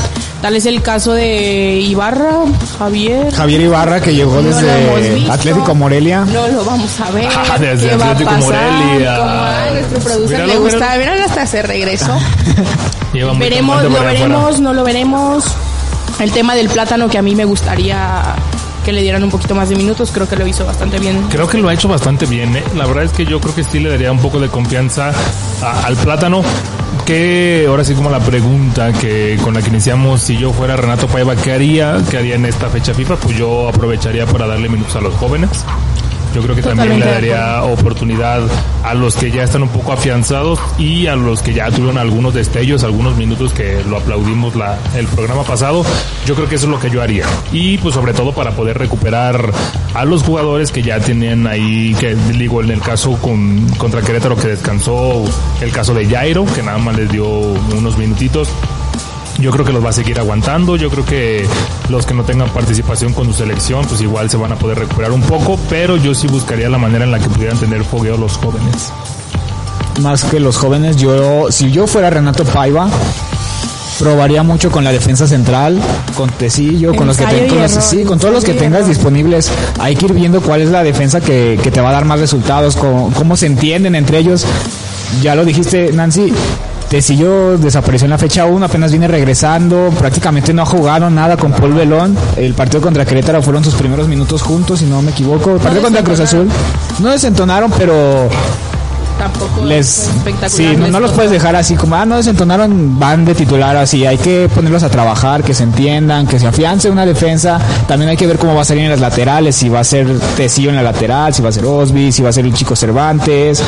Tal 0.47 0.55
es 0.55 0.67
el 0.67 0.81
caso 0.81 1.13
de 1.13 1.81
Ibarra, 1.81 2.45
Javier. 2.79 3.35
Javier 3.35 3.63
Ibarra, 3.63 4.01
que 4.01 4.15
llegó 4.15 4.41
No 4.41 4.43
desde. 4.43 5.29
Atlético 5.29 5.75
Morelia. 5.75 6.21
No 6.25 6.47
lo 6.47 6.65
vamos 6.65 7.01
a 7.01 7.11
ver. 7.11 7.29
Ah, 7.35 7.59
desde 7.61 7.89
¿Qué 7.89 7.97
va 7.97 8.07
a 8.07 8.11
Atlético 8.13 8.31
pasar? 8.31 8.71
Morelia. 8.71 9.17
¿Cómo 9.19 9.35
va? 9.35 9.71
nuestro 9.73 9.99
productor 9.99 10.31
Míralo, 10.31 10.47
le 10.53 10.59
gusta. 10.61 10.97
míralo. 10.99 11.25
Hasta 11.25 11.47
se 11.47 11.63
regresó. 11.63 12.17
Veremos, 13.41 13.83
lo 13.83 13.89
afuera. 13.89 14.13
veremos, 14.13 14.61
no 14.61 14.73
lo 14.73 14.85
veremos. 14.85 15.45
El 16.21 16.31
tema 16.31 16.55
del 16.55 16.69
plátano 16.69 17.09
que 17.09 17.19
a 17.19 17.23
mí 17.23 17.35
me 17.35 17.45
gustaría 17.45 18.23
que 18.87 18.93
le 18.93 19.03
dieran 19.03 19.25
un 19.25 19.31
poquito 19.31 19.57
más 19.57 19.69
de 19.69 19.75
minutos, 19.75 20.13
creo 20.13 20.29
que 20.29 20.37
lo 20.37 20.47
hizo 20.47 20.65
bastante 20.65 21.01
bien. 21.01 21.21
Creo 21.29 21.49
que 21.49 21.59
lo 21.59 21.69
ha 21.69 21.75
hecho 21.75 21.89
bastante 21.89 22.25
bien. 22.25 22.55
¿eh? 22.55 22.63
La 22.77 22.87
verdad 22.87 23.03
es 23.03 23.11
que 23.11 23.27
yo 23.27 23.41
creo 23.41 23.53
que 23.53 23.65
sí 23.65 23.81
le 23.81 23.89
daría 23.89 24.13
un 24.13 24.21
poco 24.21 24.39
de 24.39 24.49
confianza 24.49 25.11
al 25.85 25.97
plátano. 25.97 26.41
Que 27.05 27.67
ahora 27.69 27.83
sí 27.83 27.95
como 27.95 28.11
la 28.11 28.21
pregunta 28.21 28.93
que 28.93 29.39
con 29.43 29.55
la 29.55 29.63
que 29.63 29.71
iniciamos, 29.71 30.23
si 30.23 30.39
yo 30.39 30.53
fuera 30.53 30.77
Renato 30.77 31.09
Paiva, 31.09 31.35
¿qué 31.35 31.51
haría? 31.51 32.01
¿Qué 32.09 32.19
haría 32.19 32.37
en 32.37 32.47
esta 32.47 32.69
fecha 32.69 32.95
FIFA? 32.95 33.17
Pues 33.17 33.37
yo 33.37 33.69
aprovecharía 33.69 34.25
para 34.25 34.47
darle 34.47 34.69
minutos 34.69 34.95
a 34.95 35.01
los 35.01 35.15
jóvenes. 35.15 35.51
Yo 36.37 36.43
creo 36.43 36.55
que 36.55 36.61
también 36.61 37.01
le 37.01 37.07
daría 37.07 37.63
oportunidad 37.63 38.43
a 38.85 38.93
los 38.93 39.17
que 39.17 39.31
ya 39.31 39.43
están 39.43 39.63
un 39.63 39.71
poco 39.71 39.93
afianzados 39.93 40.61
y 40.77 41.07
a 41.07 41.17
los 41.17 41.41
que 41.41 41.55
ya 41.55 41.71
tuvieron 41.71 41.97
algunos 41.97 42.35
destellos, 42.35 42.85
algunos 42.85 43.17
minutos 43.17 43.55
que 43.55 43.83
lo 43.89 43.97
aplaudimos 43.97 44.55
la, 44.55 44.79
el 44.95 45.07
programa 45.07 45.45
pasado. 45.45 45.83
Yo 46.27 46.35
creo 46.35 46.47
que 46.47 46.57
eso 46.57 46.67
es 46.67 46.71
lo 46.71 46.79
que 46.79 46.91
yo 46.91 47.01
haría. 47.01 47.25
Y 47.53 47.79
pues 47.79 47.95
sobre 47.95 48.13
todo 48.13 48.35
para 48.35 48.51
poder 48.51 48.77
recuperar 48.77 49.51
a 49.95 50.05
los 50.05 50.25
jugadores 50.25 50.71
que 50.73 50.83
ya 50.83 51.01
tenían 51.01 51.47
ahí, 51.47 51.97
que 51.99 52.15
digo 52.15 52.63
en 52.63 52.71
el 52.71 52.83
caso 52.83 53.13
con, 53.13 53.67
contra 53.79 54.03
Querétaro 54.03 54.37
que 54.37 54.49
descansó, 54.49 55.25
el 55.63 55.73
caso 55.73 55.95
de 55.95 56.05
Jairo, 56.07 56.45
que 56.55 56.63
nada 56.63 56.77
más 56.77 56.99
les 56.99 57.11
dio 57.11 57.27
unos 57.27 57.97
minutitos. 57.97 58.51
Yo 59.39 59.51
creo 59.51 59.65
que 59.65 59.73
los 59.73 59.85
va 59.85 59.91
a 59.91 59.93
seguir 59.93 60.19
aguantando. 60.19 60.77
Yo 60.77 60.89
creo 60.91 61.05
que 61.05 61.47
los 61.91 62.07
que 62.07 62.15
no 62.15 62.25
tengan 62.25 62.49
participación 62.51 63.13
con 63.13 63.27
su 63.27 63.35
selección, 63.35 63.85
pues 63.87 64.01
igual 64.01 64.31
se 64.31 64.37
van 64.39 64.53
a 64.53 64.57
poder 64.57 64.79
recuperar 64.79 65.13
un 65.13 65.21
poco. 65.23 65.59
Pero 65.69 65.97
yo 65.97 66.15
sí 66.15 66.27
buscaría 66.27 66.69
la 66.71 66.79
manera 66.79 67.05
en 67.05 67.11
la 67.11 67.19
que 67.19 67.29
pudieran 67.29 67.59
tener 67.59 67.85
fogueo 67.85 68.17
los 68.17 68.39
jóvenes. 68.39 68.93
Más 70.01 70.25
que 70.25 70.41
los 70.41 70.57
jóvenes, 70.57 70.97
yo, 70.97 71.47
si 71.51 71.71
yo 71.71 71.87
fuera 71.87 72.11
Renato 72.11 72.45
Paiva, 72.45 72.89
probaría 73.99 74.43
mucho 74.43 74.71
con 74.71 74.85
la 74.85 74.93
defensa 74.93 75.27
central, 75.27 75.81
con 76.17 76.29
Tecillo, 76.31 76.95
con 76.95 77.07
los 77.07 77.17
que 77.17 77.25
Ensayo 77.25 77.39
ten- 77.41 77.47
y 77.47 77.51
con 77.51 77.63
los- 77.63 77.73
error, 77.73 77.83
sí, 77.83 78.05
con 78.05 78.19
todos 78.19 78.35
los 78.35 78.45
que 78.45 78.53
tengas 78.55 78.81
error. 78.81 78.89
disponibles. 78.91 79.51
Hay 79.79 79.97
que 79.97 80.07
ir 80.07 80.13
viendo 80.13 80.41
cuál 80.43 80.61
es 80.61 80.71
la 80.71 80.83
defensa 80.83 81.21
que, 81.21 81.59
que 81.63 81.71
te 81.71 81.81
va 81.81 81.91
a 81.91 81.93
dar 81.93 82.05
más 82.05 82.21
resultados, 82.21 82.77
cómo, 82.77 83.11
cómo 83.15 83.37
se 83.37 83.47
entienden 83.47 83.95
entre 83.95 84.19
ellos. 84.19 84.45
Ya 85.23 85.35
lo 85.35 85.45
dijiste, 85.45 85.93
Nancy. 85.93 86.33
Tecillo 86.89 87.59
desapareció 87.59 88.07
en 88.07 88.11
la 88.11 88.19
fecha 88.19 88.47
1, 88.47 88.65
apenas 88.65 88.93
viene 88.93 89.09
regresando, 89.09 89.91
prácticamente 89.99 90.55
no 90.55 90.63
ha 90.63 90.67
jugado 90.67 91.11
nada 91.11 91.37
con 91.37 91.53
Paul 91.53 91.75
Belón. 91.75 92.17
El 92.37 92.55
partido 92.55 92.81
contra 92.81 93.05
Querétaro 93.05 93.43
fueron 93.43 93.65
sus 93.65 93.75
primeros 93.75 94.07
minutos 94.07 94.43
juntos, 94.43 94.79
si 94.79 94.87
no 94.87 95.03
me 95.03 95.11
equivoco. 95.11 95.55
El 95.55 95.61
partido 95.61 95.83
contra 95.83 96.05
Cruz 96.05 96.21
Azul 96.21 96.49
no 97.01 97.11
desentonaron, 97.11 97.73
pero 97.77 98.29
Tampoco 99.19 99.65
les 99.65 100.09
espectacular. 100.09 100.51
sí 100.51 100.77
no, 100.77 100.89
no 100.89 101.01
los 101.01 101.13
puedes 101.13 101.31
dejar 101.31 101.57
así 101.57 101.75
como 101.75 101.97
ah 101.97 102.05
no 102.05 102.17
desentonaron 102.17 102.99
van 102.99 103.25
de 103.25 103.35
titular 103.35 103.75
así 103.77 104.05
hay 104.05 104.19
que 104.19 104.49
ponerlos 104.55 104.83
a 104.83 104.91
trabajar 104.91 105.43
que 105.43 105.55
se 105.55 105.63
entiendan 105.63 106.27
que 106.27 106.39
se 106.39 106.47
afiance 106.47 106.91
una 106.91 107.07
defensa 107.07 107.59
también 107.89 108.11
hay 108.11 108.17
que 108.19 108.27
ver 108.27 108.39
cómo 108.39 108.55
va 108.55 108.61
a 108.61 108.65
salir 108.65 108.85
en 108.85 108.91
las 108.91 109.01
laterales 109.01 109.57
si 109.57 109.69
va 109.71 109.81
a 109.81 109.85
ser 109.85 110.07
Tecillo 110.37 110.69
en 110.69 110.77
la 110.77 110.83
lateral 110.83 111.33
si 111.33 111.41
va 111.43 111.49
a 111.49 111.53
ser 111.53 111.65
Osby 111.65 112.13
si 112.13 112.23
va 112.23 112.29
a 112.29 112.33
ser 112.33 112.45
el 112.45 112.53
chico 112.53 112.77
Cervantes 112.77 113.63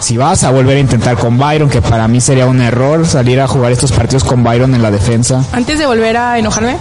si 0.00 0.16
vas 0.16 0.42
a 0.44 0.50
volver 0.50 0.76
a 0.76 0.80
intentar 0.80 1.16
con 1.16 1.38
Byron 1.38 1.68
que 1.70 1.80
para 1.80 2.08
mí 2.08 2.20
sería 2.20 2.46
un 2.46 2.60
error 2.60 3.06
salir 3.06 3.40
a 3.40 3.46
jugar 3.46 3.70
estos 3.72 3.92
partidos 3.92 4.24
con 4.24 4.42
Byron 4.42 4.74
en 4.74 4.82
la 4.82 4.90
defensa 4.90 5.44
Antes 5.52 5.78
de 5.78 5.86
volver 5.86 6.16
a 6.16 6.38
enojarme, 6.38 6.76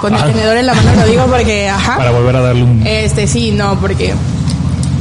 con 0.00 0.14
el 0.14 0.20
Ah. 0.20 0.26
tenedor 0.26 0.56
en 0.56 0.66
la 0.66 0.74
mano 0.74 0.90
lo 1.00 1.06
digo 1.06 1.26
porque, 1.26 1.68
ajá. 1.68 1.96
Para 1.96 2.10
volver 2.10 2.34
a 2.36 2.40
darle 2.40 2.62
un... 2.64 2.86
Este, 2.86 3.26
sí, 3.26 3.50
no, 3.52 3.78
porque. 3.80 4.14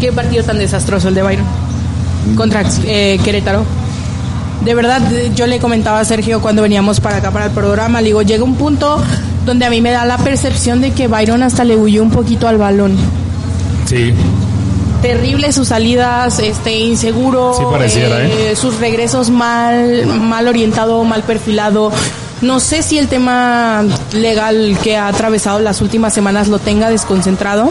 Qué 0.01 0.11
partido 0.11 0.43
tan 0.43 0.57
desastroso 0.57 1.09
el 1.09 1.15
de 1.15 1.22
Byron. 1.24 1.45
Contra 2.36 2.63
eh, 2.86 3.20
Querétaro. 3.24 3.65
De 4.63 4.76
verdad, 4.76 5.01
eh, 5.13 5.32
yo 5.36 5.47
le 5.47 5.59
comentaba 5.59 5.99
a 5.99 6.05
Sergio 6.05 6.41
cuando 6.41 6.61
veníamos 6.61 6.99
para 6.99 7.17
acá 7.17 7.32
para 7.32 7.45
el 7.45 7.51
programa, 7.51 8.01
le 8.01 8.07
digo, 8.07 8.22
llega 8.22 8.43
un 8.43 8.55
punto 8.55 9.01
donde 9.45 9.65
a 9.65 9.70
mí 9.70 9.82
me 9.82 9.91
da 9.91 10.05
la 10.05 10.17
percepción 10.17 10.82
de 10.82 10.91
que 10.91 11.07
Byron 11.07 11.43
hasta 11.43 11.63
le 11.63 11.76
huyó 11.76 12.03
un 12.03 12.11
poquito 12.11 12.47
al 12.47 12.57
balón. 12.57 12.97
Sí, 13.86 14.13
Terrible 15.01 15.53
sus 15.53 15.70
salidas, 15.70 16.39
este 16.39 16.78
inseguro, 16.78 17.53
Sí 17.57 17.63
pareciera, 17.72 18.22
¿eh? 18.22 18.53
sus 18.57 18.80
regresos 18.80 19.30
mal, 19.30 20.05
mal 20.05 20.47
orientado, 20.47 21.01
mal 21.05 21.24
perfilado. 21.24 21.89
No 22.41 22.59
sé 22.59 22.84
si 22.84 22.97
el 22.97 23.07
tema 23.07 23.86
legal 24.11 24.78
que 24.84 24.97
ha 24.97 25.07
atravesado 25.07 25.59
las 25.59 25.82
últimas 25.82 26.13
semanas 26.13 26.49
lo 26.49 26.59
tenga 26.59 26.89
desconcentrado, 26.89 27.70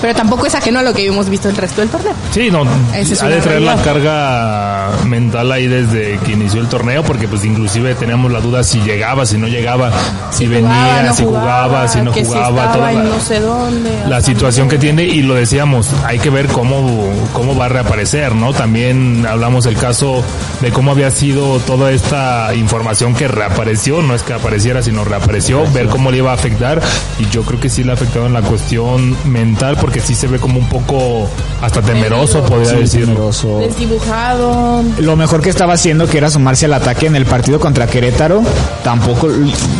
pero 0.00 0.14
tampoco 0.14 0.46
es 0.46 0.54
ajeno 0.54 0.78
a 0.78 0.82
lo 0.82 0.92
que 0.92 1.06
hemos 1.06 1.28
visto 1.28 1.48
el 1.48 1.56
resto 1.56 1.80
del 1.80 1.90
torneo. 1.90 2.12
sí, 2.32 2.50
no. 2.50 2.64
Es 2.94 3.22
Ha 3.22 3.28
de 3.28 3.40
traer 3.40 3.62
la 3.62 3.76
carga 3.76 4.90
mental 5.06 5.50
ahí 5.52 5.66
desde 5.66 6.18
que 6.18 6.32
inició 6.32 6.60
el 6.60 6.68
torneo, 6.68 7.02
porque 7.02 7.28
pues 7.28 7.44
inclusive 7.44 7.94
teníamos 7.94 8.30
la 8.32 8.40
duda 8.40 8.62
si 8.64 8.80
llegaba, 8.80 9.26
si 9.26 9.38
no 9.38 9.48
llegaba, 9.48 9.90
si, 10.30 10.46
venía, 10.46 10.68
jugaba, 10.70 11.02
no 11.02 11.14
si 11.14 11.24
jugaba, 11.24 11.88
si 11.88 12.00
no 12.02 12.12
que 12.12 12.24
jugaba, 12.24 12.48
estaba 12.48 12.72
toda 12.72 12.92
la- 12.92 13.02
no 13.02 13.20
sé 13.20 13.40
dónde. 13.40 13.90
la 14.08 14.20
situación 14.20 14.68
que 14.68 14.78
tiene 14.78 15.04
y 15.04 15.22
lo 15.22 15.34
decíamos, 15.34 15.88
hay 16.04 16.18
que 16.18 16.30
ver 16.30 16.46
cómo, 16.48 17.10
cómo 17.32 17.56
va 17.56 17.66
a 17.66 17.68
reaparecer, 17.68 18.34
¿no? 18.34 18.52
También 18.52 19.26
hablamos 19.28 19.64
del 19.64 19.76
caso 19.76 20.22
de 20.60 20.70
cómo 20.70 20.90
había 20.92 21.10
sido 21.10 21.58
toda 21.60 21.90
esta 21.92 22.54
información 22.54 23.14
que 23.14 23.28
reapareció, 23.28 24.02
no 24.02 24.14
es 24.14 24.22
que 24.22 24.32
apareciera, 24.32 24.82
sino 24.82 25.04
reapareció, 25.04 25.64
ver 25.72 25.86
cómo 25.88 26.10
le 26.10 26.18
iba 26.18 26.30
a 26.30 26.34
afectar 26.34 26.80
y 27.18 27.28
yo 27.30 27.42
creo 27.42 27.60
que 27.60 27.68
sí 27.68 27.84
le 27.84 27.90
ha 27.90 27.94
afectado 27.94 28.26
en 28.26 28.32
la 28.32 28.42
cuestión 28.42 29.16
mental 29.24 29.76
porque 29.86 30.00
sí 30.00 30.16
se 30.16 30.26
ve 30.26 30.40
como 30.40 30.58
un 30.58 30.68
poco 30.68 31.28
hasta 31.62 31.80
temeroso, 31.80 32.42
podría 32.42 32.70
Sí, 32.70 32.76
decirlo. 32.78 33.06
temeroso. 33.14 33.58
Desdibujado. 33.60 34.82
Lo 34.98 35.14
mejor 35.14 35.40
que 35.42 35.48
estaba 35.48 35.74
haciendo, 35.74 36.08
que 36.08 36.18
era 36.18 36.28
sumarse 36.28 36.64
al 36.64 36.72
ataque 36.74 37.06
en 37.06 37.14
el 37.14 37.24
partido 37.24 37.60
contra 37.60 37.86
Querétaro, 37.86 38.42
tampoco 38.82 39.28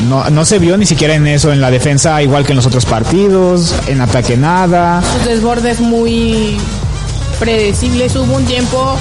no, 0.08 0.30
no 0.30 0.44
se 0.44 0.60
vio 0.60 0.76
ni 0.76 0.86
siquiera 0.86 1.16
en 1.16 1.26
eso, 1.26 1.52
en 1.52 1.60
la 1.60 1.72
defensa 1.72 2.22
igual 2.22 2.46
que 2.46 2.52
en 2.52 2.56
los 2.56 2.66
otros 2.66 2.86
partidos, 2.86 3.74
en 3.88 4.00
ataque 4.00 4.36
nada. 4.36 5.02
sus 5.16 5.24
desbordes 5.24 5.80
muy 5.80 6.56
predecibles. 7.40 8.14
Hubo 8.14 8.32
un 8.36 8.44
tiempo 8.44 8.96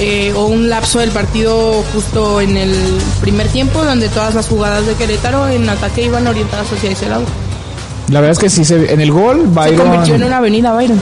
eh, 0.00 0.32
o 0.34 0.46
un 0.46 0.68
lapso 0.68 0.98
del 0.98 1.10
partido 1.12 1.84
justo 1.94 2.40
en 2.40 2.56
el 2.56 2.74
primer 3.20 3.46
tiempo 3.46 3.84
donde 3.84 4.08
todas 4.08 4.34
las 4.34 4.48
jugadas 4.48 4.86
de 4.86 4.94
Querétaro 4.94 5.46
en 5.46 5.68
ataque 5.68 6.02
iban 6.02 6.26
orientadas 6.26 6.66
hacia 6.72 6.90
ese 6.90 7.08
lado. 7.08 7.22
La 8.12 8.20
verdad 8.20 8.32
es 8.32 8.38
que 8.38 8.50
sí, 8.50 8.62
se, 8.62 8.92
en 8.92 9.00
el 9.00 9.10
gol, 9.10 9.38
Se 9.38 9.74
convirtió 9.74 10.14
en 10.14 10.20
Byron, 10.20 10.22
una 10.24 10.36
avenida 10.36 10.74
Byron. 10.74 11.00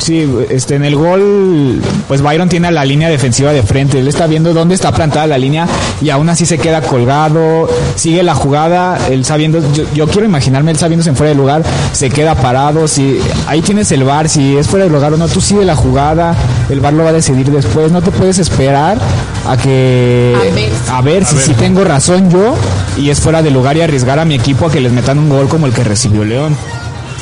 Sí, 0.00 0.28
este, 0.50 0.74
en 0.74 0.84
el 0.84 0.96
gol, 0.96 1.80
pues 2.08 2.22
Byron 2.22 2.48
tiene 2.48 2.68
a 2.68 2.70
la 2.70 2.84
línea 2.84 3.08
defensiva 3.08 3.52
de 3.52 3.62
frente, 3.62 3.98
él 4.00 4.08
está 4.08 4.26
viendo 4.26 4.52
dónde 4.52 4.74
está 4.74 4.92
plantada 4.92 5.26
la 5.26 5.38
línea 5.38 5.66
y 6.02 6.10
aún 6.10 6.28
así 6.28 6.46
se 6.46 6.58
queda 6.58 6.82
colgado, 6.82 7.68
sigue 7.94 8.22
la 8.22 8.34
jugada, 8.34 8.98
él 9.10 9.24
sabiendo, 9.24 9.60
yo, 9.72 9.84
yo 9.94 10.06
quiero 10.08 10.26
imaginarme 10.26 10.70
él 10.72 10.78
sabiéndose 10.78 11.10
en 11.10 11.16
fuera 11.16 11.30
de 11.30 11.36
lugar, 11.36 11.62
se 11.92 12.10
queda 12.10 12.34
parado, 12.34 12.88
si 12.88 13.18
ahí 13.46 13.62
tienes 13.62 13.92
el 13.92 14.04
bar, 14.04 14.28
si 14.28 14.56
es 14.56 14.66
fuera 14.66 14.84
de 14.84 14.90
lugar 14.90 15.12
o 15.12 15.16
no, 15.16 15.28
tú 15.28 15.40
sigue 15.40 15.64
la 15.64 15.76
jugada, 15.76 16.34
el 16.68 16.80
bar 16.80 16.92
lo 16.92 17.04
va 17.04 17.10
a 17.10 17.14
decidir 17.14 17.50
después, 17.50 17.92
no 17.92 18.02
te 18.02 18.10
puedes 18.10 18.38
esperar 18.38 18.98
a 19.46 19.56
que 19.56 20.34
A 20.36 20.54
ver. 20.54 20.70
a 20.90 21.02
ver 21.02 21.24
si 21.24 21.34
ver. 21.36 21.44
sí 21.44 21.54
tengo 21.54 21.84
razón 21.84 22.30
yo 22.30 22.54
y 22.96 23.10
es 23.10 23.20
fuera 23.20 23.42
de 23.42 23.50
lugar 23.50 23.76
y 23.76 23.80
arriesgar 23.82 24.18
a 24.18 24.24
mi 24.24 24.34
equipo 24.34 24.66
a 24.66 24.70
que 24.70 24.80
les 24.80 24.92
metan 24.92 25.18
un 25.18 25.28
gol 25.28 25.48
como 25.48 25.66
el 25.66 25.72
que 25.72 25.84
recibió 25.84 26.24
León. 26.24 26.56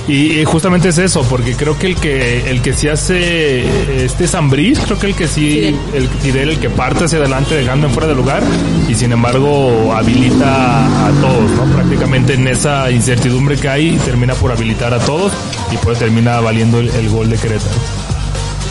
Y, 0.08 0.42
justamente 0.46 0.88
es 0.88 0.96
eso, 0.96 1.22
porque 1.28 1.54
creo 1.54 1.78
que 1.78 1.86
el 1.86 1.96
que 1.96 2.50
el 2.50 2.62
que 2.62 2.72
sí 2.72 2.88
hace 2.88 4.04
este 4.04 4.26
Zambriz, 4.26 4.80
creo 4.80 4.98
que 4.98 5.08
el 5.08 5.14
que 5.14 5.28
sí, 5.28 5.50
Fidel. 5.50 5.78
el 5.92 6.08
Fidel, 6.08 6.48
el 6.48 6.58
que 6.58 6.70
parte 6.70 7.04
hacia 7.04 7.18
adelante 7.18 7.54
dejando 7.54 7.88
en 7.88 7.92
fuera 7.92 8.08
de 8.08 8.14
lugar 8.14 8.42
y 8.88 8.94
sin 8.94 9.12
embargo 9.12 9.92
habilita 9.94 11.06
a 11.06 11.10
todos, 11.20 11.50
¿no? 11.50 11.64
Prácticamente 11.74 12.32
en 12.34 12.48
esa 12.48 12.90
incertidumbre 12.90 13.56
que 13.58 13.68
hay 13.68 13.98
termina 13.98 14.32
por 14.34 14.50
habilitar 14.50 14.94
a 14.94 14.98
todos 14.98 15.30
y 15.70 15.76
pues 15.76 15.98
termina 15.98 16.40
valiendo 16.40 16.80
el, 16.80 16.88
el 16.88 17.10
gol 17.10 17.28
de 17.28 17.36
Querétaro. 17.36 17.76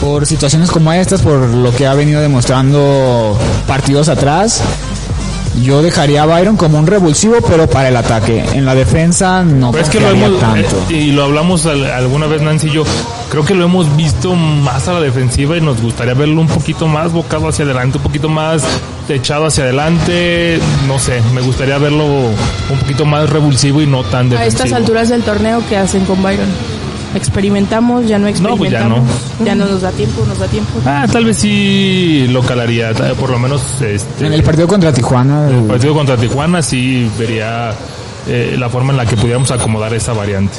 por 0.00 0.26
situaciones 0.26 0.72
como 0.72 0.92
estas, 0.92 1.22
por 1.22 1.48
lo 1.48 1.72
que 1.72 1.86
ha 1.86 1.94
venido 1.94 2.20
demostrando 2.20 3.38
partidos 3.68 4.08
atrás, 4.08 4.60
yo 5.62 5.82
dejaría 5.82 6.22
a 6.22 6.26
Byron 6.26 6.56
como 6.56 6.78
un 6.78 6.86
revulsivo, 6.86 7.36
pero 7.48 7.68
para 7.68 7.88
el 7.88 7.96
ataque. 7.96 8.44
En 8.54 8.64
la 8.64 8.74
defensa 8.74 9.42
no 9.42 9.70
Pero 9.72 9.84
es 9.84 9.90
que 9.90 10.00
lo 10.00 10.08
hemos, 10.10 10.40
tanto. 10.40 10.76
eh, 10.90 10.94
y 10.94 11.12
lo 11.12 11.24
hablamos 11.24 11.66
al- 11.66 11.90
alguna 11.90 12.26
vez 12.26 12.42
Nancy 12.42 12.68
y 12.68 12.70
yo, 12.72 12.84
creo 13.30 13.44
que 13.44 13.54
lo 13.54 13.64
hemos 13.64 13.94
visto 13.96 14.34
más 14.34 14.88
a 14.88 14.94
la 14.94 15.00
defensiva 15.00 15.56
y 15.56 15.60
nos 15.60 15.80
gustaría 15.80 16.14
verlo 16.14 16.40
un 16.40 16.48
poquito 16.48 16.86
más 16.86 17.12
bocado 17.12 17.48
hacia 17.48 17.64
adelante, 17.64 17.98
un 17.98 18.02
poquito 18.04 18.28
más 18.28 18.62
echado 19.08 19.46
hacia 19.46 19.64
adelante, 19.64 20.60
no 20.86 20.98
sé, 20.98 21.22
me 21.34 21.40
gustaría 21.40 21.78
verlo 21.78 22.04
un 22.04 22.78
poquito 22.80 23.04
más 23.06 23.30
revulsivo 23.30 23.80
y 23.80 23.86
no 23.86 24.02
tan 24.04 24.26
A 24.26 24.30
defensivo. 24.30 24.48
estas 24.64 24.72
alturas 24.72 25.08
del 25.08 25.22
torneo, 25.22 25.62
¿qué 25.68 25.76
hacen 25.78 26.04
con 26.04 26.22
Byron? 26.22 26.46
¿Experimentamos? 27.14 28.06
¿Ya 28.06 28.18
no 28.18 28.26
No, 28.28 28.56
pues 28.56 28.70
ya 28.70 28.78
experimentamos? 28.80 29.20
no. 29.40 29.46
ya 29.46 29.54
no 29.54 29.66
nos 29.66 29.80
da 29.82 29.90
tiempo, 29.92 30.24
nos 30.26 30.38
da 30.38 30.46
tiempo. 30.46 30.70
Ah, 30.84 31.06
tal 31.10 31.24
vez 31.24 31.36
sí 31.38 32.26
lo 32.30 32.42
calaría, 32.42 32.92
ta- 32.94 33.14
por 33.14 33.30
lo 33.30 33.38
menos 33.38 33.80
este, 33.80 34.26
En 34.26 34.32
el 34.32 34.42
partido 34.42 34.68
contra 34.68 34.92
Tijuana, 34.92 35.48
el 35.48 35.64
partido 35.64 35.94
contra 35.94 36.16
Tijuana 36.16 36.62
sí 36.62 37.10
vería 37.18 37.70
eh, 38.26 38.56
la 38.58 38.68
forma 38.68 38.92
en 38.92 38.98
la 38.98 39.06
que 39.06 39.16
pudiéramos 39.16 39.50
acomodar 39.50 39.94
esa 39.94 40.12
variante. 40.12 40.54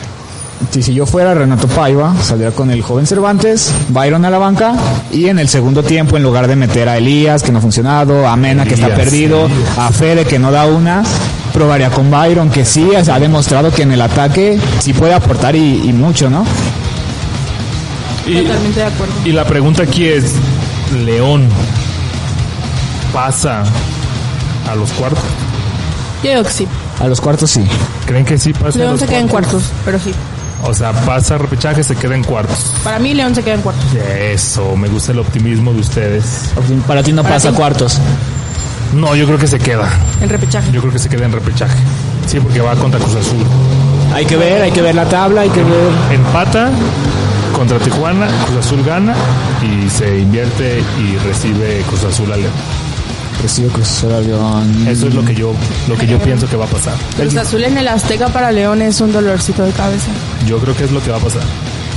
si, 0.72 0.82
si 0.82 0.94
yo 0.94 1.06
fuera 1.06 1.34
Renato 1.34 1.68
Paiva, 1.68 2.14
saldría 2.22 2.52
con 2.52 2.72
el 2.72 2.82
joven 2.82 3.06
Cervantes, 3.06 3.72
Byron 3.90 4.26
a 4.26 4.30
la 4.30 4.38
banca, 4.40 4.74
y 5.12 5.28
en 5.28 5.40
el 5.40 5.48
segundo 5.50 5.84
tiempo, 5.84 6.18
en 6.18 6.24
lugar 6.24 6.48
de 6.48 6.56
meter 6.56 6.90
a 6.90 6.98
Elías, 6.98 7.44
que 7.44 7.52
no 7.52 7.60
ha 7.60 7.62
funcionado, 7.62 8.28
a 8.28 8.36
Mena, 8.36 8.66
que 8.66 8.74
está 8.74 8.94
perdido, 8.96 9.48
a 9.78 9.90
Fede, 9.92 10.26
que 10.26 10.40
no 10.40 10.52
da 10.52 10.66
una, 10.66 11.04
probaría 11.54 11.90
con 11.90 12.10
Byron, 12.12 12.50
que 12.50 12.66
sí 12.66 12.88
ha 12.96 13.20
demostrado 13.20 13.72
que 13.72 13.84
en 13.84 13.92
el 13.92 14.02
ataque 14.02 14.60
sí 14.80 14.94
puede 14.94 15.14
aportar 15.14 15.56
y, 15.56 15.90
y 15.90 15.94
mucho, 15.94 16.30
¿no? 16.30 16.46
Y, 18.26 18.42
Totalmente 18.44 18.80
de 18.80 18.86
acuerdo. 18.86 19.14
y 19.26 19.32
la 19.32 19.46
pregunta 19.46 19.84
aquí 19.84 20.06
es, 20.08 20.34
León 21.06 21.48
pasa 23.14 23.64
a 24.70 24.76
los 24.76 24.92
cuartos. 24.92 25.24
Yo 26.24 26.32
digo 26.32 26.44
que 26.44 26.52
sí. 26.52 26.68
A 27.00 27.08
los 27.08 27.22
cuartos 27.22 27.50
sí. 27.52 27.64
¿Creen 28.06 28.26
que 28.26 28.38
sí 28.38 28.54
pasa 28.54 28.68
a 28.70 28.78
León 28.78 28.92
los 28.92 29.00
se 29.00 29.08
queda 29.08 29.20
en 29.20 29.28
cuartos, 29.28 29.64
pero 29.86 29.98
sí. 30.00 30.14
O 30.64 30.74
sea, 30.74 30.92
pasa 30.92 31.36
a 31.36 31.38
repechaje, 31.38 31.84
se 31.84 31.96
queda 31.96 32.16
en 32.16 32.24
cuartos. 32.24 32.74
Para 32.84 33.00
mí, 33.00 33.14
León 33.14 33.34
se 33.34 33.42
queda 33.42 33.56
en 33.56 33.62
cuartos. 33.62 33.86
Eso, 33.96 34.76
me 34.76 34.90
gusta 34.90 35.14
el 35.14 35.20
optimismo 35.20 35.72
de 35.74 35.80
ustedes. 35.80 36.52
Para 36.86 37.02
ti 37.02 37.14
no 37.14 37.24
Para 37.24 37.36
pasa 37.36 37.50
ti. 37.52 37.56
cuartos. 37.56 37.98
No, 38.94 39.16
yo 39.16 39.26
creo 39.26 39.38
que 39.38 39.48
se 39.48 39.60
queda. 39.60 39.90
En 40.22 40.30
repechaje. 40.30 40.72
Yo 40.72 40.82
creo 40.82 40.92
que 40.94 41.00
se 41.00 41.10
queda 41.10 41.26
en 41.26 41.32
repechaje. 41.32 41.78
Sí, 42.26 42.40
porque 42.40 42.62
va 42.62 42.76
contra 42.76 43.00
Cruz 43.00 43.16
Azul. 43.16 43.46
Hay 44.14 44.26
que 44.26 44.36
ver, 44.36 44.62
hay 44.62 44.72
que 44.72 44.82
ver 44.82 44.96
la 44.96 45.06
tabla, 45.06 45.42
hay 45.42 45.50
que 45.50 45.64
ver. 45.64 45.92
Empata 46.12 46.70
contra 47.56 47.78
Tijuana, 47.80 48.28
Cruz 48.46 48.66
Azul 48.66 48.84
gana 48.84 49.14
y 49.62 49.90
se 49.90 50.20
invierte 50.20 50.82
y 51.00 51.18
recibe 51.28 51.82
Cruz 51.88 52.04
Azul 52.06 52.32
a 52.32 52.38
León. 52.38 52.52
Recibe 53.42 53.68
Cruz 53.70 53.90
Azul 53.90 54.14
a 54.14 54.20
León. 54.22 54.88
Eso 54.88 55.08
es 55.08 55.14
lo 55.14 55.24
que 55.24 55.36
yo 55.36 55.54
lo 55.88 55.96
que 55.96 56.08
yo 56.08 56.18
pienso 56.20 56.48
que 56.48 56.56
va 56.58 56.66
a 56.66 56.70
pasar. 56.70 56.96
Cruz 57.16 57.36
Azul 57.36 57.64
en 57.64 57.78
el 57.78 57.88
Azteca 57.88 58.30
para 58.30 58.52
León 58.52 58.82
es 58.82 59.00
un 59.02 59.12
dolorcito 59.12 59.64
de 59.64 59.72
cabeza. 59.72 60.10
Yo 60.48 60.58
creo 60.60 60.76
que 60.76 60.86
es 60.86 60.92
lo 60.92 61.02
que 61.02 61.12
va 61.12 61.18
a 61.18 61.22
pasar. 61.22 61.44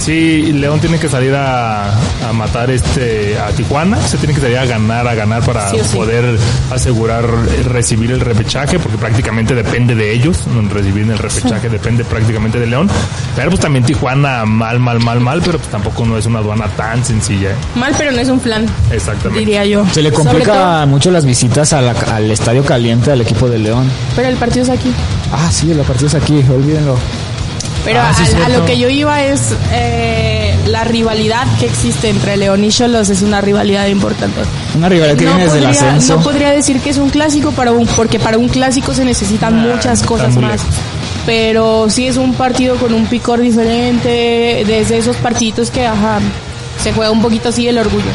Sí, 0.04 0.52
León 0.52 0.80
tiene 0.80 0.98
que 0.98 1.08
salir 1.08 1.32
a, 1.32 1.92
a 2.28 2.32
matar 2.32 2.70
este 2.72 3.38
a 3.38 3.50
Tijuana, 3.52 4.00
se 4.00 4.16
tiene 4.16 4.34
que 4.34 4.40
salir 4.40 4.58
a 4.58 4.64
ganar, 4.66 5.06
a 5.06 5.14
ganar 5.14 5.42
para 5.44 5.70
Sí 5.70 5.76
o 5.78 5.84
sí. 5.84 5.96
poder 5.96 6.36
asegurar 6.72 7.24
eh, 7.24 7.62
recibir 7.62 8.10
el 8.10 8.20
repechaje, 8.20 8.80
porque 8.80 8.98
prácticamente 8.98 9.54
depende 9.54 9.94
de 9.94 10.12
ellos, 10.12 10.38
recibir 10.70 11.08
el 11.08 11.16
repechaje 11.18 11.68
depende 11.68 12.02
prácticamente 12.04 12.58
de 12.58 12.66
León. 12.66 12.90
Pero 13.36 13.50
pues 13.50 13.60
también 13.60 13.84
Tijuana 13.84 14.44
mal, 14.44 14.80
mal, 14.80 14.98
mal, 14.98 15.20
mal, 15.20 15.40
pero 15.44 15.58
pues 15.58 15.70
tampoco 15.70 16.04
no 16.04 16.18
es 16.18 16.26
una 16.26 16.40
aduana 16.40 16.66
tan 16.76 17.04
sencilla. 17.04 17.50
¿eh? 17.50 17.54
Mal, 17.76 17.94
pero 17.96 18.10
no 18.10 18.18
es 18.20 18.28
un 18.28 18.40
plan, 18.40 18.66
Exactamente. 18.90 19.38
diría 19.38 19.64
yo. 19.66 19.86
Se 19.92 20.02
le 20.02 20.10
complica 20.10 20.52
todo- 20.52 20.86
mucho 20.88 21.12
las 21.12 21.24
visitas 21.24 21.72
a 21.74 21.80
la- 21.80 21.92
al 22.12 22.28
estadio 22.28 22.64
caliente 22.64 23.12
al 23.12 23.20
equipo 23.20 23.48
de 23.48 23.58
León. 23.60 23.88
pero 24.16 24.26
el 24.28 24.36
partido 24.36 24.64
es 24.64 24.70
aquí. 24.70 24.92
Ah, 25.32 25.48
sí, 25.52 25.72
la 25.72 25.84
partida 25.84 26.08
es 26.08 26.14
aquí, 26.16 26.44
olvídenlo. 26.52 26.96
Pero 27.84 28.00
Ah, 28.00 28.14
sí, 28.14 28.24
a- 28.44 28.48
lo 28.48 28.64
que 28.64 28.78
yo 28.78 28.88
iba 28.88 29.22
es 29.24 29.54
eh, 29.72 30.56
la 30.68 30.84
rivalidad 30.84 31.46
que 31.58 31.66
existe 31.66 32.08
entre 32.10 32.36
León 32.36 32.62
y 32.64 32.68
Cholos 32.70 33.10
es 33.10 33.22
una 33.22 33.40
rivalidad 33.40 33.86
importante. 33.88 34.40
Una 34.76 34.88
rivalidad 34.88 35.16
que 35.16 35.24
No 35.24 35.30
viene 35.32 35.44
desde 35.44 35.58
el 35.58 35.64
podría, 35.64 35.80
ascenso. 35.88 36.16
no 36.16 36.22
podría 36.22 36.50
decir 36.50 36.80
que 36.80 36.90
es 36.90 36.98
un 36.98 37.10
clásico 37.10 37.50
para 37.50 37.72
un, 37.72 37.86
porque 37.88 38.20
para 38.20 38.38
un 38.38 38.48
clásico 38.48 38.94
se 38.94 39.04
necesitan 39.04 39.56
Nah, 39.56 39.74
muchas 39.74 40.02
cosas 40.04 40.36
más. 40.36 40.52
lejos. 40.52 40.66
Pero 41.26 41.88
sí 41.90 42.06
es 42.06 42.16
un 42.16 42.34
partido 42.34 42.76
con 42.76 42.94
un 42.94 43.06
picor 43.06 43.40
diferente, 43.40 44.64
desde 44.66 44.98
esos 44.98 45.16
partiditos 45.16 45.70
que 45.70 45.84
ajá, 45.86 46.18
se 46.82 46.92
juega 46.92 47.10
un 47.10 47.20
poquito 47.22 47.48
así 47.48 47.66
el 47.68 47.78
orgullo. 47.78 48.10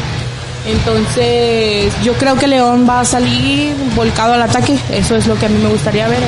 Entonces, 0.66 1.92
yo 2.04 2.12
creo 2.14 2.36
que 2.36 2.46
León 2.46 2.86
va 2.88 3.00
a 3.00 3.04
salir 3.04 3.74
volcado 3.96 4.34
al 4.34 4.42
ataque. 4.42 4.76
Eso 4.92 5.16
es 5.16 5.26
lo 5.26 5.36
que 5.36 5.46
a 5.46 5.48
mí 5.48 5.58
me 5.62 5.68
gustaría 5.70 6.08
ver. 6.08 6.20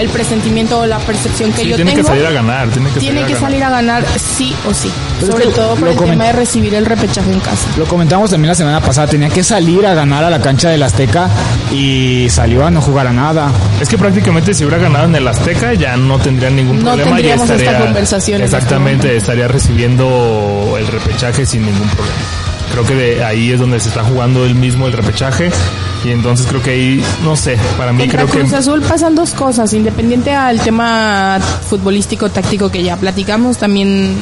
El 0.00 0.08
presentimiento 0.08 0.80
o 0.80 0.86
la 0.86 0.98
percepción 0.98 1.52
que 1.52 1.62
Sí, 1.62 1.68
yo 1.68 1.76
tiene 1.76 1.92
tengo. 1.92 2.02
que 2.04 2.08
salir 2.08 2.26
a 2.26 2.30
ganar, 2.30 2.68
tiene 2.70 2.90
que 2.90 3.00
Tiene 3.00 3.20
salir 3.20 3.26
que 3.26 3.32
a 3.32 3.36
ganar. 3.36 3.50
salir 3.50 3.64
a 3.64 3.70
ganar 3.70 4.04
sí 4.18 4.54
o 4.68 4.72
sí. 4.74 4.90
Pero 5.20 5.32
Sobre 5.32 5.44
es 5.44 5.50
que 5.50 5.56
todo 5.56 5.74
por 5.76 5.88
el 5.88 5.96
tema 5.96 6.24
de 6.24 6.32
recibir 6.32 6.74
el 6.74 6.86
repechaje 6.86 7.30
en 7.32 7.40
casa. 7.40 7.68
Lo 7.76 7.84
comentamos 7.84 8.30
también 8.30 8.48
la 8.48 8.54
semana 8.54 8.80
pasada, 8.80 9.06
tenía 9.08 9.28
que 9.28 9.44
salir 9.44 9.86
a 9.86 9.94
ganar 9.94 10.24
a 10.24 10.30
la 10.30 10.40
cancha 10.40 10.70
del 10.70 10.82
Azteca 10.82 11.28
y 11.70 12.26
salió 12.30 12.64
a 12.64 12.70
no 12.70 12.80
jugar 12.80 13.06
a 13.08 13.12
nada. 13.12 13.50
Es 13.80 13.88
que 13.88 13.98
prácticamente 13.98 14.54
si 14.54 14.64
hubiera 14.64 14.82
ganado 14.82 15.04
en 15.04 15.14
el 15.16 15.28
Azteca 15.28 15.74
ya 15.74 15.96
no 15.96 16.18
tendría 16.18 16.48
ningún 16.50 16.78
No 16.78 16.84
problema. 16.92 17.10
ya 17.10 17.14
tendríamos 17.16 17.50
esta 17.50 17.56
estaría, 17.62 17.80
conversación 17.84 18.42
este 18.42 18.56
Exactamente, 18.56 19.16
estaría 19.16 19.48
recibiendo 19.48 20.76
el 20.78 20.86
repechaje 20.86 21.44
sin 21.44 21.66
ningún 21.66 21.88
problema. 21.88 22.16
Creo 22.72 22.86
que 22.86 22.94
de 22.94 23.24
ahí 23.24 23.52
es 23.52 23.58
donde 23.58 23.80
se 23.80 23.88
está 23.88 24.04
jugando 24.04 24.44
el 24.44 24.54
mismo 24.54 24.86
el 24.86 24.92
repechaje. 24.92 25.50
Y 26.04 26.10
entonces 26.10 26.46
creo 26.46 26.62
que 26.62 26.70
ahí, 26.70 27.04
no 27.24 27.36
sé, 27.36 27.58
para 27.76 27.92
mí 27.92 28.00
Contra 28.00 28.24
creo 28.24 28.30
que... 28.30 28.38
Cruz 28.40 28.52
Azul 28.54 28.80
pasan 28.80 29.14
dos 29.14 29.32
cosas, 29.32 29.72
independiente 29.74 30.34
al 30.34 30.58
tema 30.60 31.38
futbolístico 31.68 32.30
táctico 32.30 32.70
que 32.70 32.82
ya 32.82 32.96
platicamos, 32.96 33.58
también 33.58 34.16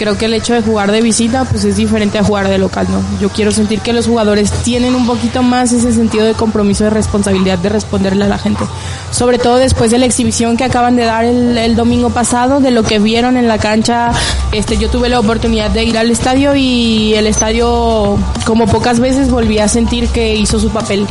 creo 0.00 0.16
que 0.16 0.24
el 0.24 0.32
hecho 0.32 0.54
de 0.54 0.62
jugar 0.62 0.92
de 0.92 1.02
visita 1.02 1.44
pues 1.44 1.62
es 1.64 1.76
diferente 1.76 2.18
a 2.18 2.24
jugar 2.24 2.48
de 2.48 2.56
local, 2.56 2.86
¿no? 2.90 3.02
Yo 3.20 3.28
quiero 3.28 3.52
sentir 3.52 3.80
que 3.80 3.92
los 3.92 4.06
jugadores 4.06 4.50
tienen 4.50 4.94
un 4.94 5.06
poquito 5.06 5.42
más 5.42 5.72
ese 5.72 5.92
sentido 5.92 6.24
de 6.24 6.32
compromiso, 6.32 6.84
de 6.84 6.90
responsabilidad 6.90 7.58
de 7.58 7.68
responderle 7.68 8.24
a 8.24 8.28
la 8.28 8.38
gente. 8.38 8.64
Sobre 9.10 9.36
todo 9.36 9.56
después 9.56 9.90
de 9.90 9.98
la 9.98 10.06
exhibición 10.06 10.56
que 10.56 10.64
acaban 10.64 10.96
de 10.96 11.04
dar 11.04 11.26
el, 11.26 11.58
el 11.58 11.76
domingo 11.76 12.08
pasado, 12.08 12.60
de 12.60 12.70
lo 12.70 12.82
que 12.82 12.98
vieron 12.98 13.36
en 13.36 13.46
la 13.46 13.58
cancha, 13.58 14.10
este 14.52 14.78
yo 14.78 14.88
tuve 14.88 15.10
la 15.10 15.20
oportunidad 15.20 15.70
de 15.70 15.84
ir 15.84 15.98
al 15.98 16.10
estadio 16.10 16.56
y 16.56 17.12
el 17.12 17.26
estadio 17.26 18.16
como 18.46 18.66
pocas 18.68 19.00
veces 19.00 19.30
volví 19.30 19.58
a 19.58 19.68
sentir 19.68 20.08
que 20.08 20.34
hizo 20.34 20.58
su 20.58 20.70
papel 20.70 21.06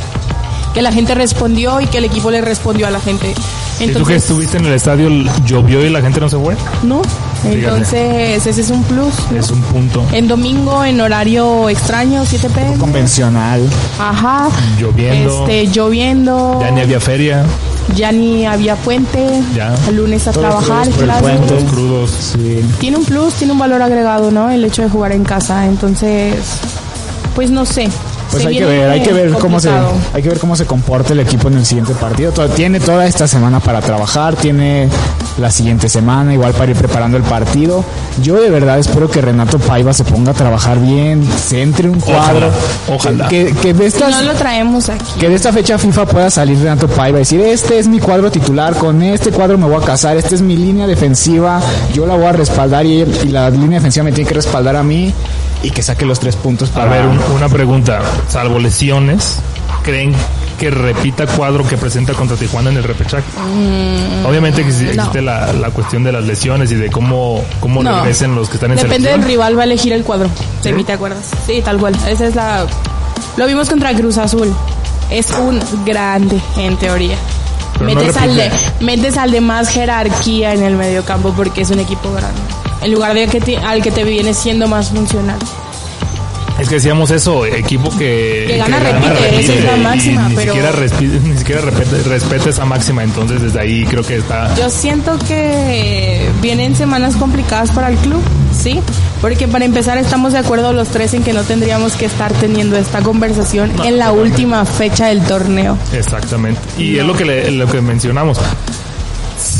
que 0.73 0.81
la 0.81 0.91
gente 0.91 1.13
respondió 1.13 1.79
y 1.81 1.87
que 1.87 1.99
el 1.99 2.05
equipo 2.05 2.31
le 2.31 2.41
respondió 2.41 2.87
a 2.87 2.91
la 2.91 2.99
gente. 2.99 3.33
Si 3.77 3.85
tú 3.85 3.93
que 3.93 3.97
Entonces, 3.99 4.23
estuviste 4.23 4.57
en 4.57 4.65
el 4.65 4.73
estadio 4.73 5.09
llovió 5.45 5.85
y 5.85 5.89
la 5.89 6.01
gente 6.01 6.19
no 6.19 6.29
se 6.29 6.37
fue, 6.37 6.55
no, 6.83 7.01
entonces 7.45 8.45
ese 8.45 8.61
es 8.61 8.69
un 8.69 8.83
plus. 8.83 9.13
¿no? 9.31 9.39
es 9.39 9.49
un 9.51 9.61
punto. 9.61 10.05
En 10.11 10.27
domingo, 10.27 10.83
en 10.83 10.99
horario 11.01 11.69
extraño, 11.69 12.23
7 12.25 12.49
pm. 12.49 12.77
Convencional. 12.77 13.61
Ajá. 13.99 14.47
Lloviendo. 14.79 15.41
Este, 15.47 15.67
lloviendo. 15.67 16.59
Ya 16.61 16.71
ni 16.71 16.81
había 16.81 16.99
feria, 16.99 17.43
ya 17.95 18.11
ni 18.11 18.45
había 18.45 18.75
puente. 18.75 19.25
Ya. 19.55 19.73
El 19.87 19.97
lunes 19.97 20.27
a 20.27 20.31
Todos 20.31 20.47
trabajar, 20.65 20.89
crudos 20.89 21.63
crudos. 21.71 22.11
Sí. 22.33 22.61
Tiene 22.79 22.97
un 22.97 23.05
plus, 23.05 23.33
tiene 23.35 23.53
un 23.53 23.59
valor 23.59 23.81
agregado, 23.81 24.31
¿no? 24.31 24.49
El 24.49 24.63
hecho 24.65 24.81
de 24.83 24.89
jugar 24.89 25.11
en 25.11 25.23
casa. 25.23 25.65
Entonces, 25.65 26.35
pues 27.35 27.49
no 27.51 27.65
sé. 27.65 27.89
Pues 28.31 28.43
Se 28.43 28.49
hay 28.49 28.59
que 28.59 28.65
ver, 28.65 28.89
hay 28.91 29.01
que 29.01 29.11
ver 29.11 29.31
cómo 29.31 29.59
se, 29.59 29.71
hay 30.13 30.21
que 30.21 30.29
ver 30.29 30.37
cómo 30.37 30.55
se 30.55 30.65
comporta 30.67 31.13
el 31.13 31.19
equipo 31.19 31.47
en 31.47 31.55
el 31.55 31.65
siguiente 31.65 31.93
partido. 31.95 32.31
To- 32.31 32.47
Tiene 32.49 32.79
toda 32.79 33.07
esta 33.07 33.27
semana 33.27 33.59
para 33.59 33.81
trabajar, 33.81 34.35
tiene 34.35 34.87
la 35.39 35.51
siguiente 35.51 35.89
semana 35.89 36.33
igual 36.33 36.53
para 36.53 36.71
ir 36.71 36.77
preparando 36.77 37.17
el 37.17 37.23
partido. 37.23 37.83
Yo 38.21 38.39
de 38.39 38.49
verdad 38.49 38.79
espero 38.79 39.09
que 39.09 39.21
Renato 39.21 39.59
Paiva 39.59 39.93
se 39.93 40.03
ponga 40.03 40.31
a 40.31 40.33
trabajar 40.33 40.79
bien, 40.79 41.23
centre 41.25 41.89
un 41.89 41.99
cuadro, 41.99 42.47
Ojalá, 42.87 42.95
ojalá. 42.95 43.27
que, 43.27 43.53
que 43.61 43.73
de 43.73 43.89
Si 43.91 43.99
no 43.99 44.21
lo 44.23 44.33
traemos 44.33 44.89
aquí. 44.89 45.05
que 45.19 45.29
de 45.29 45.35
esta 45.35 45.51
fecha 45.53 45.77
FIFA 45.77 46.05
pueda 46.05 46.29
salir 46.29 46.57
Renato 46.59 46.87
Paiva 46.87 47.17
y 47.19 47.21
decir, 47.21 47.41
este 47.41 47.79
es 47.79 47.87
mi 47.87 47.99
cuadro 47.99 48.31
titular, 48.31 48.75
con 48.75 49.01
este 49.01 49.31
cuadro 49.31 49.57
me 49.57 49.65
voy 49.67 49.81
a 49.81 49.85
casar, 49.85 50.17
esta 50.17 50.35
es 50.35 50.41
mi 50.41 50.55
línea 50.55 50.87
defensiva, 50.87 51.61
yo 51.93 52.05
la 52.05 52.15
voy 52.15 52.25
a 52.25 52.31
respaldar 52.33 52.85
y, 52.85 53.05
la 53.29 53.49
línea 53.49 53.79
defensiva 53.79 54.03
me 54.03 54.11
tiene 54.11 54.27
que 54.27 54.35
respaldar 54.35 54.75
a 54.75 54.83
mí 54.83 55.13
y 55.63 55.71
que 55.71 55.81
saque 55.81 56.05
los 56.05 56.19
tres 56.19 56.35
puntos 56.35 56.69
A 56.69 56.73
para 56.73 56.91
ver, 56.91 57.05
un- 57.05 57.19
una 57.35 57.49
pregunta, 57.49 57.99
salvo 58.27 58.59
lesiones, 58.59 59.37
¿creen 59.83 60.13
que 60.59 60.69
repita 60.69 61.25
cuadro 61.25 61.65
que 61.65 61.77
presenta 61.77 62.13
contra 62.13 62.35
Tijuana 62.37 62.69
en 62.69 62.77
el 62.77 62.83
repechaje? 62.83 63.23
Obviamente 64.27 64.63
que 64.63 64.69
exi- 64.69 64.89
existe 64.89 65.21
la, 65.21 65.51
la 65.53 65.69
cuestión 65.71 66.03
de 66.03 66.11
las 66.11 66.23
lesiones 66.25 66.71
y 66.71 66.75
de 66.75 66.89
cómo, 66.91 67.43
cómo 67.59 67.81
No. 67.81 67.97
regresen 67.99 68.35
los 68.35 68.49
que 68.49 68.55
están 68.57 68.71
en 68.71 68.77
Depende 68.77 68.95
del 69.09 69.21
selección. 69.21 69.27
rival, 69.29 69.57
va 69.57 69.61
a 69.61 69.65
elegir 69.65 69.93
el 69.93 70.03
cuadro. 70.03 70.29
¿Sí? 70.61 70.71
¿Te 70.83 70.93
acuerdas? 70.93 71.25
Sí, 71.47 71.61
tal 71.63 71.77
cual. 71.79 71.95
Esa 72.07 72.27
es 72.27 72.35
la. 72.35 72.65
Lo 73.37 73.47
vimos 73.47 73.69
contra 73.69 73.93
Cruz 73.95 74.17
Azul. 74.17 74.53
Es 75.09 75.31
un 75.31 75.59
grande, 75.85 76.39
en 76.57 76.77
teoría. 76.77 77.15
Pero 77.79 77.89
no 77.95 78.01
metes, 78.01 78.17
al 78.17 78.35
de, 78.35 78.51
metes 78.81 79.17
al 79.17 79.31
de 79.31 79.41
más 79.41 79.69
jerarquía 79.69 80.53
en 80.53 80.63
el 80.63 80.75
mediocampo 80.75 81.31
porque 81.33 81.61
es 81.61 81.69
un 81.71 81.79
equipo 81.79 82.11
grande. 82.11 82.39
En 82.81 82.91
lugar 82.91 83.13
de 83.13 83.27
que 83.27 83.39
te- 83.41 83.57
al 83.57 83.81
que 83.81 83.91
te 83.91 84.03
viene 84.03 84.33
siendo 84.33 84.67
más 84.67 84.89
funcional. 84.89 85.37
Es 86.59 86.67
que 86.67 86.75
decíamos 86.75 87.09
eso, 87.11 87.45
equipo 87.45 87.89
que, 87.97 88.45
Que 88.49 88.57
gana, 88.57 88.79
repite, 88.79 89.39
esa 89.39 89.53
es 89.53 89.63
la 89.63 89.77
y 89.77 89.79
máxima, 89.79 90.27
ni 90.29 90.35
pero- 90.35 90.53
siquiera, 90.53 90.71
ni 91.23 91.37
siquiera 91.37 91.61
repete- 91.61 92.03
respeta 92.03 92.49
esa 92.49 92.65
máxima, 92.65 93.03
entonces 93.03 93.41
desde 93.41 93.59
ahí 93.59 93.85
creo 93.85 94.03
que 94.03 94.17
está... 94.17 94.53
Yo 94.55 94.69
siento 94.69 95.17
que 95.27 96.27
vienen 96.41 96.75
semanas 96.75 97.15
complicadas 97.15 97.71
para 97.71 97.87
el 97.89 97.95
club, 97.97 98.21
sí, 98.61 98.81
porque 99.21 99.47
para 99.47 99.63
empezar 99.65 99.97
estamos 99.97 100.33
de 100.33 100.39
acuerdo 100.39 100.73
los 100.73 100.89
tres 100.89 101.13
en 101.13 101.23
que 101.23 101.31
no 101.33 101.43
tendríamos 101.43 101.93
que 101.93 102.05
estar 102.05 102.33
teniendo 102.33 102.75
esta 102.77 102.99
conversación 103.01 103.71
en 103.85 103.97
la 103.97 104.11
última 104.11 104.65
fecha 104.65 105.07
del 105.07 105.21
torneo. 105.21 105.77
Exactamente. 105.93 106.59
Y 106.77 106.97
es 106.99 107.05
lo 107.05 107.15
que, 107.15 107.23
le- 107.25 107.51
lo 107.51 107.67
que 107.67 107.79
mencionamos. 107.81 108.37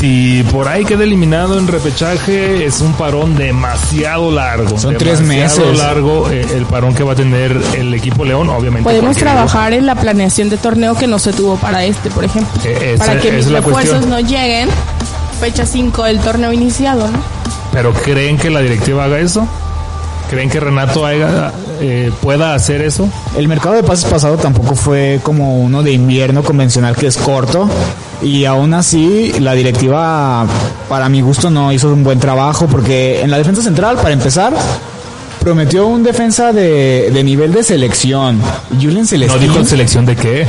Si 0.00 0.42
por 0.50 0.66
ahí 0.66 0.84
queda 0.86 1.04
eliminado 1.04 1.58
en 1.58 1.66
repechaje, 1.66 2.64
es 2.64 2.80
un 2.80 2.94
parón 2.94 3.36
demasiado 3.36 4.30
largo. 4.30 4.78
Son 4.78 4.96
tres 4.96 5.18
demasiado 5.20 5.66
meses. 5.66 5.78
largo 5.78 6.30
eh, 6.30 6.46
el 6.54 6.64
parón 6.64 6.94
que 6.94 7.02
va 7.02 7.12
a 7.12 7.16
tener 7.16 7.54
el 7.76 7.92
equipo 7.92 8.24
León, 8.24 8.48
obviamente. 8.48 8.88
Podemos 8.88 9.14
trabajar 9.18 9.74
en 9.74 9.84
la 9.84 9.94
planeación 9.94 10.48
de 10.48 10.56
torneo 10.56 10.94
que 10.94 11.06
no 11.06 11.18
se 11.18 11.34
tuvo 11.34 11.56
para 11.56 11.84
este, 11.84 12.08
por 12.10 12.24
ejemplo. 12.24 12.50
Eh, 12.64 12.92
esa- 12.94 13.04
para 13.06 13.20
que 13.20 13.30
mis 13.32 13.50
refuerzos 13.50 14.06
no 14.06 14.20
lleguen 14.20 14.70
fecha 15.38 15.66
5 15.66 16.04
del 16.04 16.18
torneo 16.20 16.50
iniciado, 16.52 17.06
¿no? 17.08 17.18
Pero 17.72 17.92
¿creen 17.92 18.38
que 18.38 18.48
la 18.48 18.60
directiva 18.60 19.04
haga 19.04 19.18
eso? 19.18 19.46
¿Creen 20.30 20.48
que 20.48 20.60
Renato 20.60 21.04
haga, 21.04 21.52
eh, 21.80 22.12
pueda 22.20 22.54
hacer 22.54 22.82
eso? 22.82 23.08
El 23.36 23.48
mercado 23.48 23.74
de 23.74 23.82
pases 23.82 24.04
pasado 24.10 24.36
tampoco 24.36 24.74
fue 24.74 25.20
como 25.22 25.58
uno 25.60 25.82
de 25.82 25.92
invierno 25.92 26.42
convencional 26.42 26.94
que 26.96 27.06
es 27.06 27.16
corto 27.16 27.68
y 28.22 28.44
aún 28.44 28.74
así 28.74 29.32
la 29.40 29.54
directiva 29.54 30.46
para 30.88 31.08
mi 31.08 31.20
gusto 31.22 31.50
no 31.50 31.72
hizo 31.72 31.92
un 31.92 32.04
buen 32.04 32.20
trabajo 32.20 32.66
porque 32.66 33.20
en 33.22 33.30
la 33.30 33.38
defensa 33.38 33.62
central 33.62 33.96
para 33.96 34.12
empezar 34.12 34.52
prometió 35.40 35.86
un 35.86 36.02
defensa 36.02 36.52
de, 36.52 37.10
de 37.12 37.24
nivel 37.24 37.52
de 37.52 37.62
selección. 37.62 38.40
Julian 38.74 39.00
No 39.02 39.06
Celestín. 39.06 39.40
dijo 39.40 39.64
selección 39.64 40.04
de 40.06 40.16
qué. 40.16 40.46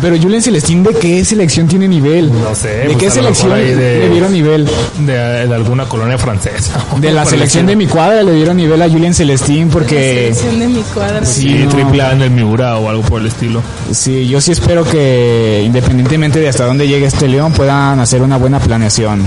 Pero 0.00 0.16
Julian 0.20 0.40
Celestín 0.42 0.82
de 0.82 0.94
qué 0.94 1.24
selección 1.24 1.66
tiene 1.68 1.88
nivel? 1.88 2.30
No 2.32 2.54
sé, 2.54 2.68
¿De 2.68 2.84
pues 2.86 2.96
qué 2.98 3.06
lo 3.06 3.12
selección 3.12 3.50
de- 3.54 3.98
le 4.00 4.08
dieron 4.10 4.32
nivel? 4.32 4.68
De, 5.00 5.12
de 5.46 5.54
alguna 5.54 5.86
colonia 5.86 6.16
francesa. 6.18 6.84
De 6.98 7.10
la 7.10 7.24
selección 7.26 7.66
de 7.66 7.76
mi 7.76 7.86
cuadra 7.86 8.22
le 8.22 8.32
dieron 8.34 8.56
nivel 8.56 8.80
a 8.82 8.88
Julian 8.88 9.14
Celestín 9.14 9.68
porque 9.68 10.32
Selección 10.34 10.58
de 10.60 10.68
mi 10.68 10.82
cuadro. 10.94 11.24
Sí, 11.26 11.42
Sí, 11.42 11.54
no. 11.64 11.70
triple 11.70 12.02
A 12.02 12.12
en 12.12 12.22
el 12.22 12.30
Miura 12.30 12.78
o 12.78 12.88
algo 12.88 13.02
por 13.02 13.20
el 13.20 13.26
estilo. 13.28 13.62
Sí, 13.92 14.26
yo 14.28 14.40
sí 14.40 14.52
espero 14.52 14.84
que 14.84 15.62
independientemente 15.64 16.38
de 16.40 16.48
hasta 16.48 16.64
dónde 16.66 16.86
llegue 16.88 17.06
este 17.06 17.28
León 17.28 17.52
puedan 17.52 17.98
hacer 18.00 18.22
una 18.22 18.36
buena 18.36 18.58
planeación. 18.60 19.22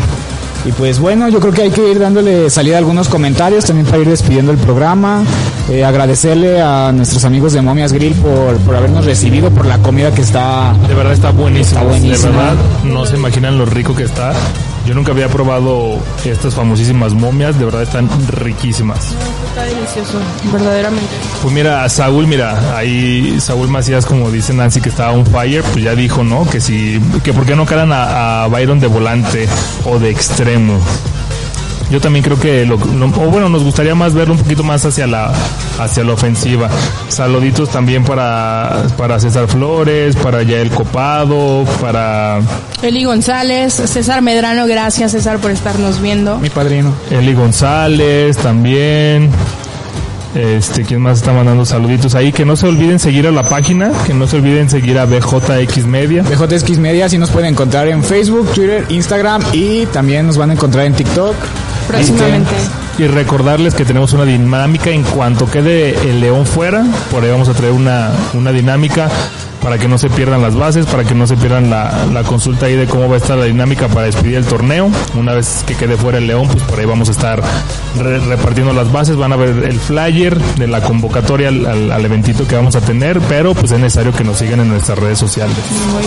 Y 0.65 0.71
pues 0.71 0.99
bueno, 0.99 1.27
yo 1.27 1.39
creo 1.39 1.51
que 1.51 1.63
hay 1.63 1.71
que 1.71 1.91
ir 1.91 1.99
dándole 1.99 2.49
salida 2.49 2.75
a 2.75 2.77
algunos 2.79 3.09
comentarios 3.09 3.65
también 3.65 3.85
para 3.85 3.99
ir 4.01 4.07
despidiendo 4.07 4.51
el 4.51 4.57
programa. 4.57 5.23
Eh, 5.69 5.83
agradecerle 5.83 6.61
a 6.61 6.91
nuestros 6.93 7.25
amigos 7.25 7.53
de 7.53 7.61
Momias 7.61 7.91
Grill 7.91 8.13
por, 8.15 8.57
por 8.59 8.75
habernos 8.75 9.05
recibido, 9.05 9.49
por 9.49 9.65
la 9.65 9.79
comida 9.79 10.13
que 10.13 10.21
está... 10.21 10.73
De 10.87 10.93
verdad 10.93 11.13
está 11.13 11.31
buenísimo. 11.31 11.81
Está 11.81 11.83
buenísimo. 11.83 12.31
De 12.31 12.37
verdad, 12.37 12.55
no 12.85 13.05
se 13.05 13.15
imaginan 13.15 13.57
lo 13.57 13.65
rico 13.65 13.93
que 13.93 14.03
está. 14.03 14.33
Yo 14.85 14.93
nunca 14.93 15.13
había 15.13 15.29
probado 15.29 15.97
estas 16.25 16.55
famosísimas 16.55 17.13
momias, 17.13 17.57
de 17.57 17.65
verdad 17.65 17.83
están 17.83 18.09
riquísimas. 18.27 19.15
Está 19.47 19.63
delicioso, 19.63 20.19
verdaderamente. 20.51 21.07
Pues 21.41 21.53
mira, 21.53 21.87
Saúl, 21.87 22.27
mira, 22.27 22.75
ahí 22.77 23.39
Saúl 23.39 23.69
Macías, 23.69 24.05
como 24.05 24.29
dice 24.29 24.53
Nancy, 24.53 24.81
que 24.81 24.89
estaba 24.89 25.13
on 25.13 25.25
fire, 25.25 25.63
pues 25.71 25.85
ya 25.85 25.95
dijo, 25.95 26.23
¿no? 26.23 26.49
Que 26.49 26.59
si, 26.59 26.99
que 27.23 27.31
por 27.31 27.45
qué 27.45 27.55
no 27.55 27.65
calan 27.65 27.93
a, 27.93 28.43
a 28.43 28.47
Byron 28.47 28.81
de 28.81 28.87
volante 28.87 29.47
o 29.85 29.99
de 29.99 30.09
extremo. 30.09 30.79
Yo 31.89 32.01
también 32.01 32.23
creo 32.23 32.39
que, 32.39 32.65
lo, 32.65 32.77
lo- 32.77 33.05
o 33.05 33.29
bueno, 33.29 33.49
nos 33.49 33.63
gustaría 33.63 33.93
más 33.95 34.13
verlo 34.13 34.33
un 34.33 34.39
poquito 34.39 34.63
más 34.63 34.83
hacia 34.85 35.05
la, 35.07 35.31
hacia 35.79 36.03
la 36.03 36.13
ofensiva. 36.13 36.69
Saluditos 37.09 37.69
también 37.69 38.03
para, 38.03 38.83
para 38.97 39.19
César 39.19 39.47
Flores, 39.47 40.15
para 40.15 40.41
Yael 40.43 40.69
Copado, 40.71 41.65
para 41.81 42.39
Eli 42.81 43.03
González, 43.03 43.73
César 43.73 44.21
Medrano, 44.21 44.65
gracias 44.67 45.11
César 45.11 45.37
por 45.39 45.51
estarnos 45.51 46.01
viendo. 46.01 46.37
Mi 46.39 46.49
padrino. 46.49 46.93
Eli 47.11 47.33
González 47.33 48.37
también. 48.37 49.29
Este, 50.35 50.83
¿quién 50.83 51.01
más 51.01 51.19
está 51.19 51.31
mandando 51.31 51.65
saluditos 51.65 52.15
ahí? 52.15 52.31
Que 52.31 52.45
no 52.45 52.55
se 52.55 52.67
olviden 52.67 52.99
seguir 52.99 53.27
a 53.27 53.31
la 53.31 53.47
página, 53.47 53.91
que 54.05 54.13
no 54.13 54.27
se 54.27 54.37
olviden 54.37 54.69
seguir 54.69 54.97
a 54.97 55.05
BJX 55.05 55.85
Media. 55.85 56.23
BJX 56.23 56.77
Media, 56.79 57.07
sí 57.09 57.17
nos 57.17 57.29
pueden 57.29 57.49
encontrar 57.53 57.87
en 57.87 58.03
Facebook, 58.03 58.51
Twitter, 58.53 58.85
Instagram 58.89 59.43
y 59.53 59.85
también 59.87 60.25
nos 60.25 60.37
van 60.37 60.49
a 60.49 60.53
encontrar 60.53 60.85
en 60.85 60.93
TikTok. 60.93 61.35
Próximamente. 61.87 62.82
Y 62.99 63.07
recordarles 63.07 63.73
que 63.73 63.85
tenemos 63.85 64.13
una 64.13 64.23
dinámica 64.25 64.89
en 64.91 65.03
cuanto 65.03 65.49
quede 65.49 65.91
el 66.09 66.19
león 66.19 66.45
fuera, 66.45 66.83
por 67.11 67.23
ahí 67.23 67.31
vamos 67.31 67.49
a 67.49 67.53
traer 67.53 67.73
una, 67.73 68.11
una 68.33 68.51
dinámica 68.51 69.09
para 69.63 69.77
que 69.77 69.87
no 69.87 69.97
se 69.97 70.09
pierdan 70.09 70.41
las 70.41 70.55
bases, 70.55 70.85
para 70.85 71.03
que 71.05 71.15
no 71.15 71.25
se 71.25 71.35
pierdan 71.37 71.69
la, 71.69 72.05
la 72.11 72.23
consulta 72.23 72.65
ahí 72.65 72.75
de 72.75 72.85
cómo 72.85 73.07
va 73.07 73.15
a 73.15 73.17
estar 73.17 73.37
la 73.37 73.45
dinámica 73.45 73.87
para 73.87 74.05
despedir 74.07 74.35
el 74.35 74.45
torneo. 74.45 74.91
Una 75.15 75.33
vez 75.33 75.63
que 75.65 75.73
quede 75.75 75.95
fuera 75.97 76.17
el 76.17 76.27
león, 76.27 76.47
pues 76.51 76.61
por 76.65 76.79
ahí 76.79 76.85
vamos 76.85 77.07
a 77.07 77.11
estar 77.13 77.41
re- 77.97 78.19
repartiendo 78.19 78.73
las 78.73 78.91
bases, 78.91 79.15
van 79.15 79.31
a 79.31 79.37
ver 79.37 79.63
el 79.63 79.79
flyer 79.79 80.37
de 80.37 80.67
la 80.67 80.81
convocatoria 80.81 81.47
al, 81.47 81.65
al- 81.65 81.91
al 81.93 82.05
eventito 82.05 82.45
que 82.45 82.55
vamos 82.57 82.75
a 82.75 82.81
tener, 82.81 83.19
pero 83.21 83.55
pues 83.55 83.71
es 83.71 83.79
necesario 83.79 84.11
que 84.13 84.23
nos 84.25 84.37
sigan 84.37 84.59
en 84.59 84.67
nuestras 84.67 84.99
redes 84.99 85.17
sociales. 85.17 85.55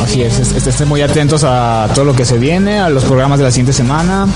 Así 0.04 0.22
es, 0.22 0.38
es- 0.38 0.52
es- 0.52 0.66
estén 0.66 0.86
muy 0.86 1.00
atentos 1.00 1.42
a 1.42 1.88
todo 1.94 2.04
lo 2.04 2.14
que 2.14 2.26
se 2.26 2.38
viene, 2.38 2.78
a 2.78 2.90
los 2.90 3.04
programas 3.04 3.38
de 3.38 3.44
la 3.46 3.50
siguiente 3.50 3.72
semana. 3.72 4.26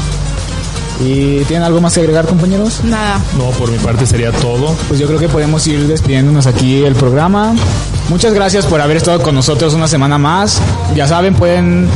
¿Y 1.01 1.44
tienen 1.44 1.62
algo 1.62 1.80
más 1.80 1.94
que 1.94 2.01
agregar, 2.01 2.26
compañeros? 2.26 2.80
Nada. 2.84 3.20
No, 3.38 3.51
por 3.51 3.70
mi 3.70 3.78
parte 3.78 4.07
sería 4.07 4.32
todo. 4.32 4.76
Pues 4.88 5.01
yo 5.01 5.07
creo 5.07 5.18
que 5.18 5.28
podemos 5.28 5.66
ir 5.66 5.86
despidiéndonos 5.86 6.46
aquí 6.46 6.84
el 6.84 6.94
programa. 6.94 7.55
Muchas 8.09 8.34
gracias 8.34 8.66
por 8.66 8.80
haber 8.80 8.98
estado 8.98 9.22
con 9.22 9.34
nosotros 9.34 9.72
una 9.74 9.88
semana 9.88 10.18
más. 10.18 10.61
Ya 10.94 11.07
saben, 11.07 11.34
pueden 11.34 11.88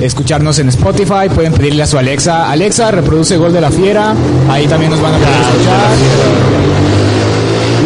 escucharnos 0.00 0.58
en 0.58 0.68
Spotify, 0.68 1.28
pueden 1.32 1.52
pedirle 1.52 1.82
a 1.82 1.86
su 1.86 1.98
Alexa, 1.98 2.50
Alexa, 2.50 2.90
reproduce 2.90 3.36
Gol 3.36 3.52
de 3.52 3.60
la 3.60 3.70
Fiera. 3.70 4.14
Ahí 4.50 4.66
también 4.66 4.90
nos 4.90 5.00
van 5.00 5.14
a 5.14 5.18
poder 5.18 5.40
escuchar. 5.40 7.15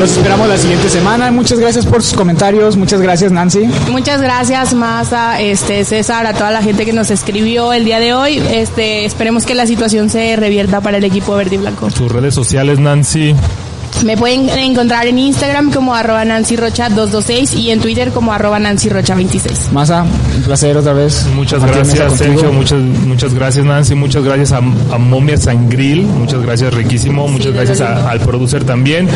Los 0.01 0.13
esperamos 0.13 0.49
la 0.49 0.57
siguiente 0.57 0.89
semana. 0.89 1.31
Muchas 1.31 1.59
gracias 1.59 1.85
por 1.85 2.03
sus 2.03 2.15
comentarios. 2.15 2.75
Muchas 2.75 3.03
gracias, 3.03 3.33
Nancy. 3.33 3.69
Muchas 3.91 4.23
gracias 4.23 4.73
más 4.73 5.13
a 5.13 5.39
este 5.43 5.85
César, 5.85 6.27
a 6.27 6.33
toda 6.33 6.51
la 6.51 6.63
gente 6.63 6.87
que 6.87 6.95
nos 6.95 7.11
escribió 7.11 7.75
el 7.75 7.85
día 7.85 8.01
de 8.01 8.15
hoy. 8.15 8.39
Este, 8.39 9.05
esperemos 9.05 9.45
que 9.45 9.55
la 9.55 9.67
situación 9.67 10.09
se 10.09 10.35
revierta 10.37 10.81
para 10.81 10.97
el 10.97 11.05
equipo 11.05 11.35
verde 11.35 11.57
y 11.57 11.59
blanco. 11.59 11.91
Sus 11.91 12.11
redes 12.11 12.35
sociales, 12.35 12.79
Nancy. 12.79 13.35
Me 14.05 14.17
pueden 14.17 14.49
encontrar 14.49 15.07
en 15.07 15.19
Instagram 15.19 15.71
como 15.73 15.95
arroba 15.95 16.25
Nancy 16.25 16.57
Rocha 16.57 16.89
226 16.89 17.55
y 17.55 17.71
en 17.71 17.81
Twitter 17.81 18.11
como 18.13 18.33
arroba 18.33 18.59
Nancy 18.59 18.89
Rocha 18.89 19.15
26. 19.15 19.69
Masa, 19.73 20.05
un 20.05 20.43
placer 20.43 20.77
otra 20.77 20.95
vez. 20.95 21.27
Muchas 21.35 21.63
gracias. 21.65 22.17
Sergio. 22.17 22.51
Muchas, 22.53 22.79
muchas 22.81 23.35
gracias, 23.35 23.65
Nancy. 23.67 23.95
Muchas 23.95 24.25
gracias 24.25 24.53
a, 24.53 24.59
a 24.59 24.99
Momia 24.99 25.37
Sangril. 25.37 26.03
Muchas 26.07 26.41
gracias, 26.43 26.73
riquísimo. 26.73 27.29
Muchas 27.29 27.53
gracias 27.53 27.81
a- 27.83 28.11
al 28.11 28.21
producer 28.21 28.65
también. 28.65 29.07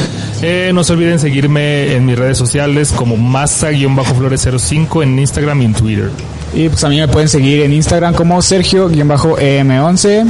Eh, 0.43 0.71
no 0.75 0.85
se 0.85 0.93
olviden 0.93 1.19
seguirme 1.19 1.95
en 1.95 2.05
mis 2.05 2.19
redes 2.19 2.37
sociales 2.37 2.93
como 2.93 3.17
Masa-Flores05 3.17 5.03
en 5.03 5.19
Instagram 5.19 5.63
y 5.63 5.65
en 5.65 5.73
Twitter. 5.75 6.11
Y 6.55 6.69
pues 6.69 6.85
a 6.85 6.89
mí 6.89 6.99
me 7.01 7.09
pueden 7.09 7.29
seguir 7.29 7.63
en 7.63 7.73
Instagram 7.73 8.15
como 8.15 8.41
Sergio-EM11. 8.43 10.27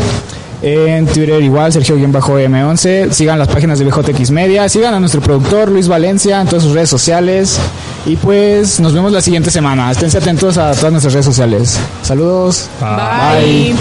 En 0.66 1.04
Twitter 1.04 1.42
igual, 1.42 1.70
Sergio-EM11. 1.72 3.10
Sigan 3.10 3.38
las 3.38 3.48
páginas 3.48 3.78
de 3.78 3.84
BJX 3.84 4.30
Media. 4.30 4.66
Sigan 4.66 4.94
a 4.94 5.00
nuestro 5.00 5.20
productor 5.20 5.70
Luis 5.70 5.88
Valencia 5.88 6.40
en 6.40 6.46
todas 6.46 6.62
sus 6.62 6.72
redes 6.72 6.88
sociales. 6.88 7.58
Y 8.06 8.16
pues 8.16 8.80
nos 8.80 8.94
vemos 8.94 9.12
la 9.12 9.20
siguiente 9.20 9.50
semana. 9.50 9.90
Esténse 9.90 10.16
atentos 10.16 10.56
a 10.56 10.72
todas 10.72 10.90
nuestras 10.90 11.12
redes 11.12 11.26
sociales. 11.26 11.78
Saludos. 12.02 12.70
Bye. 12.80 13.74